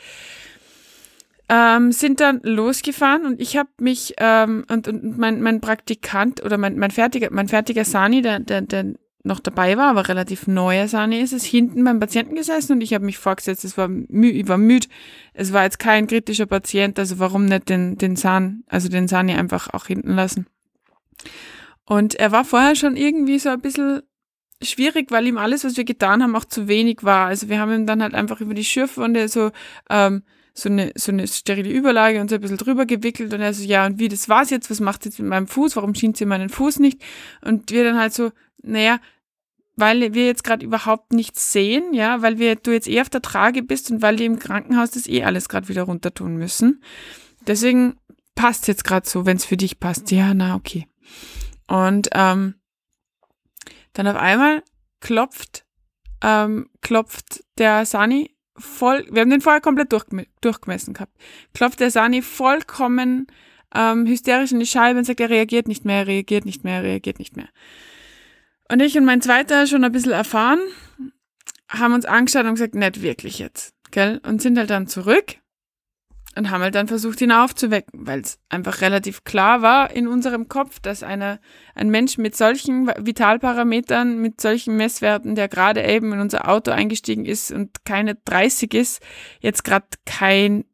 Ähm, 1.49 1.93
sind 1.93 2.19
dann 2.19 2.41
losgefahren 2.43 3.25
und 3.25 3.39
ich 3.39 3.55
habe 3.55 3.69
mich 3.79 4.15
ähm, 4.17 4.65
und, 4.69 4.89
und 4.89 5.17
mein, 5.17 5.41
mein 5.41 5.61
Praktikant 5.61 6.43
oder 6.43 6.57
mein, 6.57 6.77
mein 6.77 6.91
fertiger 6.91 7.29
mein 7.31 7.47
fertiger 7.47 7.85
Sani, 7.85 8.21
der, 8.21 8.41
der, 8.41 8.63
der 8.63 8.95
noch 9.23 9.39
dabei 9.39 9.77
war, 9.77 9.89
aber 9.89 10.07
relativ 10.07 10.47
neuer 10.47 10.87
Sahne 10.87 11.21
ist 11.21 11.33
es, 11.33 11.43
hinten 11.45 11.83
beim 11.83 11.99
Patienten 11.99 12.35
gesessen 12.35 12.73
und 12.73 12.81
ich 12.81 12.93
habe 12.93 13.05
mich 13.05 13.17
vorgesetzt, 13.17 13.63
es 13.63 13.77
war 13.77 13.87
mü 13.87 14.29
ich 14.29 14.47
war 14.47 14.57
müde. 14.57 14.87
Es 15.33 15.53
war 15.53 15.63
jetzt 15.63 15.79
kein 15.79 16.07
kritischer 16.07 16.47
Patient, 16.47 16.97
also 16.97 17.19
warum 17.19 17.45
nicht 17.45 17.69
den, 17.69 17.97
den 17.97 18.15
Sahn, 18.15 18.63
also 18.67 18.89
den 18.89 19.07
Sani 19.07 19.33
einfach 19.33 19.73
auch 19.73 19.85
hinten 19.85 20.15
lassen. 20.15 20.47
Und 21.85 22.15
er 22.15 22.31
war 22.31 22.43
vorher 22.43 22.75
schon 22.75 22.97
irgendwie 22.97 23.39
so 23.39 23.49
ein 23.49 23.61
bisschen 23.61 24.01
schwierig, 24.61 25.11
weil 25.11 25.27
ihm 25.27 25.37
alles, 25.37 25.63
was 25.63 25.77
wir 25.77 25.85
getan 25.85 26.23
haben, 26.23 26.35
auch 26.35 26.45
zu 26.45 26.67
wenig 26.67 27.03
war. 27.03 27.27
Also 27.27 27.49
wir 27.49 27.59
haben 27.59 27.73
ihm 27.73 27.85
dann 27.85 28.01
halt 28.01 28.15
einfach 28.15 28.41
über 28.41 28.53
die 28.53 28.65
Schürfwunde 28.65 29.27
so, 29.27 29.51
ähm, 29.89 30.23
so 30.57 30.69
eine, 30.69 30.91
so 30.95 31.11
eine 31.11 31.27
sterile 31.27 31.69
Überlage 31.69 32.19
und 32.19 32.29
so 32.29 32.35
ein 32.35 32.41
bisschen 32.41 32.57
drüber 32.57 32.87
gewickelt 32.87 33.31
und 33.31 33.41
er 33.41 33.53
so, 33.53 33.63
ja, 33.63 33.85
und 33.85 33.99
wie, 33.99 34.07
das 34.07 34.27
war's 34.27 34.49
jetzt, 34.49 34.71
was 34.71 34.79
macht 34.79 35.05
jetzt 35.05 35.19
mit 35.19 35.29
meinem 35.29 35.45
Fuß, 35.45 35.75
warum 35.75 35.93
schient 35.93 36.17
sie 36.17 36.25
meinen 36.25 36.49
Fuß 36.49 36.79
nicht? 36.79 36.99
Und 37.41 37.69
wir 37.69 37.83
dann 37.83 37.99
halt 37.99 38.13
so, 38.13 38.31
naja, 38.63 38.99
weil 39.75 40.15
wir 40.15 40.25
jetzt 40.25 40.43
gerade 40.43 40.65
überhaupt 40.65 41.13
nichts 41.13 41.53
sehen, 41.53 41.93
ja, 41.93 42.23
weil 42.23 42.39
wir, 42.39 42.55
du 42.55 42.71
jetzt 42.71 42.87
eh 42.87 43.01
auf 43.01 43.09
der 43.09 43.21
Trage 43.21 43.61
bist 43.61 43.91
und 43.91 44.01
weil 44.01 44.15
die 44.15 44.25
im 44.25 44.39
Krankenhaus 44.39 44.89
das 44.89 45.07
eh 45.07 45.23
alles 45.23 45.47
gerade 45.47 45.67
wieder 45.67 45.83
runter 45.83 46.11
tun 46.11 46.37
müssen. 46.37 46.81
Deswegen 47.45 47.95
passt 48.33 48.67
jetzt 48.67 48.83
gerade 48.83 49.07
so, 49.07 49.27
wenn 49.27 49.37
es 49.37 49.45
für 49.45 49.57
dich 49.57 49.79
passt. 49.79 50.09
Ja, 50.09 50.33
na, 50.33 50.55
okay. 50.55 50.87
Und 51.67 52.09
ähm, 52.13 52.55
dann 53.93 54.07
auf 54.07 54.15
einmal 54.15 54.63
klopft, 55.01 55.65
ähm, 56.23 56.67
klopft 56.81 57.43
der 57.59 57.85
Sani 57.85 58.36
voll, 58.57 59.05
wir 59.11 59.21
haben 59.21 59.29
den 59.29 59.41
vorher 59.41 59.61
komplett 59.61 59.91
durchgem 59.91 60.25
durchgemessen 60.41 60.93
gehabt, 60.93 61.13
klopft 61.53 61.79
der 61.79 61.91
Sani 61.91 62.21
vollkommen 62.21 63.27
ähm, 63.75 64.05
hysterisch 64.05 64.51
in 64.51 64.59
die 64.59 64.65
Scheibe 64.65 64.99
und 64.99 65.05
sagt, 65.05 65.19
er 65.19 65.29
reagiert 65.29 65.67
nicht 65.67 65.85
mehr, 65.85 65.99
er 65.99 66.07
reagiert 66.07 66.45
nicht 66.45 66.63
mehr, 66.63 66.77
er 66.77 66.83
reagiert 66.83 67.19
nicht 67.19 67.35
mehr. 67.35 67.49
Und 68.69 68.81
ich 68.81 68.97
und 68.97 69.05
mein 69.05 69.21
Zweiter, 69.21 69.67
schon 69.67 69.83
ein 69.83 69.91
bisschen 69.91 70.11
erfahren, 70.11 70.59
haben 71.69 71.93
uns 71.93 72.05
angeschaut 72.05 72.45
und 72.45 72.55
gesagt, 72.55 72.75
nicht 72.75 73.01
wirklich 73.01 73.39
jetzt, 73.39 73.73
gell? 73.91 74.19
Und 74.25 74.41
sind 74.41 74.57
halt 74.57 74.69
dann 74.69 74.87
zurück 74.87 75.37
und 76.37 76.51
haben 76.51 76.61
halt 76.61 76.75
dann 76.75 76.87
versucht, 76.87 77.21
ihn 77.21 77.31
aufzuwecken, 77.31 78.05
weil 78.05 78.21
es 78.21 78.39
einfach 78.49 78.81
relativ 78.81 79.23
klar 79.23 79.61
war 79.61 79.91
in 79.91 80.07
unserem 80.07 80.47
Kopf, 80.47 80.79
dass 80.79 81.03
eine, 81.03 81.39
ein 81.75 81.89
Mensch 81.89 82.17
mit 82.17 82.35
solchen 82.35 82.87
Vitalparametern, 82.87 84.19
mit 84.19 84.39
solchen 84.39 84.77
Messwerten, 84.77 85.35
der 85.35 85.47
gerade 85.47 85.83
eben 85.83 86.13
in 86.13 86.19
unser 86.19 86.47
Auto 86.47 86.71
eingestiegen 86.71 87.25
ist 87.25 87.51
und 87.51 87.85
keine 87.85 88.15
30 88.15 88.73
ist, 88.73 89.01
jetzt 89.39 89.63
gerade 89.63 89.87
kein, 90.05 90.65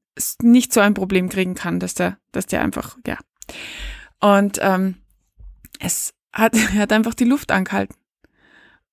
nicht 0.41 0.73
so 0.73 0.81
ein 0.81 0.93
Problem 0.93 1.29
kriegen 1.29 1.55
kann, 1.55 1.79
dass 1.79 1.93
der, 1.93 2.17
dass 2.31 2.45
der 2.45 2.61
einfach, 2.61 2.97
ja. 3.07 3.17
Und 4.19 4.59
ähm, 4.61 4.95
es 5.79 6.13
hat, 6.31 6.55
er 6.75 6.81
hat 6.81 6.91
einfach 6.91 7.13
die 7.13 7.25
Luft 7.25 7.51
angehalten. 7.51 7.95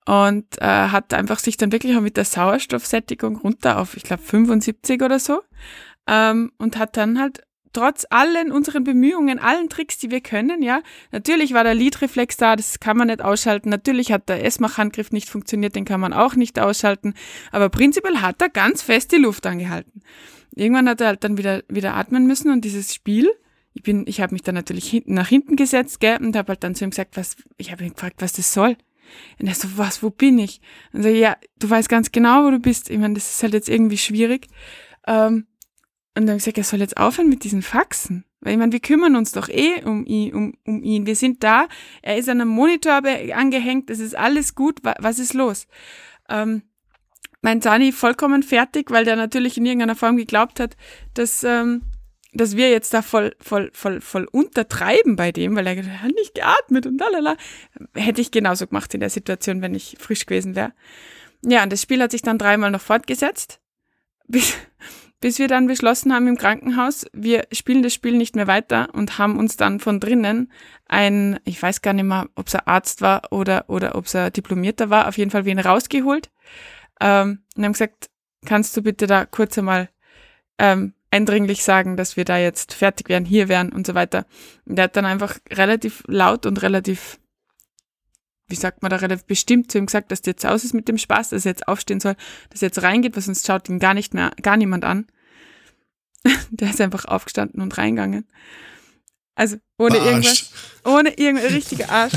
Und 0.06 0.61
äh, 0.61 0.64
hat 0.64 1.12
einfach 1.14 1.38
sich 1.38 1.56
dann 1.56 1.72
wirklich 1.72 1.96
auch 1.96 2.00
mit 2.00 2.16
der 2.16 2.24
Sauerstoffsättigung 2.24 3.37
runter 3.37 3.78
auf, 3.78 3.96
ich 3.96 4.02
glaube, 4.02 4.22
75 4.22 5.02
oder 5.02 5.18
so. 5.18 5.42
Ähm, 6.11 6.53
und 6.59 6.77
hat 6.77 6.96
dann 6.96 7.20
halt 7.20 7.42
trotz 7.73 8.05
allen 8.11 8.51
unseren 8.51 8.83
Bemühungen, 8.83 9.38
allen 9.38 9.68
Tricks, 9.68 9.96
die 9.99 10.11
wir 10.11 10.20
können, 10.20 10.61
ja, 10.61 10.83
natürlich 11.12 11.55
war 11.55 11.62
der 11.62 11.75
Lidreflex 11.75 12.37
da, 12.37 12.57
das 12.57 12.81
kann 12.81 12.96
man 12.96 13.07
nicht 13.07 13.23
ausschalten. 13.23 13.68
Natürlich 13.68 14.11
hat 14.11 14.29
der 14.29 14.44
S-Mach-Handgriff 14.44 15.12
nicht 15.12 15.29
funktioniert, 15.29 15.77
den 15.77 15.85
kann 15.85 16.01
man 16.01 16.12
auch 16.12 16.35
nicht 16.35 16.59
ausschalten. 16.59 17.14
Aber 17.53 17.68
prinzipiell 17.68 18.16
hat 18.16 18.42
er 18.42 18.49
ganz 18.49 18.83
fest 18.83 19.12
die 19.12 19.18
Luft 19.18 19.46
angehalten. 19.46 20.03
Irgendwann 20.53 20.88
hat 20.88 21.01
er 21.01 21.07
halt 21.09 21.23
dann 21.23 21.38
wieder, 21.38 21.62
wieder 21.68 21.94
atmen 21.94 22.27
müssen 22.27 22.51
und 22.51 22.64
dieses 22.64 22.92
Spiel 22.92 23.31
ich 23.73 23.83
bin, 23.83 24.05
ich 24.07 24.20
habe 24.20 24.33
mich 24.33 24.42
dann 24.42 24.55
natürlich 24.55 24.88
hinten 24.88 25.14
nach 25.14 25.29
hinten 25.29 25.57
gesetzt, 25.57 26.01
gell, 26.01 26.18
und 26.20 26.37
habe 26.37 26.49
halt 26.51 26.64
dann 26.64 26.75
zu 26.75 26.85
ihm 26.85 26.90
gesagt, 26.90 27.16
was, 27.16 27.37
ich 27.57 27.70
habe 27.70 27.85
ihn 27.85 27.92
gefragt, 27.92 28.16
was 28.20 28.33
das 28.33 28.53
soll. 28.53 28.77
Und 29.40 29.49
er 29.49 29.55
so, 29.55 29.68
was, 29.77 30.03
wo 30.03 30.11
bin 30.11 30.38
ich? 30.38 30.61
Und 30.92 31.03
so, 31.03 31.09
ja, 31.09 31.37
du 31.59 31.70
weißt 31.70 31.88
ganz 31.88 32.12
genau, 32.12 32.44
wo 32.44 32.51
du 32.51 32.59
bist. 32.59 32.90
Ich 32.90 32.99
meine, 32.99 33.14
das 33.14 33.31
ist 33.31 33.42
halt 33.42 33.55
jetzt 33.55 33.68
irgendwie 33.68 33.99
schwierig. 33.99 34.49
Ähm, 35.07 35.46
und 36.16 36.27
dann 36.27 36.31
habe 36.31 36.38
ich 36.38 36.44
gesagt, 36.44 36.59
er 36.59 36.64
soll 36.64 36.81
jetzt 36.81 36.96
aufhören 36.96 37.29
mit 37.29 37.44
diesen 37.44 37.62
Faxen. 37.62 38.25
Weil 38.40 38.53
ich 38.53 38.59
meine, 38.59 38.73
wir 38.73 38.81
kümmern 38.81 39.16
uns 39.16 39.33
doch 39.33 39.49
eh 39.49 39.83
um 39.85 40.05
ihn, 40.07 40.35
um, 40.35 40.55
um 40.66 40.83
ihn. 40.83 41.07
Wir 41.07 41.14
sind 41.14 41.44
da, 41.44 41.68
er 42.03 42.16
ist 42.16 42.29
an 42.29 42.40
einem 42.40 42.51
Monitor 42.51 43.03
angehängt, 43.35 43.90
es 43.90 44.01
ist 44.01 44.16
alles 44.16 44.55
gut, 44.55 44.81
was 44.83 45.18
ist 45.18 45.35
los? 45.35 45.66
Ähm, 46.29 46.62
mein 47.42 47.61
Sani 47.61 47.92
vollkommen 47.92 48.42
fertig, 48.42 48.90
weil 48.90 49.05
der 49.05 49.16
natürlich 49.16 49.57
in 49.57 49.66
irgendeiner 49.66 49.96
Form 49.96 50.16
geglaubt 50.16 50.59
hat, 50.59 50.77
dass, 51.14 51.44
ähm, 51.44 51.83
dass 52.33 52.57
wir 52.57 52.70
jetzt 52.70 52.92
da 52.92 53.03
voll, 53.03 53.35
voll, 53.40 53.70
voll, 53.73 54.01
voll 54.01 54.27
untertreiben 54.31 55.16
bei 55.16 55.33
dem, 55.33 55.55
weil 55.55 55.66
er 55.66 56.03
hat 56.03 56.12
nicht 56.12 56.35
geatmet 56.35 56.87
und 56.87 56.99
lalala. 56.99 57.37
Hätte 57.94 58.20
ich 58.20 58.31
genauso 58.31 58.66
gemacht 58.66 58.92
in 58.94 59.01
der 59.01 59.11
Situation, 59.11 59.62
wenn 59.62 59.75
ich 59.75 59.96
frisch 59.99 60.27
gewesen 60.27 60.57
wäre. 60.57 60.73
Ja, 61.44 61.62
und 61.62 61.73
das 61.73 61.83
Spiel 61.83 62.03
hat 62.03 62.11
sich 62.11 62.23
dann 62.23 62.38
dreimal 62.38 62.70
noch 62.70 62.83
fortgesetzt, 62.83 63.61
bis, 64.29 64.55
bis 65.20 65.38
wir 65.38 65.48
dann 65.48 65.66
beschlossen 65.66 66.14
haben 66.14 66.26
im 66.28 66.38
Krankenhaus, 66.38 67.06
wir 67.12 67.44
spielen 67.52 67.83
das 67.83 67.92
Spiel 67.94 68.16
nicht 68.16 68.37
mehr 68.37 68.46
weiter 68.46 68.88
und 68.94 69.18
haben 69.18 69.38
uns 69.38 69.56
dann 69.56 69.78
von 69.78 70.00
drinnen 70.00 70.50
ein, 70.88 71.38
ich 71.44 71.62
weiß 71.62 71.83
gar 71.83 71.92
nicht 71.92 72.04
mehr, 72.04 72.28
ob 72.35 72.48
es 72.48 72.54
ein 72.54 72.66
Arzt 72.66 73.02
war 73.02 73.31
oder, 73.31 73.66
oder 73.68 73.94
ob 73.94 74.06
es 74.06 74.14
ein 74.14 74.33
Diplomierter 74.33 74.90
war, 74.90 75.08
auf 75.08 75.18
jeden 75.18 75.31
Fall 75.31 75.44
wen 75.44 75.58
rausgeholt 75.58 76.31
ähm, 77.00 77.42
und 77.56 77.64
haben 77.64 77.73
gesagt, 77.73 78.10
kannst 78.46 78.77
du 78.77 78.83
bitte 78.83 79.06
da 79.06 79.27
kurz 79.27 79.58
einmal 79.58 79.90
ähm, 80.58 80.94
eindringlich 81.10 81.64
sagen, 81.64 81.96
dass 81.96 82.16
wir 82.16 82.25
da 82.25 82.38
jetzt 82.38 82.73
fertig 82.73 83.08
wären, 83.08 83.25
hier 83.25 83.48
wären 83.48 83.73
und 83.73 83.87
so 83.87 83.94
weiter. 83.94 84.27
Und 84.64 84.77
der 84.77 84.85
hat 84.85 84.96
dann 84.96 85.04
einfach 85.04 85.38
relativ 85.50 86.04
laut 86.06 86.46
und 86.46 86.62
relativ, 86.62 87.18
wie 88.51 88.57
sagt 88.57 88.83
man 88.83 88.90
da, 88.90 88.96
relativ 88.96 89.25
bestimmt 89.25 89.71
zu 89.71 89.79
ihm 89.79 89.87
gesagt, 89.87 90.11
dass 90.11 90.23
der 90.23 90.33
jetzt 90.33 90.46
aus 90.46 90.65
ist 90.65 90.75
mit 90.75 90.88
dem 90.88 90.98
Spaß, 90.98 91.31
dass 91.31 91.46
er 91.46 91.53
jetzt 91.53 91.69
aufstehen 91.69 92.01
soll, 92.01 92.17
dass 92.51 92.63
er 92.63 92.69
jetzt 92.69 92.83
reingeht, 92.83 93.17
weil 93.17 93.23
sonst 93.23 93.46
schaut 93.46 93.69
ihn 93.69 93.79
gar 93.79 93.94
nicht 93.94 94.15
mehr, 94.15 94.33
gar 94.42 94.57
niemand 94.57 94.85
an. 94.85 95.07
der 96.51 96.71
ist 96.71 96.81
einfach 96.81 97.07
aufgestanden 97.07 97.63
und 97.63 97.79
reingegangen. 97.79 98.27
Also 99.35 99.56
ohne 99.78 99.96
Verarscht. 99.96 100.10
irgendwas. 100.10 100.52
Ohne 100.85 101.10
irgendein 101.10 101.52
richtiger 101.52 101.90
Arsch. 101.90 102.12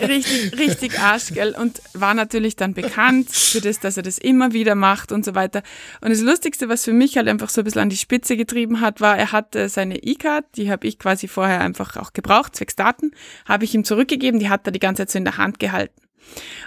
richtig, 0.00 0.58
richtig 0.58 0.98
Arsch, 0.98 1.32
gell? 1.32 1.54
Und 1.58 1.80
war 1.94 2.14
natürlich 2.14 2.56
dann 2.56 2.74
bekannt 2.74 3.30
für 3.30 3.60
das, 3.60 3.80
dass 3.80 3.96
er 3.96 4.02
das 4.02 4.18
immer 4.18 4.52
wieder 4.52 4.74
macht 4.74 5.10
und 5.12 5.24
so 5.24 5.34
weiter. 5.34 5.62
Und 6.00 6.10
das 6.10 6.20
Lustigste, 6.20 6.68
was 6.68 6.84
für 6.84 6.92
mich 6.92 7.16
halt 7.16 7.28
einfach 7.28 7.48
so 7.48 7.60
ein 7.62 7.64
bisschen 7.64 7.82
an 7.82 7.88
die 7.88 7.96
Spitze 7.96 8.36
getrieben 8.36 8.80
hat, 8.80 9.00
war, 9.00 9.16
er 9.16 9.32
hatte 9.32 9.68
seine 9.68 10.02
E-Card, 10.02 10.44
die 10.56 10.70
habe 10.70 10.86
ich 10.86 10.98
quasi 10.98 11.28
vorher 11.28 11.60
einfach 11.60 11.96
auch 11.96 12.12
gebraucht, 12.12 12.56
zwecks 12.56 12.76
Daten, 12.76 13.12
habe 13.46 13.64
ich 13.64 13.74
ihm 13.74 13.84
zurückgegeben, 13.84 14.38
die 14.38 14.48
hat 14.48 14.66
er 14.66 14.72
die 14.72 14.80
ganze 14.80 15.02
Zeit 15.02 15.10
so 15.10 15.18
in 15.18 15.24
der 15.24 15.38
Hand 15.38 15.58
gehalten. 15.58 16.00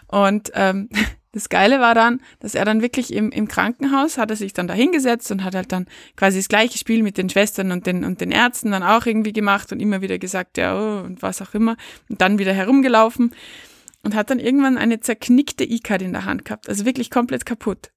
Und 0.08 0.52
ähm, 0.56 0.90
das 1.36 1.50
Geile 1.50 1.82
war 1.82 1.94
dann, 1.94 2.22
dass 2.40 2.56
er 2.56 2.64
dann 2.64 2.82
wirklich 2.82 3.12
im, 3.14 3.30
im 3.30 3.50
Krankenhaus 3.50 4.18
hat 4.18 4.30
er 4.30 4.38
sich 4.38 4.54
dann 4.54 4.70
da 4.70 4.74
hingesetzt 4.74 5.30
und 5.32 5.44
hat 5.44 5.54
halt 5.54 5.70
dann 5.74 5.86
quasi 6.16 6.40
das 6.40 6.48
gleiche 6.48 6.78
Spiel 6.78 7.04
mit 7.04 7.18
den 7.18 7.30
Schwestern 7.30 7.74
und 7.74 7.86
den, 7.88 8.06
und 8.06 8.22
den 8.22 8.32
Ärzten 8.32 8.72
dann 8.72 8.84
auch 8.84 9.06
irgendwie 9.06 9.34
gemacht 9.34 9.74
und 9.74 9.82
immer 9.82 10.00
wieder 10.00 10.18
gesagt, 10.18 10.58
ja, 10.58 10.74
oh, 10.74 11.04
und 11.04 11.22
was 11.22 11.42
auch 11.42 11.54
immer. 11.54 11.76
Und 12.08 12.22
dann 12.22 12.40
wieder 12.40 12.54
herumgelaufen 12.54 13.36
und 14.02 14.16
hat 14.16 14.30
dann 14.30 14.40
irgendwann 14.40 14.78
eine 14.78 15.02
zerknickte 15.02 15.66
E-Card 15.66 16.04
in 16.04 16.14
der 16.14 16.24
Hand 16.24 16.46
gehabt, 16.46 16.70
also 16.70 16.86
wirklich 16.86 17.12
komplett 17.12 17.46
kaputt. 17.46 17.92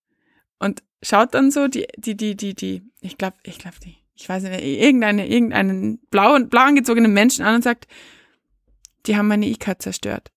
Und 0.59 0.83
schaut 1.01 1.33
dann 1.33 1.53
so 1.53 1.69
die, 1.69 1.87
die, 1.97 2.17
die, 2.17 2.35
die, 2.35 2.55
die, 2.55 2.83
ich 3.03 3.19
glaube, 3.19 3.37
ich 3.45 3.61
glaube, 3.61 3.77
die, 3.85 3.99
ich 4.17 4.29
weiß 4.29 4.43
nicht, 4.43 4.65
irgendeine, 4.65 5.29
irgendeinen 5.29 6.01
blauen, 6.11 6.49
blau 6.49 6.63
angezogenen 6.63 7.13
Menschen 7.13 7.45
an 7.45 7.55
und 7.55 7.63
sagt, 7.63 7.87
die 9.07 9.17
haben 9.17 9.29
meine 9.29 9.47
E-Card 9.47 9.81
zerstört. 9.81 10.33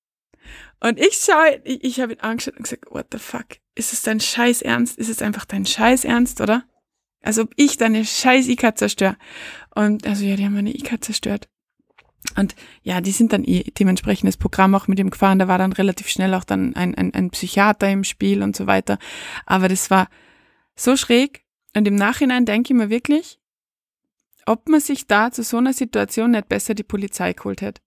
Und 0.82 0.99
ich 0.99 1.13
schaue, 1.13 1.61
ich, 1.63 1.84
ich 1.84 1.99
habe 2.01 2.13
ihn 2.13 2.19
angeschaut 2.19 2.57
und 2.57 2.63
gesagt, 2.63 2.86
what 2.89 3.07
the 3.11 3.19
fuck? 3.19 3.45
Ist 3.75 3.93
es 3.93 4.01
dein 4.01 4.19
Scheiß 4.19 4.61
Ernst? 4.63 4.97
Ist 4.97 5.09
es 5.09 5.21
einfach 5.21 5.45
dein 5.45 5.65
Scheiß 5.65 6.05
Ernst, 6.05 6.41
oder? 6.41 6.65
Als 7.21 7.38
ob 7.38 7.53
ich 7.55 7.77
deine 7.77 8.03
scheiß 8.03 8.47
ICA 8.47 8.75
zerstöre. 8.75 9.15
Und 9.75 10.07
also 10.07 10.25
ja, 10.25 10.36
die 10.36 10.43
haben 10.43 10.55
meine 10.55 10.75
ICA 10.75 10.99
zerstört. 10.99 11.47
Und 12.36 12.55
ja, 12.82 12.99
die 12.99 13.11
sind 13.11 13.32
dann 13.32 13.43
eh 13.43 13.63
dementsprechend 13.77 14.27
das 14.27 14.38
Programm 14.38 14.73
auch 14.73 14.88
mit 14.88 14.99
ihm 14.99 15.11
gefahren. 15.11 15.38
Da 15.38 15.47
war 15.47 15.59
dann 15.59 15.73
relativ 15.73 16.09
schnell 16.09 16.34
auch 16.34 16.43
dann 16.43 16.75
ein, 16.75 16.95
ein, 16.95 17.13
ein 17.13 17.29
Psychiater 17.29 17.89
im 17.89 18.03
Spiel 18.03 18.41
und 18.41 18.55
so 18.55 18.65
weiter. 18.65 18.97
Aber 19.45 19.67
das 19.67 19.91
war 19.91 20.09
so 20.75 20.97
schräg. 20.97 21.45
Und 21.75 21.88
im 21.88 21.95
Nachhinein 21.95 22.45
denke 22.45 22.73
ich 22.73 22.77
mir 22.77 22.89
wirklich, 22.89 23.39
ob 24.47 24.67
man 24.67 24.79
sich 24.79 25.05
da 25.05 25.32
zu 25.32 25.43
so 25.43 25.57
einer 25.57 25.73
Situation 25.73 26.32
nicht 26.32 26.49
besser 26.49 26.73
die 26.73 26.84
Polizei 26.84 27.34
geholt 27.34 27.61
hätte. 27.61 27.82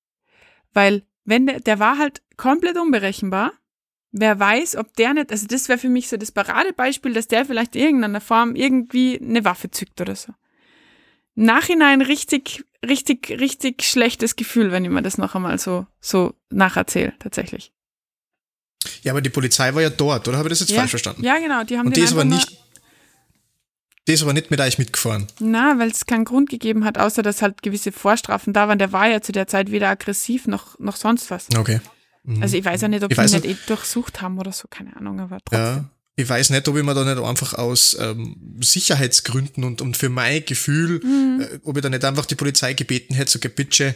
Weil 0.73 1.05
wenn 1.25 1.47
der, 1.47 1.61
der 1.61 1.79
war 1.79 1.99
halt 1.99 2.23
komplett 2.37 2.77
unberechenbar. 2.77 3.53
Wer 4.13 4.39
weiß, 4.39 4.77
ob 4.77 4.95
der 4.95 5.15
nicht, 5.15 5.33
also 5.33 5.47
das 5.47 5.69
wäre 5.69 5.79
für 5.79 5.89
mich 5.89 6.09
so 6.09 6.17
das 6.17 6.31
Paradebeispiel, 6.31 7.13
dass 7.13 7.27
der 7.27 7.45
vielleicht 7.47 7.75
in 7.75 7.83
irgendeiner 7.83 8.21
Form 8.21 8.55
irgendwie 8.55 9.21
eine 9.21 9.45
Waffe 9.45 9.71
zückt 9.71 10.01
oder 10.01 10.15
so. 10.15 10.33
Im 11.35 11.47
Nachhinein 11.47 12.01
richtig, 12.01 12.65
richtig, 12.87 13.31
richtig 13.41 13.83
schlechtes 13.83 14.37
Gefühl, 14.37 14.71
wenn 14.71 14.85
ich 14.85 14.91
mir 14.91 15.03
das 15.03 15.19
noch 15.19 15.35
einmal 15.35 15.59
so, 15.59 15.87
so 16.01 16.35
nacherzähle, 16.51 17.15
tatsächlich. 17.19 17.73
Ja, 19.03 19.13
aber 19.13 19.21
die 19.21 19.31
Polizei 19.31 19.75
war 19.75 19.83
ja 19.83 19.91
dort, 19.91 20.29
oder 20.29 20.39
habe 20.39 20.49
ich 20.49 20.53
das 20.53 20.61
jetzt 20.61 20.71
ja. 20.71 20.79
falsch 20.79 20.91
verstanden? 20.91 21.25
Ja, 21.25 21.39
genau, 21.39 21.65
die 21.65 21.77
haben 21.77 21.87
Und 21.87 21.97
die 21.97 22.03
ist 22.03 22.13
aber 22.13 22.25
nicht, 22.25 22.57
die 24.07 24.13
ist 24.13 24.23
aber 24.23 24.33
nicht 24.33 24.51
mit 24.51 24.61
euch 24.61 24.79
mitgefahren. 24.79 25.27
Na, 25.41 25.79
weil 25.79 25.91
es 25.91 26.07
keinen 26.07 26.25
Grund 26.25 26.51
gegeben 26.51 26.85
hat, 26.85 26.99
außer 26.99 27.23
dass 27.23 27.41
halt 27.43 27.63
gewisse 27.63 27.91
Vorstrafen 27.93 28.53
da 28.53 28.69
waren. 28.69 28.79
Der 28.79 28.93
war 28.93 29.09
ja 29.09 29.21
zu 29.23 29.33
der 29.33 29.47
Zeit 29.47 29.71
weder 29.71 29.89
aggressiv 29.89 30.47
noch, 30.47 30.79
noch 30.79 30.97
sonst 30.97 31.31
was. 31.31 31.47
Okay. 31.57 31.81
Mhm. 32.25 32.43
Also 32.43 32.57
ich 32.57 32.65
weiß 32.65 32.81
ja 32.83 32.89
nicht, 32.89 33.03
ob 33.03 33.11
Ich 33.11 33.17
die 33.17 33.23
weiß 33.23 33.33
nicht 33.33 33.45
eh 33.47 33.57
durchsucht 33.67 34.21
haben 34.21 34.39
oder 34.39 34.53
so, 34.53 34.67
keine 34.69 34.97
Ahnung, 34.97 35.21
aber 35.21 35.39
trotzdem. 35.45 35.59
Ja. 35.61 35.85
Ich 36.17 36.29
weiß 36.29 36.51
nicht, 36.51 36.69
ob 36.69 36.77
ich 36.77 36.85
mir 36.85 36.95
da 36.95 37.05
nicht 37.05 37.23
einfach 37.25 37.55
aus 37.55 37.97
ähm, 38.01 38.37
Sicherheitsgründen 38.61 39.65
und, 39.65 39.81
und 39.83 39.97
für 39.97 40.09
mein 40.09 40.45
Gefühl, 40.45 41.01
Mhm. 41.03 41.41
äh, 41.41 41.59
ob 41.65 41.77
ich 41.77 41.83
da 41.83 41.89
nicht 41.89 42.05
einfach 42.05 42.27
die 42.27 42.35
Polizei 42.37 42.75
gebeten 42.75 43.15
hätte, 43.15 43.31
so 43.33 43.39
bitte 43.49 43.95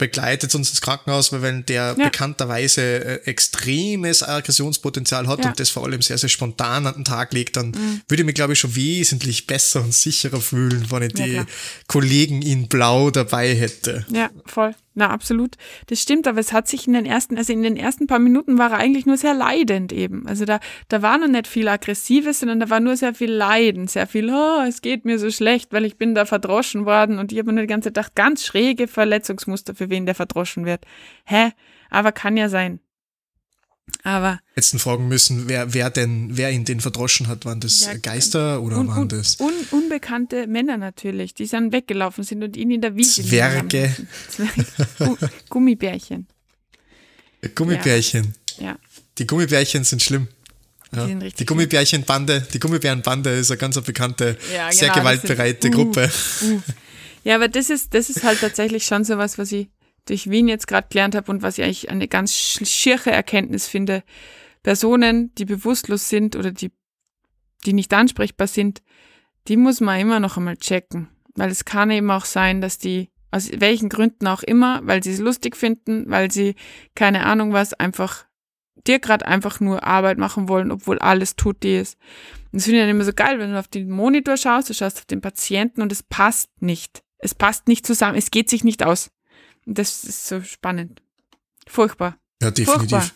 begleitet 0.00 0.52
uns 0.56 0.70
ins 0.70 0.80
Krankenhaus, 0.80 1.30
weil 1.30 1.42
wenn 1.42 1.64
der 1.66 1.94
Ja. 1.96 2.04
bekannterweise 2.06 2.82
äh, 2.82 3.14
extremes 3.30 4.22
Aggressionspotenzial 4.22 5.28
hat 5.28 5.38
Ja. 5.38 5.44
Mhm. 5.44 5.50
und 5.50 5.60
das 5.60 5.70
vor 5.70 5.84
allem 5.84 6.02
sehr, 6.02 6.18
sehr 6.18 6.28
spontan 6.28 6.86
an 6.86 6.94
den 6.94 7.04
Tag 7.04 7.32
legt, 7.32 7.56
dann 7.56 7.72
würde 8.08 8.22
ich 8.22 8.24
mich, 8.26 8.34
glaube 8.34 8.54
ich, 8.54 8.58
schon 8.58 8.74
wesentlich 8.74 9.46
besser 9.46 9.82
und 9.82 9.94
sicherer 9.94 10.40
fühlen, 10.40 10.86
wenn 10.90 11.02
ich 11.02 11.16
Ja, 11.18 11.24
die 11.26 11.32
klar. 11.34 11.46
Kollegen 11.86 12.42
in 12.42 12.66
Blau 12.68 13.10
dabei 13.10 13.54
hätte. 13.54 14.06
Ja, 14.10 14.30
voll. 14.46 14.74
Na, 14.94 15.08
absolut. 15.10 15.54
Das 15.86 16.00
stimmt, 16.02 16.26
aber 16.26 16.40
es 16.40 16.52
hat 16.52 16.66
sich 16.66 16.88
in 16.88 16.94
den 16.94 17.06
ersten, 17.06 17.38
also 17.38 17.52
in 17.52 17.62
den 17.62 17.76
ersten 17.76 18.08
paar 18.08 18.18
Minuten 18.18 18.58
war 18.58 18.72
er 18.72 18.78
eigentlich 18.78 19.06
nur 19.06 19.16
sehr 19.16 19.34
leidend 19.34 19.92
eben. 19.92 20.26
Also 20.26 20.44
da, 20.44 20.58
da 20.88 21.00
war 21.00 21.16
noch 21.16 21.28
nicht 21.28 21.46
viel 21.46 21.68
Aggressives, 21.68 22.40
sondern 22.40 22.58
da 22.58 22.70
war 22.70 22.80
nur 22.80 22.96
sehr 22.96 23.14
viel 23.14 23.30
Leiden, 23.30 23.86
sehr 23.86 24.08
viel, 24.08 24.28
oh, 24.30 24.62
es 24.66 24.82
geht 24.82 25.04
mir 25.04 25.20
so 25.20 25.30
schlecht, 25.30 25.72
weil 25.72 25.84
ich 25.84 25.96
bin 25.96 26.16
da 26.16 26.24
verdroschen 26.24 26.86
worden 26.86 27.18
und 27.20 27.30
ich 27.30 27.38
habe 27.38 27.46
mir 27.46 27.54
nur 27.54 27.62
die 27.62 27.68
ganze 27.68 27.88
Zeit 27.88 27.94
gedacht, 27.94 28.14
ganz 28.16 28.44
schräge 28.44 28.88
Verletzungsmuster, 28.88 29.76
für 29.76 29.90
wen 29.90 30.06
der 30.06 30.16
verdroschen 30.16 30.66
wird. 30.66 30.84
Hä? 31.24 31.52
Aber 31.88 32.10
kann 32.10 32.36
ja 32.36 32.48
sein. 32.48 32.80
Aber 34.02 34.40
Jetzt 34.56 34.78
fragen 34.80 35.08
müssen, 35.08 35.48
wer, 35.48 35.74
wer 35.74 35.90
denn, 35.90 36.36
wer 36.36 36.50
ihn 36.50 36.64
den 36.64 36.80
verdroschen 36.80 37.28
hat. 37.28 37.44
Waren 37.44 37.60
das 37.60 37.84
Ja, 37.86 37.94
Geister 37.94 38.62
oder 38.62 38.78
un, 38.78 38.88
waren 38.88 39.02
un, 39.02 39.08
das 39.08 39.38
un, 39.40 39.52
unbekannte 39.70 40.46
Männer 40.46 40.76
natürlich, 40.76 41.34
die 41.34 41.46
dann 41.46 41.72
weggelaufen 41.72 42.24
sind 42.24 42.42
und 42.42 42.56
ihn 42.56 42.70
in 42.70 42.80
der 42.80 42.96
Wiese 42.96 43.20
liegen 43.22 43.30
Zwerge? 43.30 43.94
Zwerge. 44.28 44.66
Gu- 44.98 45.16
Gummibärchen. 45.48 46.26
Gummibärchen? 47.54 48.34
Ja. 48.58 48.76
Die 49.18 49.26
Gummibärchen 49.26 49.84
sind 49.84 50.02
schlimm. 50.02 50.28
Ja. 50.94 51.06
sind 51.06 51.22
richtig 51.22 51.36
Die 51.38 51.46
Gummibärchenbande, 51.46 52.46
die 52.52 52.58
Gummibärenbande 52.58 53.30
ist 53.30 53.50
eine 53.50 53.58
ganz 53.58 53.80
bekannte, 53.80 54.36
Ja, 54.52 54.72
sehr 54.72 54.88
genau, 54.88 54.94
das 54.94 55.22
gewaltbereite 55.22 55.62
sind- 55.62 55.74
uh, 55.74 55.84
Gruppe. 55.84 56.10
Ja, 57.22 57.36
aber 57.36 57.48
das 57.48 57.70
ist, 57.70 57.94
das 57.94 58.10
ist 58.10 58.24
halt 58.24 58.40
tatsächlich 58.40 58.84
schon 58.86 59.04
so 59.04 59.16
was, 59.18 59.38
was 59.38 59.52
ich 59.52 59.68
durch 60.06 60.30
Wien 60.30 60.48
jetzt 60.48 60.66
gerade 60.66 60.88
gelernt 60.90 61.14
habe 61.14 61.30
und 61.30 61.42
was 61.42 61.58
ich 61.58 61.64
eigentlich 61.64 61.90
eine 61.90 62.08
ganz 62.08 62.32
sch- 62.32 62.66
schiere 62.66 63.10
Erkenntnis 63.10 63.66
finde. 63.66 64.02
Personen, 64.62 65.34
die 65.36 65.44
bewusstlos 65.44 66.08
sind 66.08 66.36
oder 66.36 66.50
die, 66.50 66.70
die 67.64 67.72
nicht 67.72 67.92
ansprechbar 67.94 68.46
sind, 68.46 68.82
die 69.48 69.56
muss 69.56 69.80
man 69.80 69.98
immer 70.00 70.20
noch 70.20 70.36
einmal 70.36 70.56
checken. 70.56 71.08
Weil 71.34 71.50
es 71.50 71.64
kann 71.64 71.90
eben 71.90 72.10
auch 72.10 72.24
sein, 72.24 72.60
dass 72.60 72.78
die, 72.78 73.10
aus 73.30 73.50
welchen 73.54 73.88
Gründen 73.88 74.26
auch 74.26 74.42
immer, 74.42 74.80
weil 74.84 75.02
sie 75.02 75.12
es 75.12 75.18
lustig 75.18 75.56
finden, 75.56 76.10
weil 76.10 76.30
sie, 76.30 76.56
keine 76.94 77.24
Ahnung 77.24 77.52
was, 77.52 77.72
einfach 77.72 78.26
dir 78.86 78.98
gerade 78.98 79.26
einfach 79.26 79.60
nur 79.60 79.84
Arbeit 79.84 80.18
machen 80.18 80.48
wollen, 80.48 80.70
obwohl 80.70 80.98
alles 80.98 81.36
tut 81.36 81.62
die 81.62 81.76
ist. 81.76 81.98
Und 82.52 82.56
das 82.58 82.64
finde 82.64 82.78
ich 82.80 82.82
dann 82.82 82.90
immer 82.90 83.04
so 83.04 83.12
geil, 83.12 83.38
wenn 83.38 83.52
du 83.52 83.58
auf 83.58 83.68
den 83.68 83.90
Monitor 83.90 84.36
schaust, 84.36 84.68
du 84.70 84.74
schaust 84.74 84.98
auf 84.98 85.04
den 85.04 85.20
Patienten 85.20 85.82
und 85.82 85.92
es 85.92 86.02
passt 86.02 86.50
nicht. 86.60 87.02
Es 87.18 87.34
passt 87.34 87.68
nicht 87.68 87.86
zusammen, 87.86 88.16
es 88.16 88.30
geht 88.30 88.48
sich 88.50 88.64
nicht 88.64 88.82
aus. 88.82 89.10
Das 89.72 90.04
ist 90.04 90.26
so 90.26 90.42
spannend. 90.42 91.00
Furchtbar. 91.68 92.18
Ja, 92.42 92.50
definitiv. 92.50 92.90
Furchtbar. 92.90 93.10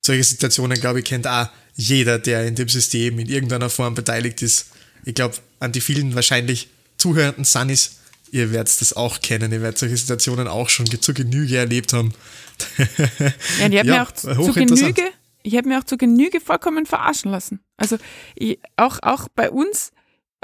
Solche 0.00 0.22
Situationen, 0.22 0.80
glaube 0.80 1.00
ich, 1.00 1.04
kennt 1.04 1.26
auch 1.26 1.48
jeder, 1.74 2.20
der 2.20 2.46
in 2.46 2.54
dem 2.54 2.68
System 2.68 3.18
in 3.18 3.28
irgendeiner 3.28 3.68
Form 3.68 3.94
beteiligt 3.94 4.40
ist. 4.42 4.66
Ich 5.04 5.14
glaube, 5.14 5.36
an 5.58 5.72
die 5.72 5.80
vielen 5.80 6.14
wahrscheinlich 6.14 6.68
zuhörenden 6.96 7.44
Sunnis, 7.44 7.98
ihr 8.30 8.52
werdet 8.52 8.80
das 8.80 8.92
auch 8.92 9.20
kennen, 9.20 9.52
ihr 9.52 9.62
werdet 9.62 9.78
solche 9.78 9.96
Situationen 9.96 10.46
auch 10.46 10.68
schon 10.68 10.86
zu 10.86 11.12
Genüge 11.12 11.56
erlebt 11.56 11.92
haben. 11.92 12.14
Ja, 13.58 13.68
die 13.68 13.78
haben 13.80 13.88
Ja, 13.88 13.94
mir 13.94 14.02
auch 14.02 14.12
zu, 14.12 14.32
zu. 14.32 14.52
Genüge, 14.52 15.02
ich 15.42 15.56
habe 15.56 15.68
mir 15.68 15.78
auch 15.80 15.84
zu 15.84 15.96
Genüge 15.96 16.40
vollkommen 16.40 16.86
verarschen 16.86 17.32
lassen. 17.32 17.60
Also 17.76 17.98
ich, 18.36 18.60
auch, 18.76 18.98
auch 19.02 19.28
bei 19.34 19.50
uns 19.50 19.90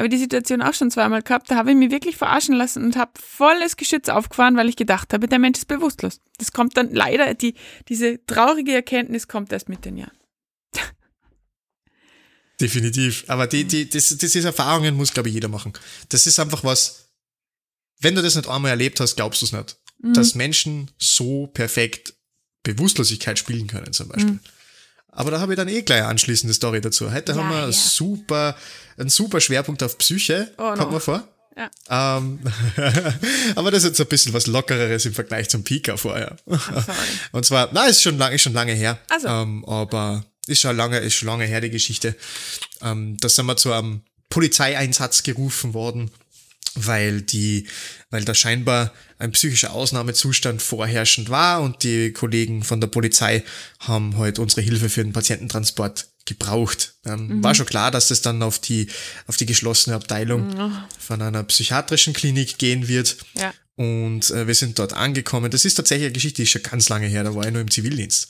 habe 0.03 0.09
die 0.09 0.19
Situation 0.19 0.63
auch 0.63 0.75
schon 0.75 0.91
zweimal 0.91 1.23
gehabt, 1.23 1.51
da 1.51 1.55
habe 1.57 1.71
ich 1.71 1.77
mich 1.77 1.93
wirklich 1.93 2.17
verarschen 2.17 2.57
lassen 2.57 2.85
und 2.85 2.97
habe 2.97 3.13
volles 3.21 3.77
Geschütz 3.77 4.09
aufgefahren, 4.09 4.57
weil 4.57 4.69
ich 4.69 4.77
gedacht 4.77 5.13
habe, 5.13 5.29
der 5.29 5.39
Mensch 5.39 5.59
ist 5.59 5.69
bewusstlos. 5.69 6.21
Das 6.39 6.51
kommt 6.51 6.77
dann 6.77 6.93
leider, 6.93 7.35
die, 7.35 7.55
diese 7.89 8.25
traurige 8.27 8.75
Erkenntnis 8.75 9.29
kommt 9.29 9.53
erst 9.53 9.69
mit 9.69 9.85
den 9.85 9.99
Jahren. 9.99 10.17
Definitiv. 12.61 13.25
Aber 13.29 13.47
die, 13.47 13.65
die, 13.65 13.89
das, 13.89 14.09
diese 14.09 14.47
Erfahrungen 14.47 14.97
muss, 14.97 15.13
glaube 15.13 15.29
ich, 15.29 15.35
jeder 15.35 15.49
machen. 15.49 15.73
Das 16.09 16.27
ist 16.27 16.39
einfach 16.41 16.65
was, 16.65 17.11
wenn 18.01 18.15
du 18.15 18.23
das 18.23 18.35
nicht 18.35 18.49
einmal 18.49 18.73
erlebt 18.73 18.99
hast, 18.99 19.17
glaubst 19.17 19.41
du 19.43 19.47
es 19.47 19.53
nicht. 19.53 19.77
Mhm. 20.01 20.15
Dass 20.15 20.35
Menschen 20.35 20.91
so 20.99 21.47
perfekt 21.47 22.15
Bewusstlosigkeit 22.65 23.39
spielen 23.39 23.69
können, 23.69 23.93
zum 23.93 24.09
Beispiel. 24.09 24.35
Mhm. 24.35 24.41
Aber 25.15 25.31
da 25.31 25.41
habe 25.41 25.53
ich 25.53 25.57
dann 25.57 25.69
eh 25.69 25.83
gleich 25.83 26.01
eine 26.01 26.09
anschließende 26.09 26.55
Story 26.55 26.81
dazu. 26.81 27.13
Heute 27.13 27.33
Ja, 27.33 27.39
haben 27.39 27.51
wir 27.51 27.67
ja. 27.67 27.73
super, 27.73 28.57
einen 28.97 29.11
super 29.11 29.41
Schwerpunkt 29.41 29.83
auf 29.83 29.99
Psyche, 29.99 30.51
Oh, 30.59 30.63
no. 30.71 30.75
kommt 30.75 30.93
mir 30.93 31.01
vor. 31.01 31.23
Ja. 31.55 32.17
Ähm, 32.17 32.41
aber 33.57 33.71
das 33.71 33.83
ist 33.85 33.91
jetzt 33.91 34.01
ein 34.01 34.07
bisschen 34.07 34.33
was 34.33 34.47
Lockereres 34.47 35.05
im 35.05 35.13
Vergleich 35.13 35.51
zum 35.51 35.65
Pika 35.65 35.99
vorher. 35.99 36.37
Und 37.33 37.45
zwar, 37.45 37.69
na, 37.73 37.85
ist 37.87 38.03
schon 38.03 38.17
lange, 38.17 38.37
ist 38.37 38.43
schon 38.43 38.55
lange 38.55 38.73
her. 38.73 38.99
Ach 39.11 39.21
so. 39.21 39.29
Ähm, 39.29 39.65
aber 39.67 40.25
ist 40.47 40.63
schon 40.63 40.77
lange, 40.77 40.99
ist 41.01 41.15
schon 41.15 41.29
lange 41.29 41.45
her, 41.45 41.61
die 41.61 41.69
Geschichte. 41.71 42.17
Ähm, 42.81 43.19
da 43.21 43.29
sind 43.29 43.45
wir 43.47 43.57
zu 43.59 43.71
einem 43.73 44.01
Polizeieinsatz 44.31 45.23
gerufen 45.25 45.75
worden, 45.75 46.11
weil 46.75 47.23
die, 47.23 47.67
weil 48.11 48.25
da 48.25 48.35
scheinbar 48.35 48.93
ein 49.19 49.33
psychischer 49.33 49.73
Ausnahmezustand 49.73 50.63
vorherrschend 50.63 51.29
war 51.31 51.63
und 51.63 51.83
die 51.83 52.13
Kollegen 52.13 52.65
von 52.65 52.81
der 52.81 52.89
Polizei 52.89 53.45
haben 53.79 54.17
halt 54.19 54.39
unsere 54.39 54.63
Hilfe 54.63 54.89
für 54.89 55.05
den 55.05 55.13
Patiententransport 55.13 56.09
gebraucht. 56.25 56.95
Ähm, 57.05 57.43
War 57.43 57.55
schon 57.55 57.67
klar, 57.67 57.91
dass 57.91 58.09
das 58.09 58.23
dann 58.23 58.43
auf 58.43 58.59
die, 58.59 58.89
auf 59.27 59.37
die 59.37 59.47
geschlossene 59.47 59.97
Abteilung 59.97 60.73
von 60.99 61.21
einer 61.21 61.43
psychiatrischen 61.45 62.13
Klinik 62.13 62.59
gehen 62.59 62.89
wird. 62.89 63.17
Ja. 63.35 63.53
Und 63.77 64.31
äh, 64.31 64.47
wir 64.47 64.55
sind 64.55 64.79
dort 64.79 64.93
angekommen. 64.93 65.51
Das 65.51 65.65
ist 65.65 65.75
tatsächlich 65.75 66.07
eine 66.07 66.13
Geschichte, 66.13 66.37
die 66.37 66.43
ist 66.43 66.51
schon 66.51 66.63
ganz 66.63 66.89
lange 66.89 67.07
her, 67.07 67.25
da 67.25 67.35
war 67.35 67.45
ich 67.47 67.53
nur 67.53 67.63
im 67.63 67.71
Zivildienst. 67.71 68.29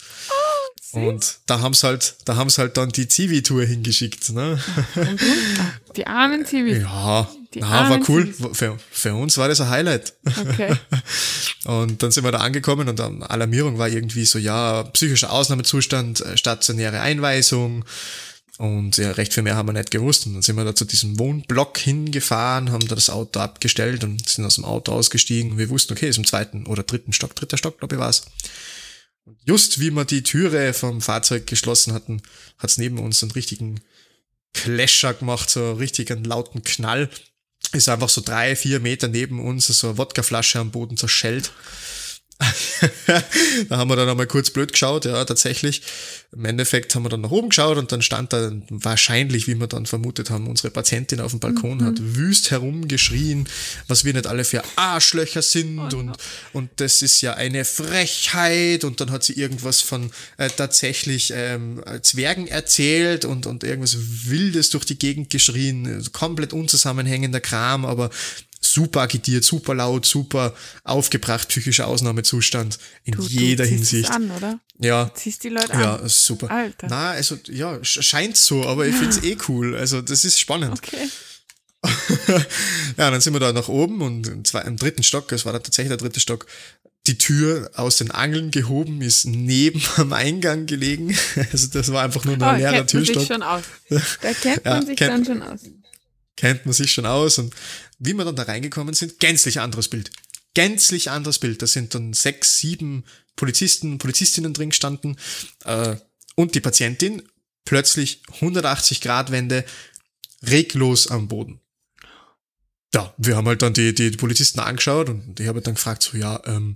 Oh, 0.93 0.99
Und 0.99 1.39
da 1.45 1.59
haben 1.59 1.73
sie 1.73 1.85
halt, 1.85 2.15
da 2.25 2.35
haben 2.35 2.49
sie 2.49 2.59
halt 2.61 2.77
dann 2.77 2.89
die 2.89 3.07
Zivi-Tour 3.07 3.65
hingeschickt. 3.65 4.29
Ne? 4.31 4.59
Die 5.95 6.07
armen 6.07 6.45
Zivis. 6.45 6.81
Ja, 6.81 7.29
Die 7.53 7.59
na, 7.59 7.89
war 7.89 7.99
cool. 8.09 8.33
Für, 8.53 8.77
für 8.91 9.13
uns 9.13 9.37
war 9.37 9.47
das 9.47 9.61
ein 9.61 9.69
Highlight. 9.69 10.13
Okay. 10.25 10.75
Und 11.65 12.03
dann 12.03 12.11
sind 12.11 12.23
wir 12.23 12.31
da 12.31 12.39
angekommen 12.39 12.89
und 12.89 12.99
dann 12.99 13.23
Alarmierung 13.23 13.77
war 13.77 13.87
irgendwie 13.87 14.25
so, 14.25 14.37
ja, 14.37 14.83
psychischer 14.83 15.31
Ausnahmezustand, 15.31 16.19
äh, 16.19 16.35
stationäre 16.35 16.99
Einweisung. 16.99 17.85
Und 18.57 18.97
ja, 18.97 19.11
recht 19.11 19.33
viel 19.33 19.43
mehr 19.43 19.55
haben 19.55 19.69
wir 19.69 19.73
nicht 19.73 19.91
gewusst. 19.91 20.25
Und 20.25 20.33
dann 20.33 20.41
sind 20.41 20.55
wir 20.57 20.65
da 20.65 20.75
zu 20.75 20.85
diesem 20.85 21.17
Wohnblock 21.17 21.77
hingefahren, 21.77 22.71
haben 22.71 22.87
da 22.87 22.95
das 22.95 23.09
Auto 23.09 23.39
abgestellt 23.39 24.03
und 24.03 24.27
sind 24.27 24.45
aus 24.45 24.55
dem 24.55 24.65
Auto 24.65 24.91
ausgestiegen. 24.91 25.51
Und 25.51 25.57
wir 25.57 25.69
wussten, 25.69 25.93
okay, 25.93 26.09
ist 26.09 26.17
im 26.17 26.27
zweiten 26.27 26.65
oder 26.65 26.83
dritten 26.83 27.13
Stock, 27.13 27.35
dritter 27.35 27.57
Stock, 27.57 27.79
glaube 27.79 27.95
ich, 27.95 28.01
war's. 28.01 28.25
Und 29.25 29.37
just 29.45 29.79
wie 29.79 29.91
wir 29.91 30.05
die 30.05 30.23
Türe 30.23 30.73
vom 30.73 31.01
Fahrzeug 31.01 31.47
geschlossen 31.47 31.93
hatten, 31.93 32.21
hat's 32.57 32.77
neben 32.77 32.99
uns 32.99 33.23
einen 33.23 33.31
richtigen 33.31 33.79
Clasher 34.53 35.13
gemacht, 35.13 35.49
so 35.49 35.61
einen 35.61 35.77
richtigen 35.77 36.23
lauten 36.23 36.63
Knall. 36.63 37.09
Ist 37.73 37.89
einfach 37.89 38.09
so 38.09 38.21
drei, 38.21 38.55
vier 38.55 38.79
Meter 38.79 39.07
neben 39.07 39.39
uns 39.39 39.67
so 39.67 39.89
eine 39.89 39.97
Wodkaflasche 39.97 40.59
am 40.59 40.71
Boden 40.71 40.95
zerschellt. 40.95 41.51
da 43.69 43.77
haben 43.77 43.89
wir 43.89 43.95
dann 43.95 44.09
einmal 44.09 44.27
kurz 44.27 44.49
blöd 44.49 44.71
geschaut, 44.71 45.05
ja, 45.05 45.23
tatsächlich. 45.23 45.81
Im 46.31 46.45
Endeffekt 46.45 46.93
haben 46.95 47.03
wir 47.03 47.09
dann 47.09 47.21
nach 47.21 47.31
oben 47.31 47.49
geschaut 47.49 47.77
und 47.77 47.91
dann 47.91 48.01
stand 48.01 48.33
da 48.33 48.51
wahrscheinlich, 48.69 49.47
wie 49.47 49.55
wir 49.55 49.67
dann 49.67 49.85
vermutet 49.85 50.29
haben, 50.29 50.47
unsere 50.47 50.71
Patientin 50.71 51.21
auf 51.21 51.31
dem 51.31 51.39
Balkon 51.39 51.83
hat 51.85 51.95
wüst 51.99 52.49
herumgeschrien, 52.51 53.47
was 53.87 54.03
wir 54.03 54.13
nicht 54.13 54.25
alle 54.25 54.43
für 54.43 54.63
Arschlöcher 54.75 55.41
sind 55.41 55.93
und, 55.93 56.17
und 56.53 56.71
das 56.77 57.01
ist 57.01 57.21
ja 57.21 57.35
eine 57.35 57.65
Frechheit. 57.65 58.83
Und 58.83 58.99
dann 58.99 59.11
hat 59.11 59.23
sie 59.23 59.33
irgendwas 59.33 59.81
von 59.81 60.11
äh, 60.37 60.49
tatsächlich 60.49 61.31
ähm, 61.35 61.83
Zwergen 62.01 62.47
erzählt 62.47 63.25
und, 63.25 63.45
und 63.45 63.63
irgendwas 63.63 63.95
Wildes 64.25 64.71
durch 64.71 64.85
die 64.85 64.97
Gegend 64.97 65.29
geschrien, 65.29 66.03
komplett 66.13 66.51
unzusammenhängender 66.51 67.39
Kram, 67.39 67.85
aber 67.85 68.09
super 68.65 69.01
agitiert, 69.01 69.43
super 69.43 69.73
laut, 69.75 70.05
super 70.05 70.53
aufgebracht, 70.83 71.47
psychischer 71.49 71.87
Ausnahmezustand 71.87 72.79
in 73.03 73.13
Du, 73.15 73.23
jeder 73.23 73.65
du 73.65 73.69
Hinsicht. 73.69 74.09
Es 74.09 74.15
an, 74.15 74.31
oder? 74.31 74.59
Ja, 74.79 75.11
Ziehst 75.13 75.43
die 75.43 75.49
Leute 75.49 75.73
an. 75.73 75.79
ja, 75.81 76.09
super. 76.09 76.49
Alter. 76.49 76.87
Na, 76.89 77.11
also 77.11 77.37
ja, 77.47 77.75
sch- 77.77 78.01
scheint 78.01 78.37
so, 78.37 78.65
aber 78.65 78.85
ich 78.87 78.95
find's 78.95 79.17
eh 79.23 79.37
cool. 79.47 79.75
Also 79.75 80.01
das 80.01 80.25
ist 80.25 80.39
spannend. 80.39 80.73
Okay. 80.77 81.09
ja, 82.97 83.11
dann 83.11 83.21
sind 83.21 83.33
wir 83.33 83.39
da 83.39 83.51
nach 83.53 83.67
oben 83.67 84.01
und 84.01 84.27
im, 84.27 84.45
zwei, 84.45 84.61
im 84.61 84.77
dritten 84.77 85.03
Stock, 85.03 85.31
es 85.31 85.45
war 85.45 85.53
da 85.53 85.59
tatsächlich 85.59 85.89
der 85.89 85.97
dritte 85.97 86.19
Stock, 86.19 86.45
die 87.07 87.17
Tür 87.17 87.69
aus 87.75 87.97
den 87.97 88.11
Angeln 88.11 88.51
gehoben, 88.51 89.01
ist 89.01 89.25
neben 89.25 89.81
am 89.97 90.13
Eingang 90.13 90.65
gelegen. 90.65 91.15
Also 91.51 91.67
das 91.67 91.91
war 91.91 92.03
einfach 92.03 92.23
nur 92.23 92.37
Oh, 92.39 92.43
ein 92.45 92.59
leerer 92.59 92.71
kennt 92.85 92.93
man 92.93 93.03
sich 93.05 93.13
Türstock. 93.13 93.27
schon 93.35 93.43
aus. 93.43 93.63
Da 94.21 94.33
kennt 94.33 94.65
Ja, 94.65 94.75
man 94.75 94.85
sich 94.85 94.97
kennt- 94.97 95.11
dann 95.11 95.25
schon 95.25 95.41
aus. 95.41 95.59
Kennt 96.37 96.65
man 96.65 96.73
sich 96.73 96.91
schon 96.91 97.05
aus. 97.05 97.37
Und 97.37 97.53
wie 97.99 98.13
wir 98.13 98.25
dann 98.25 98.35
da 98.35 98.43
reingekommen 98.43 98.93
sind, 98.93 99.19
gänzlich 99.19 99.59
anderes 99.59 99.87
Bild. 99.87 100.11
Gänzlich 100.53 101.09
anderes 101.09 101.39
Bild. 101.39 101.61
Da 101.61 101.67
sind 101.67 101.95
dann 101.95 102.13
sechs, 102.13 102.59
sieben 102.59 103.03
Polizisten, 103.35 103.97
Polizistinnen 103.97 104.53
drin 104.53 104.69
gestanden 104.69 105.17
äh, 105.65 105.95
und 106.35 106.55
die 106.55 106.61
Patientin 106.61 107.23
plötzlich 107.65 108.21
180 108.35 109.01
Grad 109.01 109.31
Wende 109.31 109.65
reglos 110.43 111.07
am 111.07 111.27
Boden. 111.27 111.59
Ja, 112.93 113.13
wir 113.17 113.35
haben 113.35 113.47
halt 113.47 113.61
dann 113.63 113.73
die, 113.73 113.95
die 113.95 114.11
Polizisten 114.11 114.59
angeschaut 114.59 115.09
und 115.09 115.39
ich 115.39 115.47
habe 115.47 115.61
dann 115.61 115.73
gefragt, 115.75 116.03
so, 116.03 116.17
ja, 116.17 116.39
ähm, 116.45 116.75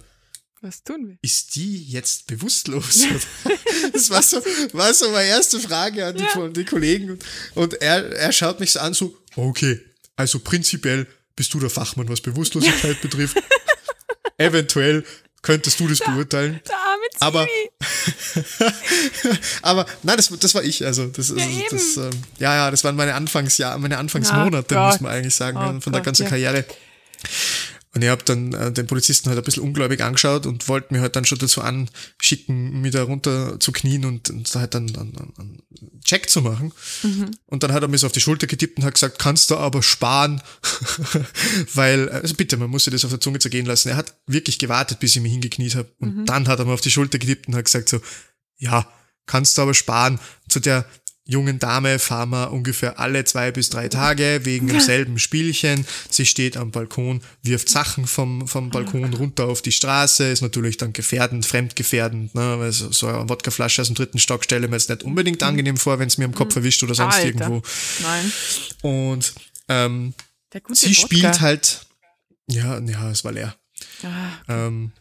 Was 0.62 0.84
tun 0.84 1.08
wir? 1.08 1.18
ist 1.22 1.56
die 1.56 1.84
jetzt 1.84 2.26
bewusstlos? 2.28 3.06
das 3.94 4.10
war 4.10 4.24
so, 4.24 4.38
war 4.74 4.94
so 4.94 5.10
meine 5.12 5.28
erste 5.30 5.60
Frage 5.60 6.06
an 6.06 6.16
die, 6.18 6.24
Ja. 6.24 6.48
die 6.48 6.66
Kollegen. 6.66 7.20
Und, 7.56 7.76
er, 7.82 8.12
er 8.14 8.32
schaut 8.32 8.60
mich 8.60 8.72
so 8.72 8.80
an, 8.80 8.94
so, 8.94 9.16
okay, 9.36 9.80
also 10.16 10.40
prinzipiell 10.40 11.06
bist 11.36 11.54
du 11.54 11.60
der 11.60 11.70
Fachmann, 11.70 12.10
was 12.10 12.22
Bewusstlosigkeit 12.22 13.00
betrifft. 13.04 13.38
Eventuell 14.38 15.06
könntest 15.44 15.80
du 15.80 15.88
das 15.88 16.00
beurteilen. 16.00 16.60
Der 16.68 16.76
arme. 16.76 17.04
Aber- 17.20 17.48
Aber 19.62 19.86
nein, 20.04 20.18
das, 20.18 20.30
das 20.40 20.56
war 20.56 20.64
ich. 20.64 20.84
Also 20.86 21.06
das, 21.08 21.32
also, 21.32 21.44
eben. 21.48 21.64
das 21.70 21.98
ähm, 21.98 22.10
ja, 22.40 22.56
ja, 22.56 22.72
das 22.72 22.84
waren 22.84 22.96
meine 22.96 23.14
Anfangsjahr, 23.14 23.78
meine 23.78 23.98
Anfangsmonate, 23.98 24.76
Oh 24.76 24.80
muss 24.88 25.00
man 25.02 25.12
eigentlich 25.12 25.36
sagen, 25.36 25.58
Oh 25.58 25.80
von 25.82 25.94
der 25.94 26.00
Gott, 26.02 26.06
ganzen 26.06 26.24
ja. 26.24 26.30
Karriere. 26.30 26.66
Und 27.94 28.04
ich 28.04 28.10
habe 28.10 28.24
dann 28.24 28.54
äh, 28.54 28.72
den 28.72 28.86
Polizisten 28.86 29.30
halt 29.30 29.38
ein 29.40 29.44
bisschen 29.44 29.64
ungläubig 29.64 30.02
angeschaut 30.02 30.46
und 30.46 30.68
wollte 30.68 30.94
mir 30.94 31.02
halt 31.02 31.16
dann 31.16 31.26
schon 31.26 31.40
dazu 31.40 31.62
anschicken, 31.62 32.82
mich 32.82 32.92
da 32.92 33.04
runter 33.04 33.60
zu 33.60 33.72
knien 33.72 34.06
und, 34.06 34.30
und 34.30 34.54
da 34.54 34.60
halt 34.60 34.74
dann 34.74 34.88
einen, 34.96 35.64
Check 36.04 36.30
zu 36.30 36.42
machen. 36.42 36.74
Mhm. 37.04 37.32
Und 37.48 37.64
dann 37.64 37.72
hat 37.74 37.82
er 37.82 37.88
mir 37.88 37.98
so 37.98 38.08
auf 38.08 38.14
die 38.14 38.22
Schulter 38.22 38.48
getippt 38.48 38.78
und 38.78 38.84
hat 38.84 38.94
gesagt, 38.94 39.20
kannst 39.20 39.50
du 39.50 39.58
aber 39.58 39.84
sparen, 39.84 40.42
weil, 41.74 42.10
also 42.10 42.36
bitte, 42.36 42.58
man 42.58 42.70
muss 42.70 42.86
sich 42.86 42.94
das 42.94 43.06
auf 43.06 43.12
der 43.12 43.20
Zunge 43.20 43.40
zergehen 43.40 43.66
lassen. 43.66 43.90
Er 43.90 43.98
hat 43.98 44.16
wirklich 44.26 44.60
gewartet, 44.60 45.00
bis 45.00 45.16
ich 45.16 45.22
mich 45.22 45.32
hingekniet 45.32 45.76
habe. 45.76 45.90
Und 46.00 46.18
Mhm. 46.18 46.26
dann 46.26 46.48
hat 46.48 46.60
er 46.60 46.66
mir 46.66 46.74
auf 46.74 46.82
die 46.82 46.92
Schulter 46.92 47.20
getippt 47.20 47.48
und 47.48 47.56
hat 47.56 47.66
gesagt 47.66 47.90
so, 47.90 48.00
ja, 48.58 48.88
kannst 49.26 49.58
du 49.58 49.62
aber 49.62 49.74
sparen. 49.74 50.20
Zu 50.48 50.60
der 50.60 50.86
jungen 51.28 51.60
Dame 51.60 52.00
fahren 52.00 52.30
wir 52.30 52.52
ungefähr 52.52 53.00
alle 53.00 53.26
zwei 53.26 53.52
bis 53.52 53.70
drei 53.70 53.90
Tage 53.90 54.42
wegen 54.44 54.68
demselben 54.68 55.20
Spielchen. 55.20 55.86
Sie 56.10 56.26
steht 56.26 56.56
am 56.58 56.72
Balkon, 56.72 57.22
wirft 57.44 57.70
Sachen 57.70 58.08
vom, 58.08 58.48
vom 58.48 58.70
Balkon 58.70 59.14
runter 59.14 59.46
auf 59.48 59.62
die 59.62 59.74
Straße, 59.74 60.30
ist 60.30 60.42
natürlich 60.42 60.78
dann 60.78 60.94
gefährdend, 60.94 61.46
fremdgefährdend, 61.46 62.34
ne? 62.34 62.60
weil 62.60 62.72
so, 62.72 62.92
so 62.92 63.08
eine 63.08 63.28
Wodkaflasche 63.30 63.82
aus 63.82 63.88
dem 63.88 63.96
dritten 63.96 64.20
Stock 64.20 64.44
stelle 64.46 64.68
mir 64.68 64.78
jetzt 64.78 64.90
nicht 64.90 65.04
unbedingt 65.04 65.44
angenehm 65.44 65.78
vor, 65.78 66.00
wenn 66.00 66.08
es 66.08 66.18
mir 66.18 66.26
am 66.26 66.34
Kopf 66.34 66.56
erwischt 66.56 66.82
oder 66.84 66.96
sonst 66.96 67.16
Alter. 67.16 67.28
irgendwo. 67.28 67.62
Nein. 68.02 68.32
Und 68.82 69.34
ähm, 69.68 70.14
sie 70.72 70.90
Wodka. 70.90 70.94
spielt 70.94 71.42
halt, 71.42 71.82
ja, 72.50 72.80
ja, 72.80 73.12
es 73.12 73.24
war 73.26 73.34
leer. 73.34 73.56
Ah, 74.04 74.32
Ähm, 74.68 74.92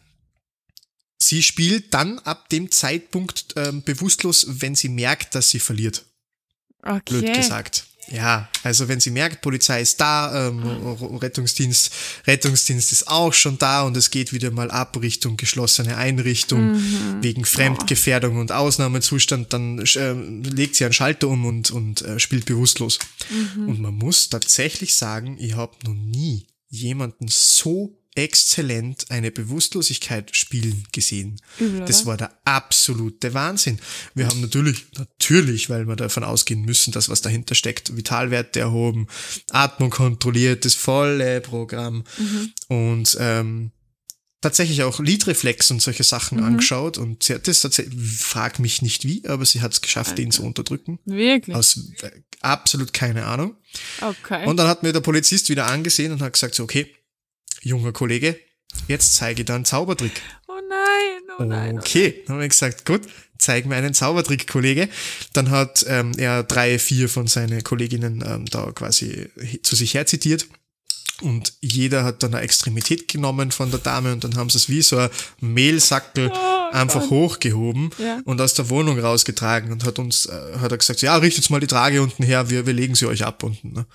sie 1.17 1.41
spielt 1.41 1.93
dann 1.93 2.19
ab 2.19 2.49
dem 2.49 2.69
Zeitpunkt 2.69 3.53
ähm, 3.55 3.81
bewusstlos, 3.83 4.45
wenn 4.49 4.75
sie 4.75 4.89
merkt, 4.89 5.33
dass 5.33 5.49
sie 5.49 5.59
verliert. 5.59 6.05
Blöd 7.05 7.23
okay. 7.23 7.33
gesagt. 7.37 7.85
Ja, 8.09 8.47
also 8.63 8.87
wenn 8.87 9.01
sie 9.01 9.11
merkt, 9.11 9.41
Polizei 9.41 9.81
ist 9.81 9.99
da, 9.99 10.47
ähm, 10.47 10.63
Rettungsdienst, 11.17 11.91
Rettungsdienst 12.25 12.93
ist 12.93 13.09
auch 13.09 13.33
schon 13.33 13.57
da 13.57 13.81
und 13.81 13.97
es 13.97 14.11
geht 14.11 14.31
wieder 14.31 14.49
mal 14.49 14.71
ab 14.71 14.97
Richtung 15.01 15.35
geschlossene 15.35 15.97
Einrichtung 15.97 16.71
Mhm. 16.71 17.17
wegen 17.21 17.43
Fremdgefährdung 17.43 18.37
und 18.37 18.53
Ausnahmezustand, 18.53 19.51
dann 19.51 19.83
ähm, 19.95 20.41
legt 20.43 20.75
sie 20.75 20.85
einen 20.85 20.93
Schalter 20.93 21.27
um 21.27 21.45
und, 21.45 21.69
und 21.71 22.01
äh, 22.03 22.17
spielt 22.17 22.45
bewusstlos. 22.45 22.99
Mhm. 23.29 23.67
Und 23.67 23.81
man 23.81 23.93
muss 23.93 24.29
tatsächlich 24.29 24.95
sagen, 24.95 25.37
ich 25.39 25.55
habe 25.57 25.75
noch 25.85 25.93
nie 25.93 26.47
jemanden 26.69 27.27
so 27.27 27.96
exzellent 28.17 29.09
eine 29.11 29.31
Bewusstlosigkeit 29.31 30.35
spielen 30.35 30.83
gesehen. 30.91 31.39
Übel, 31.59 31.85
Das 31.85 32.05
war 32.05 32.17
der 32.17 32.31
absolute 32.45 33.33
Wahnsinn. 33.33 33.79
Wir 34.15 34.27
haben 34.27 34.41
natürlich, 34.41 34.85
natürlich, 34.97 35.69
weil 35.69 35.87
wir 35.87 35.95
davon 35.95 36.23
ausgehen 36.23 36.61
müssen, 36.63 36.91
dass 36.91 37.09
was 37.09 37.21
dahinter 37.21 37.55
steckt, 37.55 37.95
Vitalwerte 37.95 38.59
erhoben, 38.59 39.07
Atmung 39.51 39.89
kontrolliert, 39.91 40.65
das 40.65 40.73
volle 40.73 41.41
Programm 41.41 42.03
Mhm. 42.17 42.53
und 42.67 43.17
ähm, 43.19 43.71
tatsächlich 44.41 44.83
auch 44.83 44.99
Lidreflex 44.99 45.71
und 45.71 45.81
solche 45.81 46.03
Sachen 46.03 46.37
Mhm. 46.39 46.43
angeschaut 46.45 46.97
und 46.97 47.23
sie 47.23 47.33
hat 47.33 47.47
das 47.47 47.61
tatsächlich, 47.61 47.99
frag 48.17 48.59
mich 48.59 48.81
nicht 48.81 49.03
wie, 49.03 49.27
aber 49.27 49.45
sie 49.45 49.61
hat 49.61 49.73
es 49.73 49.81
geschafft, 49.81 50.17
den 50.17 50.31
zu 50.31 50.43
unterdrücken. 50.43 50.99
Wirklich? 51.05 51.55
Aus 51.55 51.77
äh, 52.01 52.11
absolut 52.41 52.93
keine 52.93 53.25
Ahnung. 53.25 53.55
Okay. 53.99 54.45
Und 54.47 54.57
dann 54.57 54.67
hat 54.67 54.83
mir 54.83 54.93
der 54.93 55.01
Polizist 55.01 55.49
wieder 55.49 55.65
angesehen 55.67 56.11
und 56.11 56.21
hat 56.21 56.33
gesagt, 56.33 56.55
so, 56.55 56.63
okay, 56.63 56.87
junger 57.61 57.91
Kollege, 57.91 58.39
jetzt 58.87 59.15
zeige 59.15 59.41
ich 59.41 59.45
dir 59.45 59.53
einen 59.55 59.65
Zaubertrick. 59.65 60.21
oh 60.47 60.53
nein, 60.69 61.21
oh 61.39 61.43
nein. 61.43 61.79
Okay, 61.79 62.23
dann 62.25 62.35
habe 62.35 62.45
ich 62.45 62.51
gesagt, 62.51 62.85
gut, 62.85 63.01
zeig 63.37 63.65
mir 63.65 63.75
einen 63.75 63.93
Zaubertrick, 63.93 64.47
Kollege. 64.47 64.89
Dann 65.33 65.49
hat 65.49 65.85
ähm, 65.87 66.11
er 66.17 66.43
drei, 66.43 66.79
vier 66.79 67.09
von 67.09 67.27
seinen 67.27 67.63
Kolleginnen 67.63 68.23
ähm, 68.25 68.45
da 68.45 68.71
quasi 68.71 69.29
zu 69.63 69.75
sich 69.75 69.93
herzitiert. 69.93 70.47
Und 71.21 71.53
jeder 71.61 72.03
hat 72.03 72.21
dann 72.21 72.35
eine 72.35 72.43
Extremität 72.43 73.07
genommen 73.07 73.49
von 73.51 73.71
der 73.71 73.79
Dame 73.79 74.13
und 74.13 74.23
dann 74.23 74.35
haben 74.35 74.51
sie 74.51 74.57
es 74.59 74.69
wie 74.69 74.83
so 74.83 74.99
ein 74.99 75.09
Mehlsackel 75.39 76.31
Oh 76.31 76.69
einfach 76.71 77.01
Gott. 77.01 77.09
hochgehoben 77.09 77.89
Ja. 77.97 78.21
und 78.25 78.39
aus 78.39 78.53
der 78.53 78.69
Wohnung 78.69 78.99
rausgetragen 78.99 79.71
und 79.71 79.83
hat 79.83 79.97
uns, 79.97 80.27
äh, 80.27 80.59
hat 80.59 80.71
er 80.71 80.77
gesagt, 80.77 81.01
ja, 81.01 81.15
richtet 81.17 81.49
mal 81.49 81.59
die 81.59 81.65
Trage 81.65 82.03
unten 82.03 82.21
her, 82.21 82.51
wir, 82.51 82.67
wir 82.67 82.73
legen 82.73 82.93
sie 82.93 83.07
euch 83.07 83.25
ab 83.25 83.41
unten. 83.41 83.73
Ne? 83.73 83.87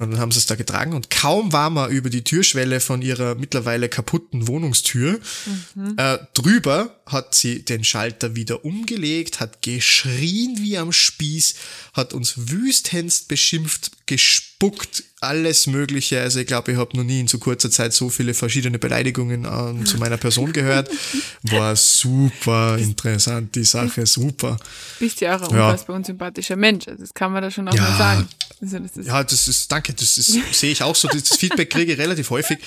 Und 0.00 0.12
dann 0.12 0.18
haben 0.18 0.32
sie 0.32 0.38
es 0.38 0.46
da 0.46 0.54
getragen. 0.54 0.94
Und 0.94 1.10
kaum 1.10 1.52
war 1.52 1.68
man 1.68 1.90
über 1.90 2.08
die 2.08 2.24
Türschwelle 2.24 2.80
von 2.80 3.02
ihrer 3.02 3.34
mittlerweile 3.34 3.90
kaputten 3.90 4.48
Wohnungstür 4.48 5.20
äh, 5.98 6.18
drüber, 6.32 7.02
hat 7.04 7.34
sie 7.34 7.62
den 7.66 7.84
Schalter 7.84 8.34
wieder 8.34 8.64
umgelegt, 8.64 9.40
hat 9.40 9.60
geschrien 9.60 10.56
wie 10.58 10.78
am 10.78 10.90
Spieß, 10.90 11.54
hat 11.92 12.14
uns 12.14 12.48
wüstens 12.48 13.24
beschimpft, 13.24 13.90
gespuckt, 14.06 15.04
alles 15.20 15.66
Mögliche. 15.66 16.20
Also 16.20 16.40
ich 16.40 16.46
glaube, 16.46 16.72
ich 16.72 16.78
habe 16.78 16.96
noch 16.96 17.04
nie 17.04 17.20
in 17.20 17.28
so 17.28 17.38
kurzer 17.38 17.70
Zeit 17.70 17.92
so 17.92 18.08
viele 18.08 18.34
verschiedene 18.34 18.78
Beleidigungen 18.78 19.44
ähm, 19.44 19.84
zu 19.84 19.98
meiner 19.98 20.16
Person 20.16 20.52
gehört. 20.52 20.90
War 21.42 21.76
super 21.76 22.78
interessant, 22.78 23.54
die 23.54 23.64
Sache, 23.64 24.06
super. 24.06 24.58
Bist 24.98 25.20
ja 25.20 25.36
auch 25.36 25.50
ein 25.50 25.56
ja. 25.56 25.66
unfassbar 25.66 25.96
unsympathischer 25.96 26.56
Mensch, 26.56 26.88
also 26.88 27.02
das 27.02 27.12
kann 27.12 27.32
man 27.32 27.42
da 27.42 27.50
schon 27.50 27.68
auch 27.68 27.74
ja. 27.74 27.82
mal 27.82 27.98
sagen. 27.98 28.28
Also 28.62 28.78
das 28.78 29.06
ja, 29.06 29.22
das 29.22 29.48
ist, 29.48 29.70
danke, 29.70 29.92
das 29.92 30.14
sehe 30.52 30.72
ich 30.72 30.82
auch 30.82 30.96
so, 30.96 31.08
das 31.08 31.36
Feedback 31.36 31.70
kriege 31.70 31.92
ich 31.92 31.98
relativ 31.98 32.30
häufig. 32.30 32.58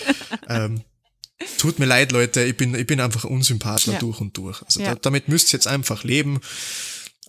Ähm, 0.48 0.82
tut 1.58 1.80
mir 1.80 1.86
leid, 1.86 2.12
Leute, 2.12 2.44
ich 2.44 2.56
bin, 2.56 2.76
ich 2.76 2.86
bin 2.86 3.00
einfach 3.02 3.24
Unsympathler 3.24 3.94
ja. 3.94 4.00
durch 4.00 4.22
und 4.22 4.38
durch. 4.38 4.62
Also 4.64 4.82
da, 4.82 4.96
damit 4.96 5.28
müsst 5.28 5.54
ihr 5.54 5.58
jetzt 5.58 5.68
einfach 5.68 6.04
leben. 6.04 6.40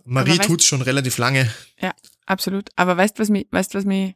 Marie 0.04 0.38
tut 0.38 0.60
es 0.60 0.66
schon 0.66 0.82
relativ 0.82 1.16
lange. 1.16 1.50
Ja, 1.80 1.94
absolut. 2.26 2.68
Aber 2.76 2.96
weißt 2.96 3.18
du, 3.18 3.22
was 3.22 3.30
mich, 3.30 3.46
weißt, 3.50 3.74
was 3.74 3.84
mich 3.86 4.14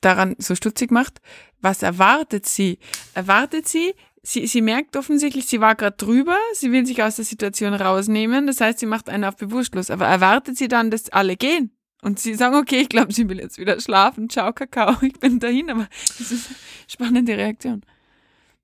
daran 0.00 0.36
so 0.38 0.54
stutzig 0.54 0.90
macht, 0.90 1.20
was 1.60 1.82
erwartet 1.82 2.46
sie? 2.46 2.78
Erwartet 3.14 3.68
sie, 3.68 3.94
sie, 4.22 4.46
sie 4.46 4.60
merkt 4.60 4.96
offensichtlich, 4.96 5.46
sie 5.46 5.60
war 5.60 5.74
gerade 5.74 5.96
drüber, 5.96 6.36
sie 6.54 6.72
will 6.72 6.86
sich 6.86 7.02
aus 7.02 7.16
der 7.16 7.24
Situation 7.24 7.74
rausnehmen, 7.74 8.46
das 8.46 8.60
heißt, 8.60 8.78
sie 8.78 8.86
macht 8.86 9.08
einen 9.08 9.24
auf 9.24 9.36
bewusstlos, 9.36 9.90
aber 9.90 10.06
erwartet 10.06 10.58
sie 10.58 10.68
dann, 10.68 10.90
dass 10.90 11.10
alle 11.10 11.36
gehen? 11.36 11.70
Und 12.02 12.20
sie 12.20 12.34
sagen, 12.34 12.56
okay, 12.56 12.82
ich 12.82 12.88
glaube, 12.88 13.12
sie 13.12 13.28
will 13.28 13.40
jetzt 13.40 13.58
wieder 13.58 13.80
schlafen, 13.80 14.28
ciao 14.28 14.52
Kakao, 14.52 14.96
ich 15.02 15.14
bin 15.14 15.38
dahin, 15.38 15.70
aber 15.70 15.88
das 16.18 16.30
ist 16.30 16.48
eine 16.48 16.56
spannende 16.88 17.36
Reaktion. 17.36 17.82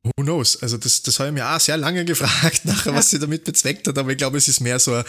Who 0.05 0.24
knows? 0.24 0.61
Also 0.61 0.78
das, 0.78 1.03
das 1.03 1.20
habe 1.20 1.28
ich 1.28 1.35
mir 1.35 1.49
auch 1.49 1.61
sehr 1.61 1.76
lange 1.76 2.05
gefragt, 2.05 2.62
nachher, 2.64 2.93
ja. 2.93 2.99
was 2.99 3.11
sie 3.11 3.18
damit 3.18 3.45
bezweckt 3.45 3.87
hat, 3.89 3.97
aber 3.99 4.11
ich 4.11 4.18
glaube, 4.18 4.37
es 4.37 4.49
ist 4.49 4.61
mehr 4.61 4.78
so 4.78 4.95
ein, 4.95 5.05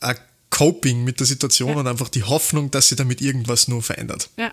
ein 0.00 0.16
Coping 0.50 1.02
mit 1.02 1.18
der 1.18 1.26
Situation 1.26 1.70
ja. 1.70 1.76
und 1.76 1.86
einfach 1.86 2.08
die 2.08 2.22
Hoffnung, 2.22 2.70
dass 2.70 2.88
sie 2.88 2.96
damit 2.96 3.20
irgendwas 3.20 3.68
nur 3.68 3.82
verändert. 3.82 4.30
Ja, 4.36 4.52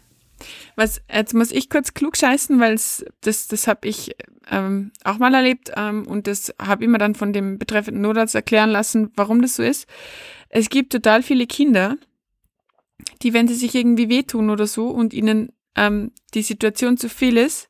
was, 0.80 1.01
jetzt 1.13 1.34
muss 1.34 1.51
ich 1.51 1.69
kurz 1.69 1.93
klug 1.93 2.17
scheißen, 2.17 2.59
weil 2.59 2.73
das, 3.21 3.47
das 3.47 3.67
habe 3.67 3.88
ich 3.88 4.15
ähm, 4.49 4.91
auch 5.03 5.17
mal 5.17 5.34
erlebt 5.34 5.71
ähm, 5.75 6.07
und 6.07 6.25
das 6.25 6.53
habe 6.59 6.84
ich 6.84 6.89
mir 6.89 6.97
dann 6.97 7.15
von 7.15 7.34
dem 7.34 7.59
betreffenden 7.59 8.01
Notarzt 8.01 8.34
erklären 8.34 8.69
lassen, 8.69 9.11
warum 9.15 9.41
das 9.41 9.57
so 9.57 9.63
ist. 9.63 9.88
Es 10.49 10.69
gibt 10.69 10.91
total 10.91 11.21
viele 11.21 11.45
Kinder, 11.45 11.97
die, 13.21 13.34
wenn 13.34 13.47
sie 13.47 13.55
sich 13.55 13.75
irgendwie 13.75 14.09
wehtun 14.09 14.49
oder 14.49 14.65
so 14.65 14.88
und 14.88 15.13
ihnen 15.13 15.51
ähm, 15.75 16.11
die 16.34 16.41
Situation 16.41 16.97
zu 16.97 17.09
viel 17.09 17.38
ist, 17.38 17.69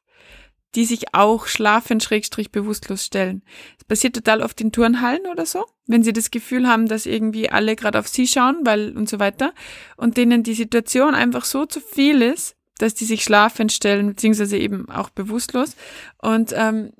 die 0.75 0.85
sich 0.85 1.15
auch 1.15 1.47
schlafen 1.47 1.99
schrägstrich 1.99 2.51
bewusstlos 2.51 3.03
stellen. 3.03 3.41
Das 3.77 3.85
passiert 3.85 4.15
total 4.15 4.41
oft 4.41 4.61
in 4.61 4.71
Turnhallen 4.71 5.25
oder 5.31 5.45
so, 5.45 5.65
wenn 5.87 6.03
sie 6.03 6.13
das 6.13 6.29
Gefühl 6.29 6.67
haben, 6.67 6.87
dass 6.87 7.07
irgendwie 7.07 7.49
alle 7.49 7.75
gerade 7.75 7.97
auf 7.97 8.07
sie 8.07 8.27
schauen, 8.27 8.59
weil 8.63 8.95
und 8.95 9.09
so 9.09 9.19
weiter 9.19 9.53
und 9.97 10.15
denen 10.17 10.43
die 10.43 10.53
Situation 10.53 11.15
einfach 11.15 11.43
so 11.43 11.65
zu 11.65 11.81
viel 11.81 12.21
ist, 12.21 12.55
dass 12.79 12.95
die 12.95 13.05
sich 13.05 13.23
schlafend 13.23 13.71
stellen, 13.71 14.07
beziehungsweise 14.07 14.57
eben 14.57 14.89
auch 14.89 15.09
bewusstlos. 15.09 15.75
Und 16.17 16.53
ähm, 16.55 16.91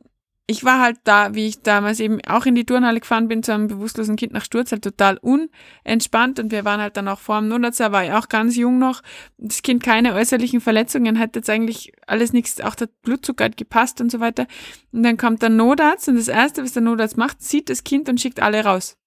ich 0.51 0.63
war 0.63 0.81
halt 0.81 0.97
da, 1.03 1.35
wie 1.35 1.47
ich 1.47 1.61
damals 1.61 1.99
eben 1.99 2.19
auch 2.25 2.47
in 2.47 2.55
die 2.55 2.65
Turnhalle 2.65 2.99
gefahren 2.99 3.27
bin, 3.27 3.43
zu 3.43 3.53
einem 3.53 3.67
bewusstlosen 3.67 4.15
Kind 4.15 4.33
nach 4.33 4.43
Sturz, 4.43 4.71
halt 4.71 4.83
total 4.83 5.19
unentspannt. 5.19 6.39
Und 6.39 6.51
wir 6.51 6.65
waren 6.65 6.81
halt 6.81 6.97
dann 6.97 7.07
auch 7.07 7.19
vor 7.19 7.39
dem 7.39 7.49
Notarzt, 7.49 7.79
war 7.79 8.03
ich 8.03 8.11
auch 8.13 8.29
ganz 8.29 8.55
jung 8.55 8.79
noch. 8.79 9.03
Das 9.37 9.61
Kind 9.61 9.83
keine 9.83 10.15
äußerlichen 10.15 10.59
Verletzungen, 10.59 11.19
hat 11.19 11.35
jetzt 11.35 11.51
eigentlich 11.51 11.93
alles 12.07 12.33
nichts, 12.33 12.61
auch 12.61 12.73
der 12.73 12.89
Blutzucker 13.03 13.45
hat 13.45 13.57
gepasst 13.57 14.01
und 14.01 14.11
so 14.11 14.21
weiter. 14.21 14.47
Und 14.91 15.03
dann 15.03 15.17
kommt 15.17 15.43
der 15.43 15.49
Notarzt 15.49 16.09
und 16.09 16.15
das 16.15 16.27
Erste, 16.27 16.63
was 16.63 16.73
der 16.73 16.81
Notarzt 16.81 17.15
macht, 17.15 17.43
sieht 17.43 17.69
das 17.69 17.83
Kind 17.83 18.09
und 18.09 18.19
schickt 18.19 18.39
alle 18.39 18.65
raus. 18.65 18.97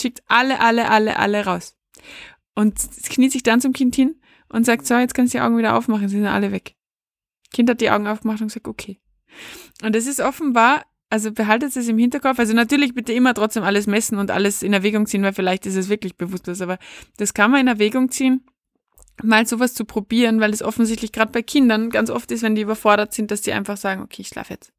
Schickt 0.00 0.22
alle, 0.28 0.60
alle, 0.60 0.88
alle, 0.88 1.18
alle 1.18 1.44
raus. 1.44 1.76
Und 2.54 2.74
kniet 3.10 3.32
sich 3.32 3.42
dann 3.42 3.60
zum 3.60 3.74
Kind 3.74 3.96
hin 3.96 4.19
und 4.50 4.66
sagt, 4.66 4.86
so, 4.86 4.94
jetzt 4.94 5.14
kannst 5.14 5.34
du 5.34 5.38
die 5.38 5.42
Augen 5.42 5.56
wieder 5.56 5.76
aufmachen, 5.76 6.08
sie 6.08 6.16
sind 6.16 6.26
alle 6.26 6.52
weg. 6.52 6.74
Kind 7.52 7.70
hat 7.70 7.80
die 7.80 7.90
Augen 7.90 8.06
aufgemacht 8.06 8.40
und 8.40 8.48
gesagt, 8.48 8.68
okay. 8.68 8.98
Und 9.82 9.96
es 9.96 10.06
ist 10.06 10.20
offenbar, 10.20 10.84
also 11.08 11.32
behaltet 11.32 11.74
es 11.76 11.88
im 11.88 11.98
Hinterkopf. 11.98 12.38
Also 12.38 12.52
natürlich 12.52 12.94
bitte 12.94 13.12
immer 13.12 13.34
trotzdem 13.34 13.62
alles 13.62 13.86
messen 13.86 14.18
und 14.18 14.30
alles 14.30 14.62
in 14.62 14.72
Erwägung 14.72 15.06
ziehen, 15.06 15.22
weil 15.22 15.32
vielleicht 15.32 15.66
ist 15.66 15.76
es 15.76 15.88
wirklich 15.88 16.16
bewusstlos, 16.16 16.60
aber 16.60 16.78
das 17.16 17.34
kann 17.34 17.50
man 17.50 17.60
in 17.60 17.68
Erwägung 17.68 18.10
ziehen, 18.10 18.44
mal 19.22 19.46
sowas 19.46 19.74
zu 19.74 19.84
probieren, 19.84 20.40
weil 20.40 20.52
es 20.52 20.62
offensichtlich 20.62 21.12
gerade 21.12 21.32
bei 21.32 21.42
Kindern 21.42 21.90
ganz 21.90 22.10
oft 22.10 22.30
ist, 22.30 22.42
wenn 22.42 22.54
die 22.54 22.62
überfordert 22.62 23.12
sind, 23.12 23.30
dass 23.30 23.42
die 23.42 23.52
einfach 23.52 23.76
sagen, 23.76 24.02
okay, 24.02 24.22
ich 24.22 24.28
schlafe 24.28 24.54
jetzt. 24.54 24.72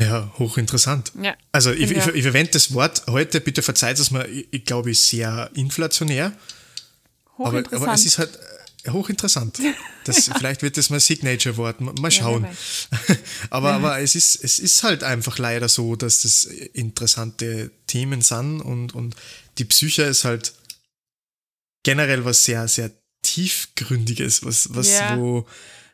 Ja, 0.00 0.32
hochinteressant. 0.38 1.12
Ja, 1.20 1.34
also 1.52 1.70
ich, 1.70 1.90
ich, 1.90 2.06
ich, 2.06 2.22
verwende 2.22 2.52
das 2.52 2.74
Wort 2.74 3.04
heute, 3.08 3.40
bitte 3.40 3.62
verzeiht 3.62 3.98
es 3.98 4.10
mir, 4.10 4.26
ich, 4.26 4.48
ich 4.50 4.64
glaube, 4.64 4.92
sehr 4.94 5.50
inflationär. 5.54 6.32
Aber, 7.38 7.58
aber 7.58 7.92
es 7.94 8.04
ist 8.04 8.18
halt 8.18 8.38
äh, 8.84 8.90
hochinteressant. 8.90 9.58
Das, 10.04 10.28
vielleicht 10.36 10.62
wird 10.62 10.76
das 10.76 10.90
mal 10.90 10.98
Signature-Wort. 10.98 11.80
Mal 11.80 12.10
schauen. 12.10 12.42
Ja, 12.42 13.16
aber, 13.50 13.68
ja. 13.68 13.76
aber 13.76 14.00
es, 14.00 14.16
ist, 14.16 14.42
es 14.42 14.58
ist 14.58 14.82
halt 14.82 15.04
einfach 15.04 15.38
leider 15.38 15.68
so, 15.68 15.94
dass 15.94 16.22
das 16.22 16.42
interessante 16.42 17.70
Themen 17.86 18.20
sind 18.20 18.60
und, 18.60 18.96
und 18.96 19.14
die 19.58 19.64
Psyche 19.64 20.02
ist 20.02 20.24
halt 20.24 20.54
generell 21.84 22.24
was 22.24 22.42
sehr, 22.42 22.66
sehr 22.66 22.90
tiefgründiges, 23.22 24.44
was, 24.44 24.74
was 24.74 24.88
wo, 25.14 25.46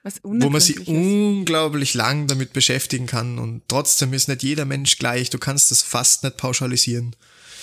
was 0.03 0.21
wo 0.23 0.49
man 0.49 0.61
sich 0.61 0.89
unglaublich 0.89 1.93
lang 1.93 2.27
damit 2.27 2.53
beschäftigen 2.55 3.07
kann 3.07 3.39
und 3.39 3.63
trotzdem 3.69 4.15
ist 4.15 4.29
nicht 4.29 4.43
jeder 4.43 4.65
Mensch 4.65 4.99
gleich. 4.99 5.29
Du 5.29 5.39
kannst 5.39 5.71
das 5.71 5.83
fast 5.83 6.25
nicht 6.25 6.39
pauschalisieren. 6.39 7.15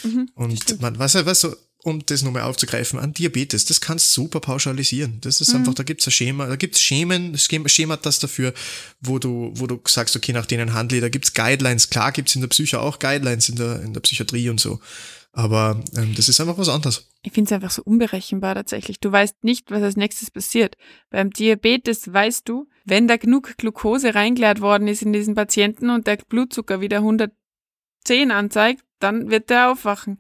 Mhm, 0.04 0.30
und 0.36 0.82
man, 0.82 1.00
was, 1.00 1.16
was 1.16 1.42
so, 1.42 1.56
um 1.86 2.04
das 2.06 2.24
nochmal 2.24 2.42
aufzugreifen, 2.42 2.98
an 2.98 3.14
Diabetes, 3.14 3.66
das 3.66 3.80
kannst 3.80 4.10
du 4.18 4.22
super 4.22 4.40
pauschalisieren. 4.40 5.20
Das 5.22 5.40
ist 5.40 5.50
mhm. 5.50 5.60
einfach, 5.60 5.76
da 5.76 5.84
gibt's 5.84 6.08
ein 6.08 6.12
Schema, 6.12 6.48
da 6.48 6.56
gibt's 6.56 6.82
Schemen, 6.82 7.38
Schema 7.38 7.96
das 7.98 8.18
dafür, 8.18 8.54
wo 9.02 9.20
du, 9.20 9.52
wo 9.54 9.68
du 9.68 9.80
sagst, 9.88 10.16
okay, 10.16 10.34
nach 10.34 10.48
denen 10.48 10.74
handle 10.74 10.98
ich, 10.98 11.02
da 11.02 11.10
gibt's 11.10 11.34
Guidelines. 11.34 11.92
Klar 11.92 12.12
gibt's 12.12 12.34
in 12.34 12.42
der 12.42 12.48
Psyche 12.48 12.82
auch 12.82 12.98
Guidelines, 12.98 13.50
in 13.50 13.56
der, 13.56 13.82
in 13.84 13.94
der 13.94 14.02
Psychiatrie 14.02 14.50
und 14.50 14.60
so. 14.60 14.80
Aber 15.32 15.80
ähm, 15.96 16.16
das 16.16 16.28
ist 16.28 16.42
einfach 16.42 16.58
was 16.58 16.70
anderes. 16.70 17.08
Ich 17.22 17.34
finde 17.34 17.50
es 17.50 17.52
einfach 17.52 17.70
so 17.70 17.84
unberechenbar 17.84 18.56
tatsächlich. 18.56 19.00
Du 19.00 19.12
weißt 19.12 19.44
nicht, 19.44 19.70
was 19.70 19.84
als 19.84 19.96
nächstes 19.96 20.32
passiert. 20.32 20.76
Beim 21.12 21.30
Diabetes 21.30 22.12
weißt 22.12 22.50
du, 22.50 22.68
wenn 22.84 23.08
da 23.08 23.18
genug 23.18 23.58
Glucose 23.58 24.16
reingeleert 24.16 24.60
worden 24.60 24.88
ist 24.88 25.04
in 25.04 25.14
diesen 25.14 25.36
Patienten 25.36 25.92
und 25.92 26.08
der 26.08 26.18
Blutzucker 26.18 26.82
wieder 26.82 26.98
110 26.98 28.32
anzeigt, 28.32 28.82
dann 29.00 29.30
wird 29.30 29.50
der 29.50 29.72
aufwachen. 29.72 30.18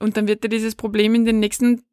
Und 0.00 0.16
dann 0.16 0.26
wird 0.26 0.44
er 0.44 0.48
dieses 0.48 0.74
Problem 0.74 1.14
in 1.14 1.24
den 1.24 1.38
nächsten 1.38 1.84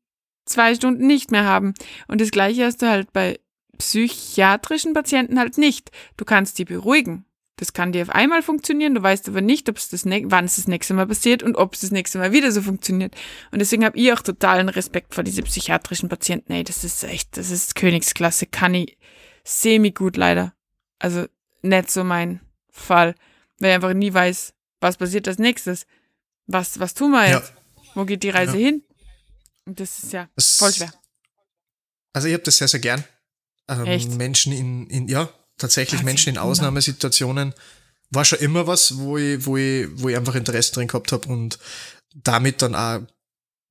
zwei 0.45 0.74
Stunden 0.74 1.05
nicht 1.05 1.30
mehr 1.32 1.43
haben. 1.43 1.74
Und 2.08 2.22
das 2.22 2.32
Gleiche 2.32 2.66
hast 2.66 2.82
du 2.82 2.88
halt 2.88 3.14
bei 3.14 3.39
psychiatrischen 3.78 4.93
Patienten 4.93 5.39
halt 5.39 5.58
nicht. 5.58 5.91
Du 6.16 6.26
kannst 6.26 6.58
die 6.58 6.66
beruhigen. 6.66 7.26
Das 7.58 7.74
kann 7.74 7.91
dir 7.91 8.03
auf 8.03 8.12
einmal 8.12 8.43
funktionieren, 8.43 8.93
du 8.93 9.01
weißt 9.01 9.28
aber 9.30 9.41
nicht, 9.41 9.68
ob 9.68 9.78
es 9.78 9.89
das 9.89 10.05
wann 10.05 10.45
es 10.45 10.58
das 10.58 10.68
nächste 10.68 10.93
Mal 10.93 11.08
passiert 11.08 11.41
und 11.41 11.55
ob 11.55 11.74
es 11.74 11.82
das 11.82 11.89
nächste 11.89 12.20
Mal 12.20 12.32
wieder 12.32 12.51
so 12.51 12.62
funktioniert. 12.62 13.16
Und 13.51 13.58
deswegen 13.60 13.84
habe 13.84 13.97
ich 13.97 14.14
auch 14.14 14.22
totalen 14.22 14.70
Respekt 14.70 15.16
vor 15.16 15.24
diese 15.24 15.41
psychiatrischen 15.41 16.08
Patienten. 16.08 16.53
Ey, 16.53 16.64
das 16.64 16.84
ist 16.84 17.03
echt, 17.03 17.36
das 17.36 17.49
ist 17.49 17.74
Königsklasse, 17.74 18.45
kann 18.45 18.76
ich 18.76 18.95
semi 19.43 19.89
gut 19.89 20.18
leider. 20.18 20.53
Also 20.99 21.26
nicht 21.64 21.89
so 21.89 22.03
mein 22.03 22.41
Fall, 22.70 23.16
weil 23.60 23.72
ich 23.72 23.76
einfach 23.76 23.93
nie 23.93 24.14
weiß, 24.14 24.53
was 24.80 24.97
passiert 24.97 25.28
als 25.28 25.39
nächstes. 25.39 25.88
Was, 26.45 26.80
was 26.80 26.93
tun 26.93 27.10
wir 27.10 27.28
jetzt? 27.28 27.53
Ja. 27.55 27.57
Wo 27.98 28.06
geht 28.06 28.22
die 28.22 28.30
Reise 28.30 28.60
ja. 28.60 28.68
hin? 28.68 28.84
Und 29.66 29.80
das 29.80 30.04
ist 30.04 30.14
ja 30.14 30.30
das, 30.36 30.58
voll 30.58 30.72
schwer. 30.72 30.93
Also 32.14 32.28
ich 32.28 32.34
habe 32.36 32.43
das 32.43 32.58
sehr, 32.58 32.68
sehr 32.68 32.80
gern. 32.80 33.04
Ähm? 33.68 34.18
Menschen 34.18 34.54
in, 34.54 34.88
in, 34.88 35.08
ja, 35.08 35.30
tatsächlich 35.58 36.04
Menschen 36.04 36.30
in 36.30 36.38
Ausnahmesituationen 36.38 37.56
war 38.12 38.24
schon 38.24 38.38
immer 38.38 38.68
was, 38.68 39.00
wo 39.00 39.18
ich, 39.18 39.43
wo 39.48 39.58
ich, 39.58 39.88
wo 39.95 40.10
ich 40.10 40.16
einfach 40.16 40.36
Interesse 40.36 40.74
drin 40.74 40.88
gehabt 40.88 41.12
habe 41.12 41.28
und 41.28 41.58
damit 42.14 42.62
dann 42.62 42.76
auch 42.76 43.02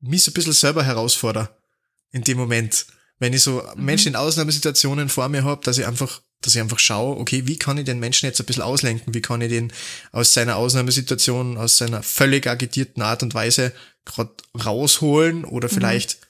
mich 0.01 0.25
so 0.25 0.33
ein 0.33 0.35
bisschen 0.35 0.53
selber 0.53 0.83
herausfordere 0.83 1.57
in 2.11 2.25
dem 2.25 2.37
Moment. 2.37 2.87
Wenn 3.21 3.33
ich 3.33 3.43
so 3.43 3.63
mhm. 3.77 3.85
Menschen 3.85 4.09
in 4.09 4.17
Ausnahmesituationen 4.17 5.09
vor 5.09 5.29
mir 5.29 5.45
habe, 5.45 5.63
dass 5.63 5.79
ich 5.79 5.87
einfach 5.87 6.21
dass 6.47 6.55
ich 6.55 6.61
einfach 6.61 6.79
schaue, 6.79 7.19
okay, 7.19 7.47
wie 7.47 7.59
kann 7.59 7.77
ich 7.77 7.85
den 7.85 7.99
Menschen 7.99 8.27
jetzt 8.27 8.41
ein 8.41 8.47
bisschen 8.47 8.63
auslenken? 8.63 9.15
Wie 9.15 9.21
kann 9.21 9.41
ich 9.41 9.49
den 9.49 9.73
aus 10.13 10.33
seiner 10.33 10.57
Ausnahmesituation, 10.57 11.59
aus 11.59 11.77
seiner 11.77 12.03
völlig 12.03 12.47
agitierten 12.47 13.03
Art 13.03 13.23
und 13.23 13.35
Weise 13.35 13.73
gerade 14.05 14.31
rausholen 14.65 15.45
oder 15.45 15.69
mhm. 15.69 15.73
vielleicht 15.73 16.21
mhm. 16.21 16.27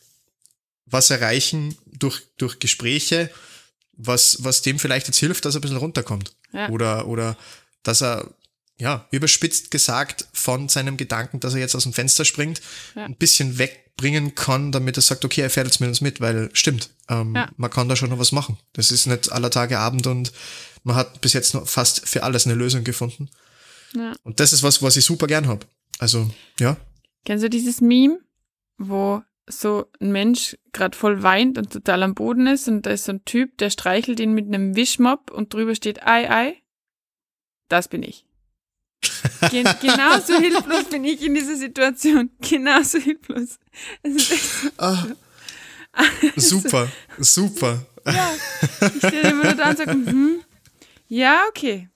was 0.86 1.10
erreichen 1.10 1.76
durch, 1.86 2.22
durch 2.38 2.58
Gespräche, 2.58 3.30
was, 3.92 4.42
was 4.42 4.62
dem 4.62 4.78
vielleicht 4.78 5.06
jetzt 5.06 5.18
hilft, 5.18 5.44
dass 5.44 5.54
er 5.54 5.58
ein 5.58 5.62
bisschen 5.62 5.76
runterkommt. 5.76 6.34
Ja. 6.52 6.70
Oder, 6.70 7.06
oder 7.06 7.36
dass 7.82 8.02
er, 8.02 8.30
ja, 8.78 9.06
überspitzt 9.10 9.70
gesagt 9.70 10.26
von 10.32 10.70
seinem 10.70 10.96
Gedanken, 10.96 11.40
dass 11.40 11.54
er 11.54 11.60
jetzt 11.60 11.74
aus 11.74 11.82
dem 11.82 11.92
Fenster 11.92 12.24
springt, 12.24 12.62
ja. 12.94 13.04
ein 13.04 13.16
bisschen 13.16 13.58
wegbringen 13.96 14.34
kann, 14.34 14.72
damit 14.72 14.96
er 14.96 15.02
sagt, 15.02 15.24
okay, 15.24 15.40
er 15.40 15.50
fährt 15.50 15.66
jetzt 15.66 15.80
mit 15.80 15.88
uns 15.88 16.00
mit, 16.00 16.20
weil 16.20 16.50
stimmt, 16.52 16.90
ähm, 17.08 17.34
ja. 17.34 17.48
man 17.56 17.70
kann 17.70 17.88
da 17.88 17.96
schon 17.96 18.10
noch 18.10 18.18
was 18.18 18.32
machen. 18.32 18.58
Das 18.72 18.90
ist 18.90 19.06
nicht 19.06 19.32
aller 19.32 19.50
Tage 19.50 19.78
Abend 19.78 20.06
und 20.06 20.32
man 20.84 20.96
hat 20.96 21.20
bis 21.20 21.32
jetzt 21.32 21.54
noch 21.54 21.66
fast 21.66 22.08
für 22.08 22.22
alles 22.22 22.46
eine 22.46 22.54
Lösung 22.54 22.84
gefunden. 22.84 23.28
Ja. 23.94 24.12
Und 24.22 24.40
das 24.40 24.52
ist 24.52 24.62
was, 24.62 24.82
was 24.82 24.96
ich 24.96 25.04
super 25.04 25.26
gern 25.26 25.48
habe. 25.48 25.66
Also, 25.98 26.30
ja. 26.60 26.76
Kennst 27.24 27.44
du 27.44 27.50
dieses 27.50 27.80
Meme, 27.80 28.18
wo 28.78 29.22
so 29.48 29.86
ein 30.00 30.12
Mensch 30.12 30.56
gerade 30.72 30.96
voll 30.96 31.22
weint 31.22 31.56
und 31.56 31.72
total 31.72 32.02
am 32.02 32.14
Boden 32.14 32.46
ist 32.46 32.68
und 32.68 32.84
da 32.84 32.90
ist 32.90 33.04
so 33.04 33.12
ein 33.12 33.24
Typ, 33.24 33.56
der 33.58 33.70
streichelt 33.70 34.20
ihn 34.20 34.32
mit 34.32 34.46
einem 34.46 34.76
Wischmopp 34.76 35.30
und 35.30 35.54
drüber 35.54 35.74
steht 35.74 36.02
Ei, 36.04 36.30
Ei. 36.30 36.56
Das 37.68 37.88
bin 37.88 38.02
ich. 38.02 38.26
Gen 39.50 39.66
genauso 39.80 40.38
hilflos 40.38 40.84
bin 40.84 41.04
ich 41.04 41.22
in 41.22 41.34
dieser 41.34 41.56
Situation. 41.56 42.30
Genauso 42.40 42.98
hilflos. 42.98 43.58
Ah, 44.78 45.04
super, 46.36 46.88
super. 47.18 47.86
Ja, 48.04 48.30
ich 48.80 48.98
stehe 48.98 49.22
immer 49.30 49.44
nur 49.44 49.54
da 49.54 49.70
und 49.70 49.78
sage, 49.78 49.92
hm, 49.92 50.42
ja, 51.08 51.42
okay. 51.48 51.88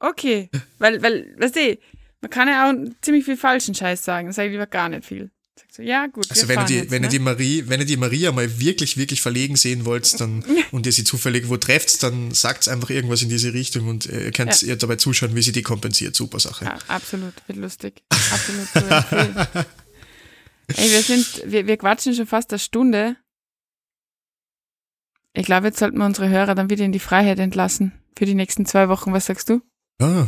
Okay. 0.00 0.50
Weil, 0.78 1.02
weil, 1.02 1.34
weißt 1.38 1.56
du, 1.56 1.78
man 2.20 2.30
kann 2.30 2.48
ja 2.48 2.68
auch 2.68 2.74
ziemlich 3.00 3.24
viel 3.24 3.36
falschen 3.36 3.74
Scheiß 3.74 4.04
sagen. 4.04 4.26
Das 4.28 4.36
sage 4.36 4.48
ich 4.48 4.52
lieber 4.52 4.66
gar 4.66 4.88
nicht 4.88 5.04
viel. 5.04 5.30
Sag 5.56 5.72
so, 5.72 5.82
ja, 5.82 6.06
gut. 6.06 6.28
Also 6.30 6.48
wenn 6.48 6.60
ihr, 6.60 6.64
die, 6.66 6.74
jetzt, 6.74 6.90
wenn, 6.90 7.02
ne? 7.02 7.06
ihr 7.06 7.10
die 7.10 7.18
Marie, 7.18 7.64
wenn 7.68 7.80
ihr 7.80 7.86
die 7.86 7.96
Maria 7.96 8.32
mal 8.32 8.60
wirklich, 8.60 8.96
wirklich 8.96 9.20
verlegen 9.22 9.56
sehen 9.56 9.84
wollt 9.84 10.20
dann, 10.20 10.44
und 10.72 10.86
ihr 10.86 10.92
sie 10.92 11.04
zufällig 11.04 11.48
wo 11.48 11.56
trefft, 11.56 12.02
dann 12.02 12.32
sagt 12.32 12.68
einfach 12.68 12.90
irgendwas 12.90 13.22
in 13.22 13.28
diese 13.28 13.52
Richtung 13.52 13.88
und 13.88 14.06
ihr 14.06 14.32
könnt 14.32 14.62
ja. 14.62 14.68
ihr 14.68 14.76
dabei 14.76 14.96
zuschauen, 14.96 15.34
wie 15.34 15.42
sie 15.42 15.52
die 15.52 15.62
kompensiert. 15.62 16.16
Super 16.16 16.40
Sache. 16.40 16.64
Ja, 16.64 16.78
absolut, 16.88 17.34
wird 17.46 17.58
lustig. 17.58 18.02
Absolut 18.10 18.68
so 18.72 18.80
Ey, 20.76 20.90
wir 20.90 21.02
sind, 21.02 21.42
wir, 21.46 21.66
wir 21.66 21.76
quatschen 21.76 22.14
schon 22.14 22.26
fast 22.26 22.50
eine 22.50 22.58
Stunde. 22.58 23.16
Ich 25.34 25.46
glaube, 25.46 25.66
jetzt 25.66 25.78
sollten 25.78 25.98
wir 25.98 26.06
unsere 26.06 26.28
Hörer 26.28 26.54
dann 26.54 26.70
wieder 26.70 26.84
in 26.84 26.92
die 26.92 27.00
Freiheit 27.00 27.38
entlassen 27.38 27.92
für 28.16 28.24
die 28.24 28.34
nächsten 28.34 28.66
zwei 28.66 28.88
Wochen. 28.88 29.12
Was 29.12 29.26
sagst 29.26 29.50
du? 29.50 29.60
Ah, 30.00 30.26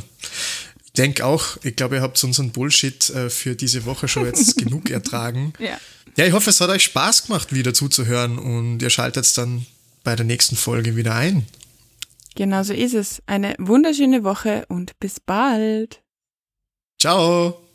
denke 0.99 1.25
auch, 1.25 1.57
ich 1.63 1.77
glaube, 1.77 1.97
ihr 1.97 2.03
habt 2.03 2.23
unseren 2.23 2.51
Bullshit 2.51 3.11
äh, 3.11 3.31
für 3.31 3.55
diese 3.55 3.85
Woche 3.85 4.09
schon 4.09 4.27
jetzt 4.27 4.57
genug 4.59 4.91
ertragen. 4.91 5.53
Ja. 5.59 5.79
Ja, 6.17 6.25
ich 6.25 6.33
hoffe, 6.33 6.51
es 6.51 6.61
hat 6.61 6.71
euch 6.71 6.85
Spaß 6.85 7.27
gemacht, 7.27 7.53
wieder 7.53 7.75
zuzuhören 7.75 8.39
und 8.39 8.81
ihr 8.81 8.89
schaltet 8.89 9.37
dann 9.37 9.67
bei 10.03 10.17
der 10.17 10.25
nächsten 10.25 10.57
Folge 10.57 10.97
wieder 10.97 11.15
ein. 11.15 11.47
Genau 12.37 12.63
so 12.63 12.73
ist 12.73 12.95
es. 12.95 13.23
Eine 13.27 13.55
wunderschöne 13.59 14.25
Woche 14.25 14.65
und 14.69 14.99
bis 14.99 15.21
bald. 15.21 16.03
Ciao. 16.99 17.66